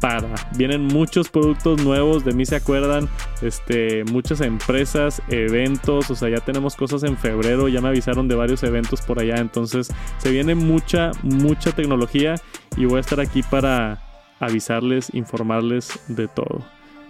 para. 0.00 0.34
Vienen 0.56 0.82
muchos 0.82 1.28
productos 1.28 1.82
nuevos, 1.82 2.24
de 2.24 2.32
mí 2.32 2.46
se 2.46 2.56
acuerdan, 2.56 3.08
este, 3.42 4.04
muchas 4.04 4.40
empresas, 4.40 5.22
eventos, 5.28 6.10
o 6.10 6.14
sea, 6.14 6.28
ya 6.28 6.44
tenemos 6.44 6.76
cosas 6.76 7.02
en 7.02 7.16
febrero, 7.16 7.68
ya 7.68 7.80
me 7.80 7.88
avisaron 7.88 8.28
de 8.28 8.34
varios 8.34 8.62
eventos 8.62 9.00
por 9.02 9.18
allá, 9.18 9.36
entonces 9.36 9.88
se 10.18 10.30
viene 10.30 10.54
mucha, 10.54 11.12
mucha 11.22 11.72
tecnología 11.72 12.36
y 12.76 12.84
voy 12.84 12.98
a 12.98 13.00
estar 13.00 13.20
aquí 13.20 13.42
para 13.42 14.02
avisarles, 14.40 15.14
informarles 15.14 15.98
de 16.08 16.28
todo. 16.28 16.64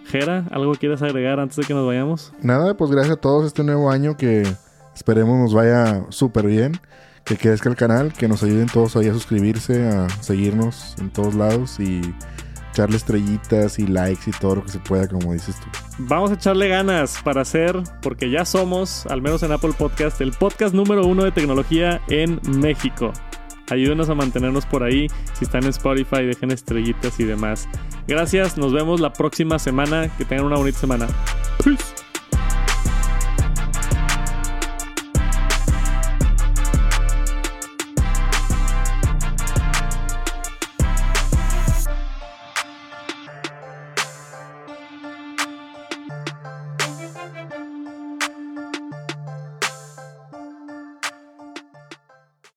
Jera, 0.07 0.45
¿algo 0.53 0.73
quieres 0.75 1.03
agregar 1.03 1.41
antes 1.41 1.57
de 1.57 1.65
que 1.65 1.75
nos 1.75 1.87
vayamos? 1.87 2.33
Nada, 2.41 2.77
pues 2.77 2.91
gracias 2.91 3.17
a 3.17 3.21
todos 3.21 3.47
este 3.47 3.65
nuevo 3.65 3.91
año 3.91 4.17
que 4.17 4.45
esperemos 4.95 5.37
nos 5.39 5.53
vaya 5.53 6.05
súper 6.11 6.47
bien. 6.47 6.81
Que 7.25 7.37
crezca 7.37 7.69
el 7.69 7.75
canal, 7.75 8.13
que 8.13 8.29
nos 8.29 8.45
ayuden 8.45 8.67
todos 8.67 8.95
ahí 8.95 9.09
a 9.09 9.13
suscribirse, 9.13 9.85
a 9.89 10.09
seguirnos 10.23 10.95
en 11.01 11.11
todos 11.11 11.35
lados 11.35 11.81
y 11.81 12.01
echarle 12.77 12.99
estrellitas 12.99 13.79
y 13.79 13.87
likes 13.87 14.29
y 14.29 14.33
todo 14.33 14.57
lo 14.57 14.63
que 14.65 14.69
se 14.69 14.79
pueda, 14.81 15.09
como 15.09 15.33
dices 15.33 15.59
tú. 15.59 15.67
Vamos 15.99 16.31
a 16.31 16.35
echarle 16.35 16.69
ganas 16.69 17.19
para 17.25 17.41
hacer, 17.41 17.83
porque 18.03 18.31
ya 18.31 18.45
somos, 18.45 19.07
al 19.07 19.23
menos 19.23 19.43
en 19.43 19.53
Apple 19.53 19.73
Podcast, 19.79 20.21
el 20.21 20.33
podcast 20.33 20.75
número 20.75 21.07
uno 21.07 21.25
de 21.25 21.33
tecnología 21.33 22.03
en 22.09 22.39
México. 22.61 23.15
Ayúdenos 23.71 24.11
a 24.11 24.15
mantenernos 24.15 24.67
por 24.67 24.83
ahí. 24.83 25.09
Si 25.33 25.45
están 25.45 25.65
en 25.65 25.71
Spotify, 25.71 26.25
dejen 26.25 26.51
estrellitas 26.51 27.19
y 27.19 27.25
demás. 27.25 27.67
Gracias, 28.07 28.59
nos 28.59 28.75
vemos 28.75 29.01
la 29.01 29.13
próxima 29.13 29.59
semana. 29.59 30.15
Que 30.19 30.27
tengan 30.27 30.45
una 30.45 30.57
bonita 30.57 30.79
semana. 30.79 31.09
Peace. 31.65 32.06